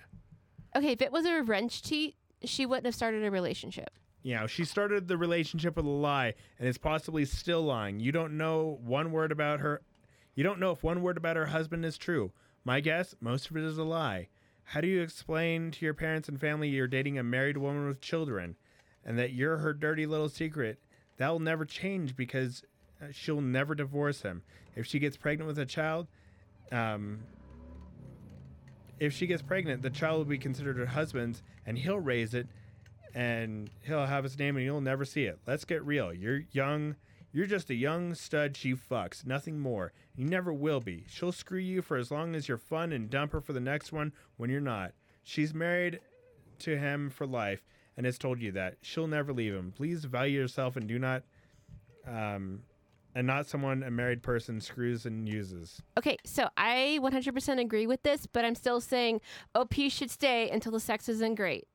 okay, 0.75 0.91
if 0.91 1.01
it 1.01 1.11
was 1.11 1.25
a 1.25 1.33
revenge 1.33 1.83
cheat, 1.83 2.15
she 2.43 2.65
wouldn't 2.65 2.85
have 2.85 2.95
started 2.95 3.23
a 3.23 3.31
relationship. 3.31 3.89
You 4.23 4.35
know, 4.35 4.47
she 4.47 4.65
started 4.65 5.07
the 5.07 5.17
relationship 5.17 5.75
with 5.75 5.85
a 5.85 5.89
lie, 5.89 6.33
and 6.59 6.67
is 6.67 6.77
possibly 6.77 7.25
still 7.25 7.61
lying. 7.61 7.99
You 7.99 8.11
don't 8.11 8.37
know 8.37 8.79
one 8.83 9.11
word 9.11 9.31
about 9.31 9.59
her. 9.59 9.81
You 10.35 10.43
don't 10.43 10.59
know 10.59 10.71
if 10.71 10.83
one 10.83 11.01
word 11.01 11.17
about 11.17 11.35
her 11.35 11.47
husband 11.47 11.83
is 11.85 11.97
true. 11.97 12.31
My 12.63 12.79
guess, 12.79 13.15
most 13.21 13.49
of 13.49 13.57
it 13.57 13.63
is 13.63 13.77
a 13.77 13.83
lie. 13.83 14.27
How 14.63 14.81
do 14.81 14.87
you 14.87 15.01
explain 15.01 15.71
to 15.71 15.85
your 15.85 15.93
parents 15.93 16.27
and 16.27 16.39
family 16.39 16.67
you're 16.67 16.87
dating 16.87 17.17
a 17.17 17.23
married 17.23 17.57
woman 17.57 17.87
with 17.87 18.01
children, 18.01 18.55
and 19.05 19.17
that 19.17 19.33
you're 19.33 19.57
her 19.57 19.73
dirty 19.73 20.05
little 20.05 20.29
secret? 20.29 20.79
That 21.17 21.29
will 21.29 21.39
never 21.39 21.65
change 21.65 22.15
because 22.15 22.63
she'll 23.11 23.41
never 23.41 23.75
divorce 23.75 24.21
him. 24.21 24.43
If 24.75 24.85
she 24.85 24.99
gets 24.99 25.17
pregnant 25.17 25.47
with 25.47 25.59
a 25.59 25.65
child, 25.65 26.07
um, 26.71 27.19
if 28.99 29.13
she 29.13 29.27
gets 29.27 29.41
pregnant, 29.41 29.81
the 29.81 29.89
child 29.89 30.17
will 30.19 30.25
be 30.25 30.37
considered 30.37 30.77
her 30.77 30.85
husband's, 30.85 31.43
and 31.65 31.77
he'll 31.77 31.99
raise 31.99 32.33
it, 32.33 32.47
and 33.13 33.69
he'll 33.83 34.05
have 34.05 34.23
his 34.23 34.37
name, 34.37 34.55
and 34.57 34.65
you'll 34.65 34.81
never 34.81 35.05
see 35.05 35.25
it. 35.25 35.39
Let's 35.45 35.65
get 35.65 35.83
real. 35.85 36.13
You're 36.13 36.43
young. 36.51 36.95
You're 37.31 37.45
just 37.45 37.69
a 37.69 37.75
young 37.75 38.15
stud 38.15 38.57
she 38.57 38.73
fucks, 38.73 39.25
nothing 39.25 39.59
more. 39.59 39.91
You 40.15 40.25
never 40.25 40.51
will 40.51 40.79
be. 40.79 41.05
She'll 41.07 41.31
screw 41.31 41.59
you 41.59 41.81
for 41.81 41.97
as 41.97 42.09
long 42.09 42.35
as 42.35 42.47
you're 42.47 42.57
fun 42.57 42.91
and 42.91 43.09
dump 43.09 43.33
her 43.33 43.41
for 43.41 43.53
the 43.53 43.59
next 43.59 43.91
one 43.91 44.13
when 44.37 44.49
you're 44.49 44.61
not. 44.61 44.93
She's 45.23 45.53
married 45.53 45.99
to 46.59 46.77
him 46.77 47.09
for 47.09 47.27
life 47.27 47.61
and 47.95 48.05
has 48.05 48.17
told 48.17 48.41
you 48.41 48.51
that 48.53 48.77
she'll 48.81 49.07
never 49.07 49.33
leave 49.33 49.53
him. 49.53 49.73
Please 49.75 50.05
value 50.05 50.39
yourself 50.39 50.75
and 50.77 50.87
do 50.87 50.97
not, 50.97 51.23
um, 52.07 52.61
and 53.17 53.25
not 53.25 53.47
someone 53.47 53.81
a 53.81 53.89
married 53.89 54.21
person 54.21 54.61
screws 54.61 55.07
and 55.07 55.27
uses. 55.27 55.81
Okay, 55.97 56.17
so 56.23 56.49
I 56.55 56.99
100% 57.01 57.59
agree 57.59 57.87
with 57.87 58.03
this, 58.03 58.27
but 58.27 58.45
I'm 58.45 58.53
still 58.53 58.79
saying 58.79 59.21
OP 59.55 59.73
should 59.89 60.11
stay 60.11 60.51
until 60.51 60.71
the 60.71 60.79
sex 60.79 61.09
isn't 61.09 61.33
great. 61.33 61.67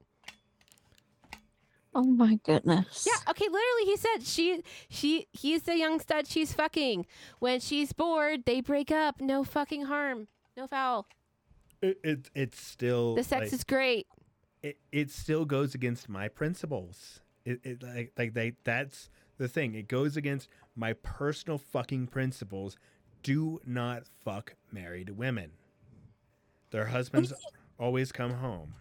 Oh 1.97 2.05
my 2.05 2.39
goodness. 2.45 3.09
Yeah, 3.09 3.31
okay, 3.31 3.47
literally 3.47 3.85
he 3.85 3.97
said 3.97 4.23
she 4.23 4.63
she 4.89 5.27
he's 5.33 5.65
the 5.65 5.77
young 5.77 5.99
stud 5.99 6.29
she's 6.29 6.53
fucking. 6.53 7.07
When 7.41 7.59
she's 7.59 7.93
bored, 7.93 8.45
they 8.47 8.61
break 8.61 8.93
up. 8.93 9.21
No 9.21 9.43
fucking 9.43 9.87
harm. 9.87 10.29
No 10.57 10.69
foul. 10.69 11.09
It, 11.83 11.99
it 12.05 12.31
it's 12.37 12.65
still 12.65 13.17
The 13.17 13.25
sex 13.25 13.47
like, 13.47 13.53
is 13.53 13.65
great. 13.65 14.07
it, 14.63 14.79
it 14.93 15.11
still 15.11 15.45
goes 15.45 15.75
against 15.75 16.09
my 16.09 16.29
principles. 16.29 17.21
It, 17.45 17.61
it 17.65 17.83
like 17.83 18.13
like 18.17 18.33
they 18.33 18.53
that's 18.63 19.11
the 19.43 19.49
thing. 19.49 19.75
It 19.75 19.89
goes 19.89 20.17
against 20.17 20.49
my 20.77 20.93
personal 20.93 21.59
fucking 21.59 22.07
principles. 22.07 22.77
Do 23.25 23.61
not 23.67 24.05
fuck 24.25 24.55
married 24.71 25.11
women. 25.11 25.51
Their 26.71 26.87
husbands 26.87 27.33
always 27.79 28.13
come 28.13 28.35
home. 28.35 28.75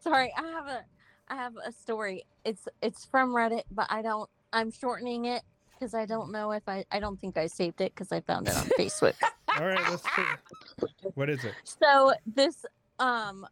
Sorry, 0.00 0.32
I 0.36 0.42
have 0.42 0.66
a 0.66 0.84
I 1.28 1.36
have 1.36 1.54
a 1.64 1.70
story. 1.70 2.24
It's 2.44 2.66
it's 2.82 3.04
from 3.04 3.30
Reddit, 3.30 3.62
but 3.70 3.86
I 3.88 4.02
don't 4.02 4.28
I'm 4.52 4.72
shortening 4.72 5.26
it 5.26 5.42
because 5.72 5.94
I 5.94 6.04
don't 6.04 6.32
know 6.32 6.50
if 6.50 6.68
I 6.68 6.84
I 6.90 6.98
don't 6.98 7.20
think 7.20 7.38
I 7.38 7.46
saved 7.46 7.80
it 7.80 7.94
because 7.94 8.10
I 8.10 8.20
found 8.20 8.48
it 8.48 8.56
on 8.56 8.64
Facebook. 8.78 9.14
All 9.56 9.66
right, 9.66 9.88
let's 9.88 10.02
see. 10.02 10.88
What 11.14 11.30
is 11.30 11.44
it? 11.44 11.54
So 11.64 12.12
this 12.26 12.66
um 12.98 13.46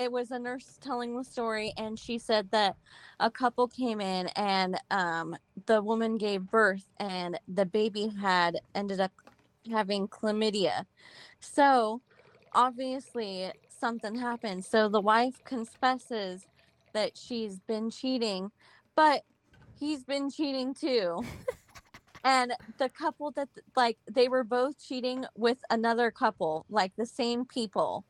it 0.00 0.10
was 0.10 0.30
a 0.30 0.38
nurse 0.38 0.78
telling 0.80 1.14
the 1.14 1.22
story 1.22 1.74
and 1.76 1.98
she 1.98 2.18
said 2.18 2.50
that 2.50 2.74
a 3.20 3.30
couple 3.30 3.68
came 3.68 4.00
in 4.00 4.28
and 4.28 4.80
um 4.90 5.36
the 5.66 5.82
woman 5.82 6.16
gave 6.16 6.50
birth 6.50 6.86
and 6.98 7.38
the 7.46 7.66
baby 7.66 8.10
had 8.20 8.58
ended 8.74 8.98
up 8.98 9.12
having 9.70 10.08
chlamydia. 10.08 10.86
So 11.40 12.00
obviously 12.54 13.52
something 13.68 14.14
happened. 14.14 14.64
So 14.64 14.88
the 14.88 15.02
wife 15.02 15.44
confesses 15.44 16.46
that 16.94 17.16
she's 17.16 17.60
been 17.60 17.90
cheating, 17.90 18.50
but 18.96 19.22
he's 19.78 20.02
been 20.02 20.30
cheating 20.30 20.72
too. 20.72 21.22
and 22.24 22.54
the 22.78 22.88
couple 22.88 23.32
that 23.32 23.50
like 23.76 23.98
they 24.10 24.28
were 24.28 24.44
both 24.44 24.82
cheating 24.82 25.26
with 25.36 25.58
another 25.68 26.10
couple, 26.10 26.64
like 26.70 26.92
the 26.96 27.06
same 27.06 27.44
people. 27.44 28.06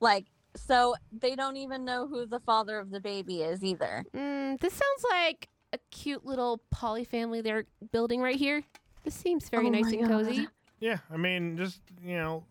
Like 0.00 0.26
so 0.56 0.94
they 1.12 1.36
don't 1.36 1.56
even 1.56 1.84
know 1.84 2.06
who 2.06 2.26
the 2.26 2.40
father 2.40 2.78
of 2.78 2.90
the 2.90 3.00
baby 3.00 3.42
is 3.42 3.62
either. 3.64 4.04
Mm, 4.14 4.58
this 4.60 4.72
sounds 4.72 5.04
like 5.10 5.48
a 5.72 5.78
cute 5.90 6.24
little 6.24 6.60
poly 6.70 7.04
family 7.04 7.40
they're 7.40 7.66
building 7.92 8.20
right 8.20 8.36
here. 8.36 8.62
This 9.04 9.14
seems 9.14 9.48
very 9.48 9.68
Oh 9.68 9.70
nice 9.70 9.92
my 9.92 9.98
and 9.98 10.08
cozy. 10.08 10.48
Yeah, 10.80 10.98
I 11.12 11.16
mean, 11.16 11.56
just 11.56 11.80
you 12.02 12.16
know, 12.16 12.44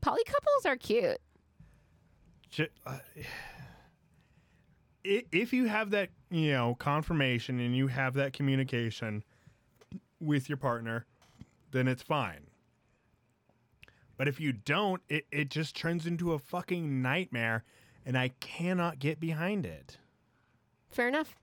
Poly 0.00 0.22
couples 0.24 0.66
are 0.66 0.76
cute. 0.76 1.18
ju- 2.50 2.68
uh, 2.86 2.98
if 5.04 5.52
you 5.52 5.66
have 5.66 5.90
that, 5.90 6.10
you 6.30 6.52
know, 6.52 6.74
confirmation 6.78 7.60
and 7.60 7.76
you 7.76 7.86
have 7.88 8.14
that 8.14 8.32
communication 8.32 9.22
with 10.20 10.48
your 10.48 10.56
partner, 10.56 11.06
then 11.72 11.88
it's 11.88 12.02
fine. 12.02 12.46
But 14.16 14.28
if 14.28 14.38
you 14.40 14.52
don't, 14.52 15.02
it, 15.08 15.26
it 15.32 15.50
just 15.50 15.74
turns 15.76 16.06
into 16.06 16.32
a 16.32 16.38
fucking 16.38 17.02
nightmare, 17.02 17.64
and 18.06 18.16
I 18.16 18.28
cannot 18.40 18.98
get 18.98 19.18
behind 19.20 19.66
it. 19.66 19.98
Fair 20.90 21.08
enough. 21.08 21.34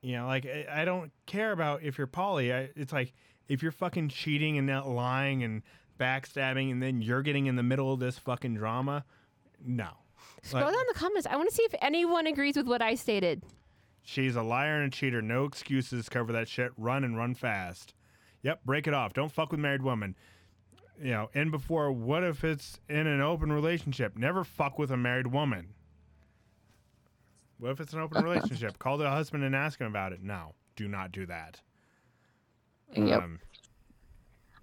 You 0.00 0.12
know, 0.16 0.26
like 0.26 0.46
I, 0.46 0.82
I 0.82 0.84
don't 0.84 1.10
care 1.26 1.50
about 1.52 1.82
if 1.82 1.98
you're 1.98 2.06
poly. 2.06 2.52
I, 2.52 2.70
it's 2.76 2.92
like 2.92 3.12
if 3.48 3.62
you're 3.62 3.72
fucking 3.72 4.10
cheating 4.10 4.56
and 4.58 4.66
not 4.66 4.88
lying 4.88 5.42
and 5.42 5.62
backstabbing, 5.98 6.70
and 6.70 6.80
then 6.82 7.02
you're 7.02 7.22
getting 7.22 7.46
in 7.46 7.56
the 7.56 7.62
middle 7.64 7.92
of 7.92 7.98
this 7.98 8.16
fucking 8.18 8.54
drama. 8.54 9.04
No, 9.66 9.88
Scroll 10.42 10.64
Like- 10.66 10.74
down 10.74 10.84
the 10.92 10.98
comments. 10.98 11.26
I 11.28 11.34
want 11.36 11.48
to 11.48 11.54
see 11.54 11.64
if 11.64 11.74
anyone 11.82 12.28
agrees 12.28 12.56
with 12.56 12.68
what 12.68 12.80
I 12.80 12.94
stated. 12.94 13.42
she's 14.02 14.36
a 14.36 14.42
liar 14.42 14.80
and 14.80 14.92
a 14.92 14.96
cheater. 14.96 15.20
No 15.20 15.44
excuses. 15.44 16.08
Cover 16.08 16.32
that 16.32 16.46
shit. 16.48 16.70
Run 16.76 17.02
and 17.02 17.16
run 17.16 17.34
fast. 17.34 17.92
Yep, 18.44 18.60
break 18.64 18.86
it 18.86 18.94
off. 18.94 19.12
Don't 19.14 19.32
fuck 19.32 19.50
with 19.50 19.58
married 19.58 19.82
women. 19.82 20.14
You 21.00 21.10
know, 21.12 21.30
and 21.34 21.50
before, 21.50 21.92
what 21.92 22.24
if 22.24 22.42
it's 22.42 22.80
in 22.88 23.06
an 23.06 23.20
open 23.20 23.52
relationship? 23.52 24.16
Never 24.16 24.42
fuck 24.42 24.78
with 24.78 24.90
a 24.90 24.96
married 24.96 25.28
woman. 25.28 25.68
What 27.58 27.70
if 27.70 27.80
it's 27.80 27.92
an 27.92 28.00
open 28.00 28.24
relationship? 28.24 28.78
Call 28.80 28.98
the 28.98 29.08
husband 29.08 29.44
and 29.44 29.54
ask 29.54 29.80
him 29.80 29.86
about 29.86 30.12
it. 30.12 30.22
No, 30.22 30.54
do 30.76 30.88
not 30.88 31.12
do 31.12 31.26
that. 31.26 31.60
Yep. 32.94 33.22
Um, 33.22 33.40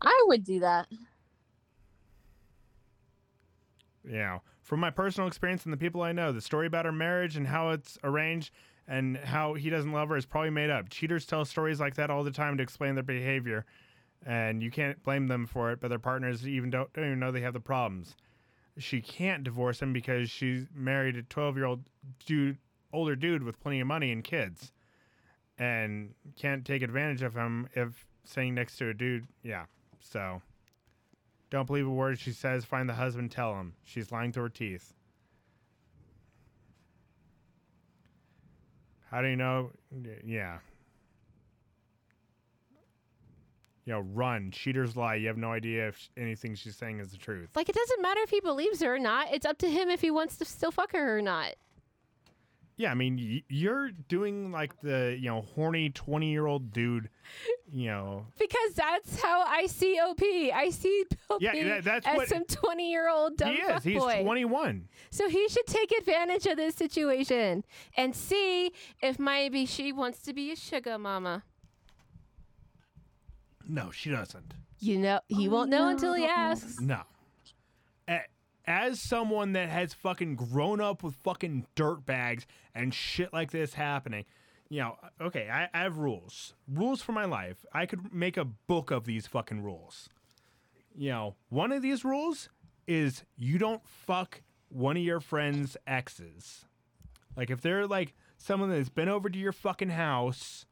I 0.01 0.23
would 0.27 0.43
do 0.43 0.59
that. 0.59 0.87
you 4.07 4.17
know, 4.17 4.41
from 4.61 4.79
my 4.79 4.89
personal 4.89 5.27
experience 5.27 5.63
and 5.65 5.73
the 5.73 5.77
people 5.77 6.01
I 6.01 6.11
know, 6.11 6.31
the 6.31 6.41
story 6.41 6.67
about 6.67 6.85
her 6.85 6.91
marriage 6.91 7.37
and 7.37 7.47
how 7.47 7.71
it's 7.71 7.97
arranged 8.03 8.51
and 8.87 9.17
how 9.17 9.55
he 9.55 9.69
doesn't 9.69 9.91
love 9.91 10.09
her 10.09 10.17
is 10.17 10.25
probably 10.25 10.51
made 10.51 10.69
up. 10.69 10.89
Cheaters 10.89 11.25
tell 11.25 11.43
stories 11.45 11.79
like 11.79 11.95
that 11.95 12.09
all 12.09 12.23
the 12.23 12.31
time 12.31 12.57
to 12.57 12.63
explain 12.63 12.95
their 12.95 13.03
behavior, 13.03 13.65
and 14.25 14.63
you 14.63 14.71
can't 14.71 15.01
blame 15.03 15.27
them 15.27 15.45
for 15.45 15.71
it. 15.71 15.79
But 15.79 15.89
their 15.89 15.99
partners 15.99 16.47
even 16.47 16.69
don't, 16.69 16.91
don't 16.93 17.05
even 17.05 17.19
know 17.19 17.31
they 17.31 17.41
have 17.41 17.53
the 17.53 17.59
problems. 17.59 18.15
She 18.77 19.01
can't 19.01 19.43
divorce 19.43 19.81
him 19.81 19.93
because 19.93 20.29
she's 20.29 20.65
married 20.75 21.15
a 21.15 21.23
twelve-year-old 21.23 21.81
dude, 22.25 22.57
older 22.91 23.15
dude 23.15 23.43
with 23.43 23.61
plenty 23.61 23.79
of 23.79 23.87
money 23.87 24.11
and 24.11 24.23
kids, 24.23 24.71
and 25.57 26.13
can't 26.35 26.65
take 26.65 26.81
advantage 26.81 27.21
of 27.21 27.33
him 27.33 27.69
if 27.73 28.05
sitting 28.25 28.55
next 28.55 28.77
to 28.77 28.89
a 28.89 28.93
dude. 28.93 29.27
Yeah, 29.43 29.65
so. 29.99 30.41
Don't 31.51 31.67
believe 31.67 31.85
a 31.85 31.91
word 31.91 32.19
she 32.19 32.31
says. 32.31 32.65
Find 32.65 32.89
the 32.89 32.95
husband. 32.95 33.31
Tell 33.31 33.53
him 33.53 33.75
she's 33.83 34.11
lying 34.11 34.33
through 34.33 34.43
her 34.43 34.49
teeth. 34.49 34.93
How 39.09 39.21
do 39.21 39.27
you 39.27 39.35
know? 39.37 39.69
Yeah. 40.25 40.57
You 43.85 43.93
know, 43.93 43.99
run. 43.99 44.49
Cheaters 44.51 44.95
lie. 44.95 45.15
You 45.15 45.27
have 45.27 45.37
no 45.37 45.51
idea 45.51 45.87
if 45.89 46.09
anything 46.17 46.55
she's 46.55 46.75
saying 46.75 46.99
is 46.99 47.11
the 47.11 47.17
truth. 47.17 47.49
Like, 47.55 47.69
it 47.69 47.75
doesn't 47.75 48.01
matter 48.01 48.19
if 48.21 48.31
he 48.31 48.39
believes 48.41 48.81
her 48.81 48.95
or 48.95 48.99
not. 48.99 49.27
It's 49.31 49.45
up 49.45 49.59
to 49.59 49.69
him 49.69 49.89
if 49.89 50.01
he 50.01 50.09
wants 50.09 50.37
to 50.37 50.45
still 50.45 50.71
fuck 50.71 50.91
her 50.93 51.17
or 51.17 51.21
not. 51.21 51.53
Yeah, 52.77 52.91
I 52.91 52.93
mean, 52.95 53.15
y- 53.17 53.43
you're 53.47 53.91
doing 54.09 54.51
like 54.51 54.81
the 54.81 55.15
you 55.17 55.29
know 55.29 55.41
horny 55.55 55.91
twenty 55.91 56.31
year 56.31 56.45
old 56.45 56.73
dude. 56.73 57.09
You 57.71 57.87
know, 57.87 58.25
Because 58.37 58.73
that's 58.75 59.21
how 59.21 59.43
I 59.47 59.67
see 59.67 59.97
OP. 59.99 60.21
I 60.21 60.71
see 60.71 61.05
OP 61.29 61.41
Yeah, 61.41 61.63
that- 61.63 61.83
that's 61.85 62.05
as 62.07 62.17
what- 62.17 62.27
some 62.27 62.43
20 62.43 62.91
year 62.91 63.09
old 63.09 63.37
dumb 63.37 63.53
he 63.55 63.61
is. 63.61 63.83
He's 63.83 64.01
fuckboy. 64.01 64.23
twenty 64.23 64.43
one. 64.45 64.89
So 65.09 65.29
he 65.29 65.47
should 65.47 65.65
take 65.67 65.91
advantage 65.97 66.45
of 66.47 66.57
this 66.57 66.75
situation 66.75 67.63
and 67.95 68.13
see 68.13 68.73
if 69.01 69.17
maybe 69.19 69.65
she 69.65 69.93
wants 69.93 70.21
to 70.23 70.33
be 70.33 70.51
a 70.51 70.55
sugar 70.57 70.97
mama. 70.97 71.43
No, 73.67 73.91
she 73.91 74.09
doesn't. 74.09 74.53
You 74.79 74.97
know, 74.99 75.19
he 75.27 75.47
Oh, 75.47 75.51
won't 75.51 75.69
know 75.69 75.87
until 75.89 76.13
he 76.13 76.25
asks. 76.25 76.79
No. 76.79 77.01
A- 78.07 78.25
As 78.65 78.99
someone 78.99 79.53
that 79.53 79.69
has 79.69 79.93
fucking 79.93 80.35
grown 80.35 80.81
up 80.81 81.03
with 81.03 81.15
fucking 81.15 81.65
dirt 81.75 82.05
bags 82.05 82.45
and 82.73 82.93
shit 82.93 83.31
like 83.33 83.51
this 83.51 83.73
happening, 83.75 84.25
you 84.69 84.79
know, 84.81 84.97
okay, 85.21 85.49
I, 85.49 85.69
I 85.73 85.83
have 85.83 85.97
rules. 85.97 86.53
Rules 86.67 87.01
for 87.01 87.11
my 87.11 87.25
life. 87.25 87.65
I 87.73 87.85
could 87.85 88.13
make 88.13 88.37
a 88.37 88.45
book 88.45 88.91
of 88.91 89.05
these 89.05 89.27
fucking 89.27 89.61
rules. 89.61 90.09
You 90.95 91.09
know, 91.11 91.35
one 91.49 91.71
of 91.71 91.81
these 91.81 92.03
rules 92.05 92.49
is 92.87 93.23
you 93.37 93.57
don't 93.57 93.85
fuck 93.87 94.41
one 94.69 94.97
of 94.97 95.03
your 95.03 95.19
friends' 95.19 95.77
exes. 95.87 96.65
Like 97.35 97.49
if 97.49 97.61
they're 97.61 97.85
like 97.87 98.13
someone 98.37 98.69
that's 98.69 98.89
been 98.89 99.09
over 99.09 99.29
to 99.29 99.37
your 99.39 99.51
fucking 99.51 99.89
house, 99.89 100.65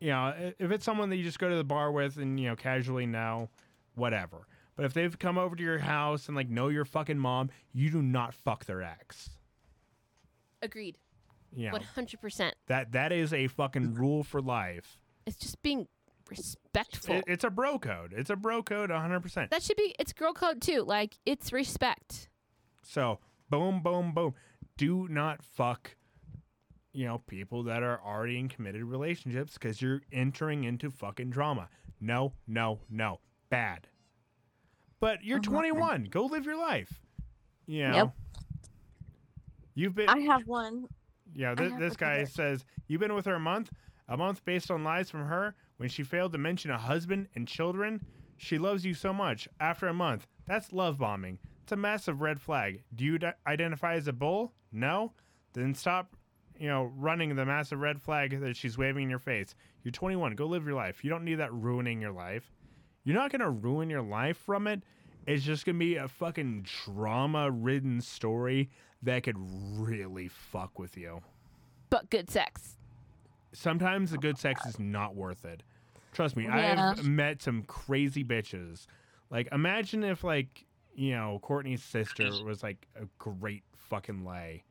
you 0.00 0.10
know, 0.10 0.52
if 0.58 0.70
it's 0.70 0.84
someone 0.84 1.10
that 1.10 1.16
you 1.16 1.24
just 1.24 1.38
go 1.38 1.48
to 1.48 1.56
the 1.56 1.64
bar 1.64 1.90
with 1.92 2.16
and 2.16 2.38
you 2.38 2.48
know 2.48 2.56
casually 2.56 3.06
know, 3.06 3.48
whatever. 3.94 4.46
But 4.76 4.84
if 4.84 4.94
they've 4.94 5.18
come 5.18 5.38
over 5.38 5.56
to 5.56 5.62
your 5.62 5.78
house 5.78 6.28
and 6.28 6.36
like 6.36 6.48
know 6.48 6.68
your 6.68 6.84
fucking 6.84 7.18
mom, 7.18 7.50
you 7.72 7.90
do 7.90 8.00
not 8.00 8.32
fuck 8.32 8.64
their 8.64 8.82
ex. 8.82 9.30
Agreed. 10.62 10.96
Yeah. 11.54 11.72
know, 11.72 11.78
100%. 11.78 12.52
that 12.66 12.92
that 12.92 13.10
is 13.10 13.32
a 13.32 13.48
fucking 13.48 13.94
rule 13.94 14.22
for 14.22 14.40
life. 14.40 14.98
It's 15.26 15.36
just 15.36 15.62
being 15.62 15.88
respectful. 16.30 17.16
It, 17.16 17.24
it's 17.26 17.44
a 17.44 17.50
bro 17.50 17.78
code. 17.78 18.12
It's 18.16 18.30
a 18.30 18.36
bro 18.36 18.62
code 18.62 18.90
100%. 18.90 19.50
that 19.50 19.62
should 19.62 19.76
be, 19.76 19.94
it's 19.98 20.12
girl 20.12 20.32
code 20.32 20.60
too. 20.60 20.82
Like, 20.82 21.16
it's 21.26 21.52
respect. 21.52 22.28
So, 22.82 23.18
boom, 23.50 23.82
boom, 23.82 24.12
boom. 24.12 24.34
Do 24.76 25.08
not 25.08 25.42
fuck, 25.42 25.96
you 26.98 27.06
know, 27.06 27.18
people 27.28 27.62
that 27.62 27.84
are 27.84 28.00
already 28.04 28.40
in 28.40 28.48
committed 28.48 28.82
relationships 28.82 29.52
because 29.54 29.80
you're 29.80 30.00
entering 30.10 30.64
into 30.64 30.90
fucking 30.90 31.30
drama. 31.30 31.68
No, 32.00 32.32
no, 32.48 32.80
no. 32.90 33.20
Bad. 33.50 33.86
But 34.98 35.22
you're 35.22 35.38
Uh-huh. 35.38 35.50
21. 35.52 36.04
Go 36.10 36.26
live 36.26 36.44
your 36.44 36.56
life. 36.58 37.00
You 37.66 37.86
know? 37.86 37.94
Yep. 37.94 38.12
You've 39.74 39.94
been 39.94 40.08
I 40.08 40.18
have 40.20 40.42
one. 40.48 40.86
Yeah, 41.34 41.52
I 41.52 41.54
th- 41.54 41.70
have 41.70 41.78
this 41.80 41.96
guy 41.96 42.24
says 42.24 42.64
you've 42.88 43.00
been 43.00 43.14
with 43.14 43.26
her 43.26 43.34
a 43.34 43.40
month, 43.40 43.70
a 44.08 44.16
month 44.16 44.44
based 44.44 44.68
on 44.70 44.82
lies 44.82 45.08
from 45.08 45.24
her 45.26 45.54
when 45.76 45.88
she 45.88 46.02
failed 46.02 46.32
to 46.32 46.38
mention 46.38 46.72
a 46.72 46.78
husband 46.78 47.28
and 47.36 47.46
children. 47.46 48.04
She 48.38 48.58
loves 48.58 48.84
you 48.84 48.94
so 48.94 49.12
much. 49.12 49.48
After 49.60 49.86
a 49.86 49.94
month, 49.94 50.26
that's 50.46 50.72
love 50.72 50.98
bombing. 50.98 51.38
It's 51.62 51.70
a 51.70 51.76
massive 51.76 52.22
red 52.22 52.40
flag. 52.40 52.82
Do 52.94 53.04
you 53.04 53.18
d- 53.18 53.28
identify 53.46 53.94
as 53.94 54.08
a 54.08 54.12
bull? 54.12 54.52
No. 54.72 55.12
Then 55.52 55.74
stop, 55.74 56.16
you 56.58 56.68
know, 56.68 56.90
running 56.96 57.34
the 57.36 57.44
massive 57.46 57.78
red 57.80 58.00
flag 58.00 58.40
that 58.40 58.56
she's 58.56 58.76
waving 58.76 59.04
in 59.04 59.10
your 59.10 59.18
face. 59.18 59.54
You're 59.84 59.92
21. 59.92 60.34
Go 60.34 60.46
live 60.46 60.66
your 60.66 60.74
life. 60.74 61.04
You 61.04 61.10
don't 61.10 61.24
need 61.24 61.36
that 61.36 61.52
ruining 61.52 62.00
your 62.00 62.12
life. 62.12 62.50
You're 63.04 63.16
not 63.16 63.30
gonna 63.30 63.50
ruin 63.50 63.88
your 63.88 64.02
life 64.02 64.36
from 64.36 64.66
it. 64.66 64.82
It's 65.26 65.44
just 65.44 65.64
gonna 65.66 65.78
be 65.78 65.96
a 65.96 66.08
fucking 66.08 66.66
drama 66.84 67.50
ridden 67.50 68.00
story 68.00 68.70
that 69.02 69.22
could 69.22 69.36
really 69.38 70.28
fuck 70.28 70.78
with 70.78 70.96
you 70.96 71.20
But 71.90 72.10
good 72.10 72.28
sex. 72.28 72.76
sometimes 73.52 74.10
the 74.10 74.18
good 74.18 74.38
sex 74.38 74.64
is 74.66 74.78
not 74.78 75.14
worth 75.14 75.44
it. 75.44 75.62
Trust 76.12 76.36
me, 76.36 76.44
Yeah. 76.44 76.92
I've 76.96 77.04
met 77.06 77.40
some 77.42 77.62
crazy 77.62 78.24
bitches. 78.24 78.86
Like, 79.30 79.48
imagine 79.52 80.02
if, 80.02 80.24
like, 80.24 80.64
you 80.94 81.12
know, 81.12 81.38
Courtney's 81.40 81.82
sister 81.84 82.30
was 82.44 82.62
like 82.62 82.88
a 82.96 83.06
great 83.18 83.62
fucking 83.76 84.24
lay, 84.24 84.64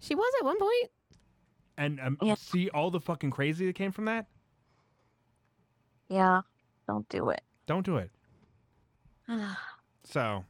She 0.00 0.14
was 0.14 0.32
at 0.40 0.44
one 0.44 0.58
point. 0.58 0.90
and 1.78 2.00
um, 2.00 2.18
Yeah. 2.22 2.34
see 2.36 2.68
all 2.70 2.90
the 2.90 3.00
fucking 3.00 3.30
crazy 3.30 3.66
that 3.66 3.74
came 3.74 3.92
from 3.92 4.04
that. 4.06 4.26
Yeah. 6.08 6.42
Don't 6.86 7.08
do 7.08 7.30
it. 7.30 7.42
Don't 7.66 7.84
do 7.84 7.96
it. 7.96 8.10
So, 10.08 10.44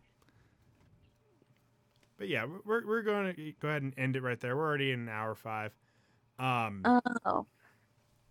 but 2.19 2.29
yeah, 2.29 2.45
we're 2.67 2.87
we're 2.87 3.01
going 3.03 3.35
to 3.35 3.53
go 3.61 3.69
ahead 3.69 3.81
and 3.83 3.95
end 3.97 4.17
it 4.17 4.23
right 4.23 4.39
there. 4.39 4.55
We're 4.55 4.67
already 4.67 4.93
in 4.93 5.01
an 5.01 5.09
hour 5.09 5.35
five. 5.35 5.73
Um, 6.39 6.83
oh. 7.25 7.47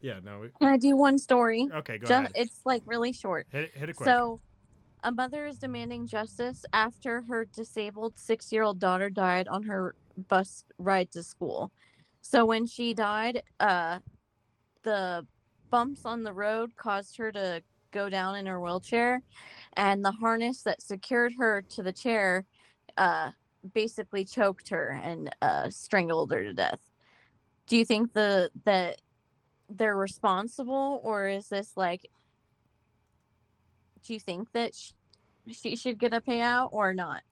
yeah, 0.02 0.20
no, 0.24 0.42
we- 0.42 0.50
Can 0.60 0.68
I 0.70 0.78
do 0.78 0.96
one 0.96 1.18
story? 1.18 1.68
okay, 1.74 1.98
go 1.98 2.06
Just, 2.06 2.12
ahead. 2.12 2.32
it's 2.36 2.62
like 2.64 2.84
really 2.86 3.12
short. 3.12 3.48
Hit 3.50 3.64
it, 3.64 3.72
hit 3.76 3.90
it 3.90 3.96
quick. 3.96 4.06
So, 4.08 4.40
a 5.04 5.12
mother 5.12 5.48
is 5.48 5.58
demanding 5.58 6.06
justice 6.06 6.64
after 6.74 7.22
her 7.24 7.46
disabled 7.46 8.14
six 8.20 8.52
year 8.52 8.62
old 8.62 8.78
daughter 8.80 9.10
died 9.10 9.48
on 9.48 9.64
her 9.64 9.96
bus 10.18 10.64
ride 10.78 11.12
to 11.12 11.24
school. 11.24 11.72
So, 12.22 12.46
when 12.46 12.66
she 12.66 12.94
died, 12.94 13.44
uh, 13.60 14.00
the 14.84 15.26
bumps 15.70 16.06
on 16.06 16.24
the 16.24 16.34
road 16.34 16.76
caused 16.76 17.18
her 17.18 17.32
to 17.32 17.62
go 17.92 18.10
down 18.10 18.36
in 18.36 18.46
her 18.46 18.60
wheelchair, 18.60 19.22
and 19.74 20.04
the 20.04 20.12
harness 20.12 20.62
that 20.64 20.82
secured 20.82 21.34
her 21.38 21.62
to 21.62 21.84
the 21.84 21.94
chair 21.94 22.46
uh, 22.98 23.32
basically 23.74 24.26
choked 24.26 24.70
her 24.70 25.00
and 25.04 25.34
uh, 25.42 25.70
strangled 25.70 26.32
her 26.32 26.44
to 26.44 26.54
death. 26.54 26.80
Do 27.68 27.78
you 27.78 27.86
think 27.86 28.14
the 28.14 28.52
that 28.66 29.02
they're 29.70 29.98
responsible, 29.98 31.02
or 31.04 31.28
is 31.28 31.50
this 31.50 31.74
like 31.76 32.10
do 34.06 34.14
you 34.14 34.20
think 34.20 34.52
that 34.54 34.76
sh- 34.76 34.92
she 35.52 35.76
should 35.76 35.98
get 35.98 36.14
a 36.14 36.22
payout 36.22 36.70
or 36.72 36.94
not? 36.94 37.24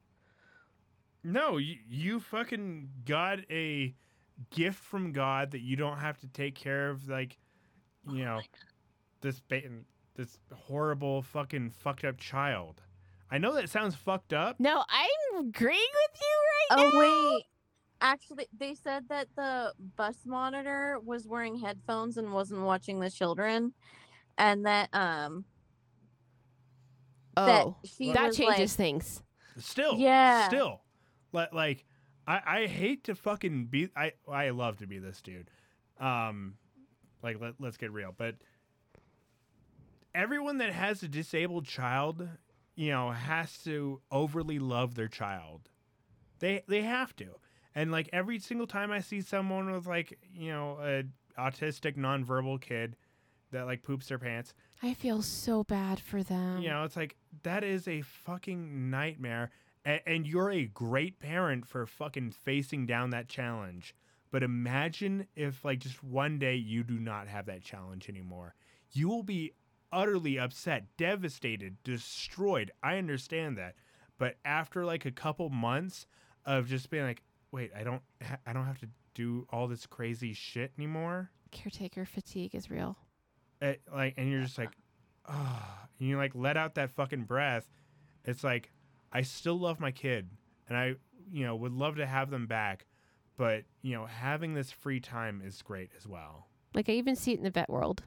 No, 1.24 1.58
you, 1.58 1.78
you 1.88 2.20
fucking 2.20 2.90
got 3.06 3.40
a 3.50 3.96
gift 4.50 4.80
from 4.80 5.12
God 5.12 5.52
that 5.52 5.62
you 5.62 5.76
don't 5.76 5.98
have 5.98 6.18
to 6.20 6.28
take 6.28 6.56
care 6.56 6.90
of, 6.90 7.08
like, 7.08 7.38
you 8.12 8.26
know, 8.26 8.42
this 9.22 9.40
ba- 9.40 9.62
this 10.16 10.38
horrible 10.54 11.22
fucking 11.22 11.72
fucked 11.72 12.04
up 12.04 12.18
child. 12.18 12.82
I 13.32 13.38
know 13.38 13.54
that 13.54 13.70
sounds 13.70 13.96
fucked 13.96 14.34
up. 14.34 14.60
No, 14.60 14.84
I'm 14.90 15.48
agreeing 15.48 15.80
with 15.80 16.22
you 16.22 16.78
right 16.78 16.80
Oh 16.80 16.84
now. 16.84 16.92
Oh 16.94 17.34
wait, 17.36 17.44
actually, 18.02 18.48
they 18.56 18.76
said 18.76 19.08
that 19.10 19.28
the 19.36 19.74
bus 19.96 20.18
monitor 20.26 21.00
was 21.04 21.26
wearing 21.28 21.58
headphones 21.58 22.18
and 22.18 22.32
wasn't 22.34 22.62
watching 22.62 23.00
the 23.00 23.10
children, 23.10 23.74
and 24.38 24.66
that 24.66 24.90
um 24.94 25.46
that 27.36 27.66
Oh, 27.66 27.78
she 27.84 28.12
that 28.14 28.34
changes 28.34 28.74
like, 28.74 28.78
things. 28.78 29.24
Still, 29.58 29.98
Yeah. 29.98 30.48
still, 30.48 30.82
like, 31.34 31.54
like 31.54 31.86
I, 32.28 32.42
I 32.46 32.68
hate 32.68 33.04
to 33.06 33.16
fucking 33.16 33.66
be. 33.66 33.90
I, 33.96 34.14
I 34.32 34.50
love 34.52 34.78
to 34.78 34.88
be 34.88 35.00
this 35.00 35.22
dude. 35.22 35.50
Um, 36.00 36.56
like 37.22 37.40
let, 37.42 37.56
let's 37.60 37.78
get 37.78 37.92
real, 37.92 38.14
but 38.18 38.36
everyone 40.16 40.58
that 40.60 40.72
has 40.72 41.04
a 41.04 41.08
disabled 41.08 41.66
child, 41.66 42.28
you 42.76 42.92
know, 42.92 43.12
has 43.12 43.58
to 43.64 44.02
overly 44.12 44.60
love 44.60 44.96
their 44.96 45.08
child. 45.08 45.70
They 46.40 46.64
they 46.68 46.82
have 46.82 47.16
to. 47.18 47.36
And 47.76 47.92
like 47.92 48.10
every 48.14 48.40
single 48.40 48.68
time 48.68 48.92
I 48.92 49.00
see 49.00 49.22
someone 49.22 49.72
with 49.72 49.88
like, 49.88 50.20
you 50.36 50.52
know, 50.52 50.78
a 50.82 51.04
autistic 51.40 51.98
nonverbal 51.98 52.62
kid 52.62 52.96
that 53.52 53.66
like 53.66 53.82
poops 53.84 54.08
their 54.08 54.20
pants, 54.20 54.54
I 54.82 54.94
feel 54.94 55.22
so 55.22 55.64
bad 55.64 56.00
for 56.00 56.22
them. 56.24 56.62
you 56.62 56.70
know, 56.70 56.84
it's 56.84 56.96
like 56.96 57.16
that 57.44 57.64
is 57.64 57.88
a 57.88 58.02
fucking 58.02 58.90
nightmare. 58.90 59.52
And, 59.86 60.02
and 60.06 60.28
you're 60.28 60.52
a 60.52 60.66
great 60.66 61.20
parent 61.20 61.66
for 61.68 61.86
fucking 61.86 62.32
facing 62.32 62.86
down 62.86 63.10
that 63.12 63.28
challenge. 63.30 63.96
But 64.32 64.44
imagine 64.44 65.28
if, 65.36 65.64
like, 65.64 65.80
just 65.80 66.04
one 66.04 66.40
day 66.40 66.56
you 66.56 66.84
do 66.84 67.00
not 67.00 67.28
have 67.28 67.46
that 67.46 67.64
challenge 67.64 68.10
anymore. 68.10 68.56
You 68.92 69.08
will 69.10 69.24
be 69.24 69.54
utterly 69.92 70.40
upset, 70.40 70.86
devastated, 70.98 71.78
destroyed. 71.84 72.72
I 72.82 72.98
understand 72.98 73.58
that. 73.58 73.76
But 74.18 74.38
after 74.46 74.86
like 74.86 75.06
a 75.06 75.12
couple 75.12 75.50
months 75.50 76.08
of 76.46 76.68
just 76.68 76.90
being 76.90 77.04
like, 77.04 77.22
wait, 77.52 77.72
I 77.76 77.84
don't, 77.84 78.02
ha- 78.22 78.38
I 78.48 78.54
don't 78.54 78.66
have 78.66 78.80
to 78.80 78.88
do 79.14 79.46
all 79.52 79.68
this 79.68 79.86
crazy 79.86 80.34
shit 80.34 80.72
anymore. 80.78 81.30
Caretaker 81.52 82.06
fatigue 82.06 82.56
is 82.56 82.72
real. 82.72 82.98
it, 83.62 83.82
like 83.94 84.16
and 84.18 84.32
you're 84.32 84.42
just 84.42 84.58
like 84.58 84.72
ah 85.28 85.88
and 86.00 86.10
you 86.10 86.18
like 86.18 86.32
let 86.34 86.58
out 86.58 86.74
that 86.76 86.90
fucking 86.90 87.24
breath 87.24 87.70
it's 88.26 88.44
like 88.44 88.72
i 89.14 89.22
still 89.22 89.58
love 89.58 89.80
my 89.80 89.92
kid 89.92 90.28
and 90.68 90.78
i 90.78 90.96
you 91.32 91.46
know 91.46 91.56
would 91.56 91.72
love 91.72 91.96
to 91.96 92.06
have 92.06 92.30
them 92.30 92.48
back 92.48 92.86
but 93.38 93.64
you 93.82 93.94
know 93.96 94.06
having 94.06 94.54
this 94.54 94.72
free 94.72 95.00
time 95.00 95.42
is 95.46 95.62
great 95.62 95.90
as 95.98 96.06
well 96.08 96.48
Like 96.74 96.90
I 96.90 96.94
even 96.94 97.16
see 97.16 97.32
it 97.34 97.38
in 97.38 97.44
the 97.44 97.52
vet 97.52 97.70
world. 97.70 98.04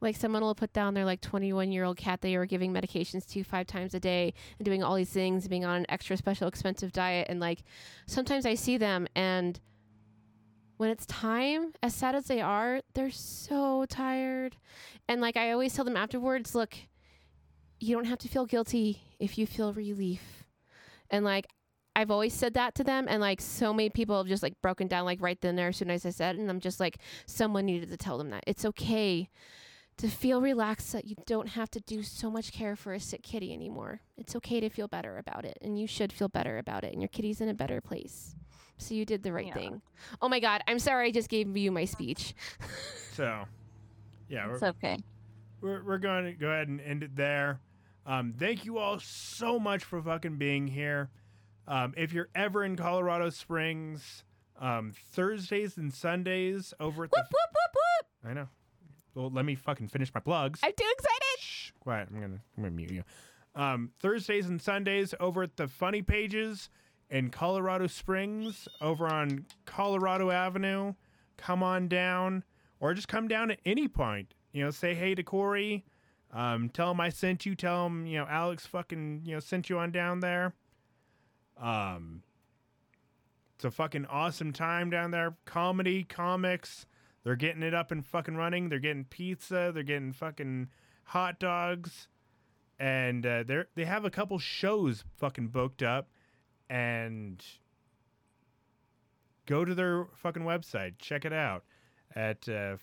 Like 0.00 0.16
someone 0.16 0.42
will 0.42 0.54
put 0.54 0.72
down 0.72 0.94
their 0.94 1.04
like 1.04 1.20
21 1.20 1.72
year 1.72 1.84
old 1.84 1.96
cat 1.96 2.20
they 2.20 2.36
were 2.36 2.46
giving 2.46 2.72
medications 2.72 3.26
to 3.32 3.42
five 3.42 3.66
times 3.66 3.94
a 3.94 4.00
day 4.00 4.32
and 4.58 4.64
doing 4.64 4.82
all 4.82 4.94
these 4.94 5.10
things, 5.10 5.48
being 5.48 5.64
on 5.64 5.76
an 5.78 5.86
extra 5.88 6.16
special 6.16 6.46
expensive 6.46 6.92
diet. 6.92 7.26
And 7.28 7.40
like 7.40 7.62
sometimes 8.06 8.46
I 8.46 8.54
see 8.54 8.76
them 8.76 9.08
and 9.14 9.58
when 10.76 10.90
it's 10.90 11.06
time, 11.06 11.72
as 11.82 11.92
sad 11.94 12.14
as 12.14 12.26
they 12.26 12.40
are, 12.40 12.80
they're 12.94 13.10
so 13.10 13.84
tired. 13.86 14.56
And 15.08 15.20
like 15.20 15.36
I 15.36 15.50
always 15.50 15.74
tell 15.74 15.84
them 15.84 15.96
afterwards, 15.96 16.54
look, 16.54 16.74
you 17.80 17.94
don't 17.94 18.06
have 18.06 18.18
to 18.18 18.28
feel 18.28 18.46
guilty 18.46 19.02
if 19.18 19.38
you 19.38 19.46
feel 19.46 19.72
relief. 19.72 20.44
And 21.10 21.24
like 21.24 21.46
I've 21.96 22.10
always 22.12 22.32
said 22.34 22.54
that 22.54 22.74
to 22.76 22.84
them, 22.84 23.06
and 23.08 23.20
like 23.20 23.40
so 23.40 23.72
many 23.74 23.90
people 23.90 24.16
have 24.18 24.28
just 24.28 24.42
like 24.42 24.54
broken 24.62 24.86
down 24.86 25.04
like 25.04 25.20
right 25.20 25.40
then 25.40 25.50
and 25.50 25.58
there 25.58 25.68
as 25.68 25.76
soon 25.76 25.90
as 25.90 26.06
I 26.06 26.10
said, 26.10 26.36
it, 26.36 26.40
and 26.40 26.48
I'm 26.48 26.60
just 26.60 26.78
like, 26.78 26.98
someone 27.26 27.66
needed 27.66 27.90
to 27.90 27.96
tell 27.96 28.18
them 28.18 28.30
that 28.30 28.44
it's 28.46 28.64
okay 28.64 29.28
to 29.96 30.08
feel 30.08 30.40
relaxed 30.40 30.92
that 30.92 31.06
you 31.06 31.16
don't 31.26 31.48
have 31.48 31.68
to 31.72 31.80
do 31.80 32.04
so 32.04 32.30
much 32.30 32.52
care 32.52 32.76
for 32.76 32.92
a 32.92 33.00
sick 33.00 33.24
kitty 33.24 33.52
anymore. 33.52 34.00
It's 34.16 34.36
okay 34.36 34.60
to 34.60 34.68
feel 34.68 34.86
better 34.86 35.18
about 35.18 35.44
it, 35.44 35.58
and 35.60 35.76
you 35.80 35.88
should 35.88 36.12
feel 36.12 36.28
better 36.28 36.58
about 36.58 36.84
it, 36.84 36.92
and 36.92 37.02
your 37.02 37.08
kitty's 37.08 37.40
in 37.40 37.48
a 37.48 37.54
better 37.54 37.80
place. 37.80 38.36
So 38.76 38.94
you 38.94 39.04
did 39.04 39.24
the 39.24 39.32
right 39.32 39.46
Yeah. 39.48 39.54
thing. 39.54 39.82
Oh 40.22 40.28
my 40.28 40.38
God, 40.38 40.62
I'm 40.68 40.78
sorry 40.78 41.08
I 41.08 41.10
just 41.10 41.28
gave 41.28 41.56
you 41.56 41.72
my 41.72 41.84
speech. 41.84 42.32
so 43.12 43.44
yeah 44.28 44.46
we're, 44.46 44.54
It's 44.54 44.62
okay. 44.62 44.98
we're, 45.60 45.82
we're 45.82 45.98
going 45.98 46.26
to 46.26 46.32
go 46.32 46.48
ahead 46.48 46.68
and 46.68 46.80
end 46.80 47.02
it 47.02 47.16
there 47.16 47.58
um, 48.08 48.34
thank 48.36 48.64
you 48.64 48.78
all 48.78 48.98
so 48.98 49.58
much 49.60 49.84
for 49.84 50.02
fucking 50.02 50.36
being 50.36 50.66
here 50.66 51.10
um, 51.68 51.94
if 51.96 52.12
you're 52.12 52.30
ever 52.34 52.64
in 52.64 52.74
colorado 52.74 53.30
springs 53.30 54.24
um, 54.60 54.92
thursdays 55.12 55.76
and 55.76 55.94
sundays 55.94 56.74
over 56.80 57.04
at 57.04 57.10
the 57.12 57.18
Whoop 57.18 57.26
whoop 57.30 57.50
whoop 57.52 57.74
whoop! 57.74 58.30
I 58.30 58.34
know. 58.34 58.48
Well, 59.14 59.30
let 59.30 59.44
me 59.44 59.54
fucking 59.54 59.88
finish 59.88 60.12
my 60.14 60.20
plugs. 60.20 60.60
I'm 60.62 60.72
too 60.76 60.84
excited. 60.92 61.40
Shh, 61.40 61.70
quiet. 61.80 62.08
I'm 62.12 62.20
gonna 62.20 62.40
I'm 62.56 62.62
gonna 62.62 62.74
mute 62.74 62.90
you. 62.90 63.04
Um, 63.54 63.90
Thursdays 64.00 64.48
and 64.48 64.60
Sundays 64.60 65.14
over 65.18 65.42
at 65.42 65.56
the 65.56 65.66
Funny 65.66 66.02
Pages 66.02 66.70
in 67.10 67.30
Colorado 67.30 67.86
Springs, 67.86 68.68
over 68.80 69.06
on 69.08 69.46
Colorado 69.64 70.30
Avenue. 70.30 70.94
Come 71.36 71.62
on 71.62 71.88
down, 71.88 72.44
or 72.80 72.94
just 72.94 73.08
come 73.08 73.28
down 73.28 73.50
at 73.50 73.58
any 73.64 73.88
point. 73.88 74.34
You 74.52 74.64
know, 74.64 74.70
say 74.70 74.94
hey 74.94 75.14
to 75.14 75.22
Corey. 75.22 75.84
Um, 76.32 76.68
tell 76.68 76.90
him 76.90 77.00
I 77.00 77.08
sent 77.08 77.46
you. 77.46 77.54
Tell 77.54 77.86
him 77.86 78.06
you 78.06 78.18
know 78.18 78.26
Alex 78.28 78.66
fucking 78.66 79.22
you 79.24 79.34
know 79.34 79.40
sent 79.40 79.70
you 79.70 79.78
on 79.78 79.90
down 79.90 80.20
there. 80.20 80.54
Um, 81.60 82.22
it's 83.56 83.64
a 83.64 83.70
fucking 83.70 84.06
awesome 84.06 84.52
time 84.52 84.90
down 84.90 85.10
there. 85.10 85.36
Comedy, 85.44 86.04
comics. 86.04 86.86
They're 87.24 87.36
getting 87.36 87.62
it 87.62 87.74
up 87.74 87.90
and 87.90 88.06
fucking 88.06 88.36
running. 88.36 88.68
They're 88.68 88.78
getting 88.78 89.04
pizza. 89.04 89.72
They're 89.74 89.82
getting 89.82 90.12
fucking 90.12 90.68
hot 91.04 91.40
dogs, 91.40 92.08
and 92.78 93.26
uh, 93.26 93.42
they're 93.42 93.68
they 93.74 93.84
have 93.84 94.04
a 94.04 94.10
couple 94.10 94.38
shows 94.38 95.04
fucking 95.16 95.48
booked 95.48 95.82
up 95.82 96.08
and 96.70 97.44
go 99.46 99.64
to 99.64 99.74
their 99.74 100.06
fucking 100.14 100.42
website. 100.42 100.98
Check 100.98 101.24
it 101.24 101.32
out 101.32 101.64
at 102.14 102.48
uh, 102.48 102.76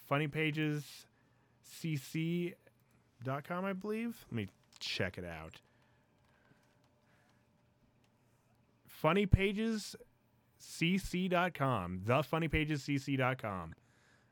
funnypagescc.com, 3.26 3.66
I 3.66 3.74
believe. 3.74 4.26
Let 4.32 4.36
me 4.36 4.48
check 4.80 5.18
it 5.18 5.26
out. 5.26 5.60
Funny 8.88 9.26
Pages 9.26 9.96
funnypagescc.com, 10.62 12.02
the 12.06 12.14
funnypagescc.com. 12.16 13.76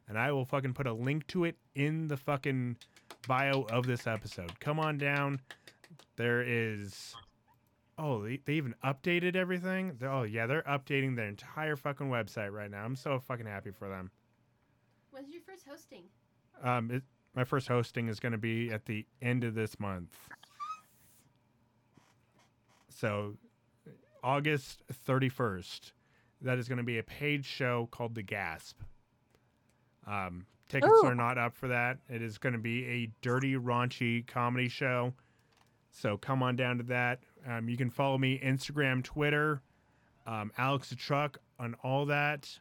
And 0.07 0.17
I 0.17 0.31
will 0.31 0.45
fucking 0.45 0.73
put 0.73 0.87
a 0.87 0.93
link 0.93 1.27
to 1.27 1.45
it 1.45 1.55
in 1.75 2.07
the 2.07 2.17
fucking 2.17 2.77
bio 3.27 3.65
of 3.69 3.85
this 3.85 4.05
episode. 4.07 4.59
Come 4.59 4.79
on 4.79 4.97
down. 4.97 5.39
There 6.17 6.41
is 6.41 7.15
Oh, 7.97 8.23
they, 8.23 8.39
they 8.43 8.53
even 8.53 8.73
updated 8.83 9.35
everything. 9.35 9.95
They're, 9.99 10.11
oh 10.11 10.23
yeah, 10.23 10.47
they're 10.47 10.63
updating 10.63 11.15
their 11.15 11.27
entire 11.27 11.75
fucking 11.75 12.07
website 12.07 12.51
right 12.51 12.69
now. 12.69 12.83
I'm 12.83 12.95
so 12.95 13.19
fucking 13.19 13.45
happy 13.45 13.71
for 13.71 13.87
them. 13.87 14.09
When's 15.11 15.31
your 15.31 15.41
first 15.41 15.65
hosting? 15.69 16.03
Um, 16.63 16.89
it, 16.89 17.03
my 17.35 17.43
first 17.43 17.67
hosting 17.67 18.07
is 18.07 18.19
going 18.19 18.31
to 18.31 18.37
be 18.37 18.71
at 18.71 18.85
the 18.85 19.05
end 19.21 19.43
of 19.43 19.55
this 19.55 19.79
month. 19.79 20.15
So, 22.89 23.35
August 24.23 24.83
31st. 25.07 25.91
That 26.41 26.57
is 26.57 26.67
going 26.67 26.77
to 26.77 26.83
be 26.83 26.97
a 26.97 27.03
paid 27.03 27.45
show 27.45 27.87
called 27.91 28.15
The 28.15 28.23
Gasp. 28.23 28.81
Um, 30.05 30.45
tickets 30.69 30.91
Ooh. 31.03 31.07
are 31.07 31.15
not 31.15 31.37
up 31.37 31.55
for 31.55 31.69
that. 31.69 31.99
It 32.09 32.21
is 32.21 32.37
going 32.37 32.53
to 32.53 32.59
be 32.59 32.85
a 32.85 33.11
dirty, 33.21 33.55
raunchy 33.55 34.27
comedy 34.27 34.67
show. 34.67 35.13
So 35.91 36.17
come 36.17 36.43
on 36.43 36.55
down 36.55 36.77
to 36.77 36.83
that. 36.85 37.19
Um, 37.47 37.69
you 37.69 37.77
can 37.77 37.89
follow 37.89 38.17
me 38.17 38.39
Instagram, 38.43 39.03
Twitter, 39.03 39.61
um, 40.25 40.51
Alex 40.57 40.89
the 40.89 40.95
Truck 40.95 41.37
on 41.59 41.75
all 41.83 42.05
that. 42.07 42.59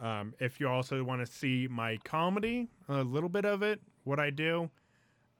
Um, 0.00 0.34
if 0.38 0.60
you 0.60 0.68
also 0.68 1.02
want 1.02 1.24
to 1.24 1.32
see 1.32 1.66
my 1.68 1.98
comedy, 2.04 2.68
a 2.88 3.02
little 3.02 3.28
bit 3.28 3.44
of 3.44 3.62
it, 3.62 3.80
what 4.04 4.20
I 4.20 4.30
do, 4.30 4.70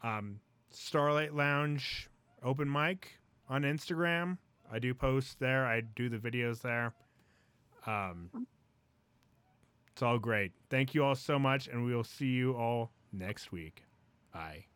um, 0.03 0.41
Starlight 0.71 1.35
Lounge 1.35 2.09
open 2.43 2.71
mic 2.71 3.19
on 3.49 3.63
Instagram. 3.63 4.39
I 4.71 4.79
do 4.79 4.95
post 4.95 5.39
there. 5.41 5.67
I 5.67 5.81
do 5.81 6.09
the 6.09 6.19
videos 6.19 6.61
there. 6.61 6.93
Um, 7.87 8.47
it's 9.93 10.03
all 10.03 10.19
great. 10.19 10.53
Thank 10.71 10.95
you 10.95 11.05
all 11.05 11.15
so 11.15 11.39
much, 11.39 11.69
and 11.69 11.85
we 11.85 11.95
will 11.95 12.05
see 12.05 12.27
you 12.27 12.53
all 12.55 12.93
next 13.13 13.51
week. 13.51 13.85
Bye. 14.33 14.68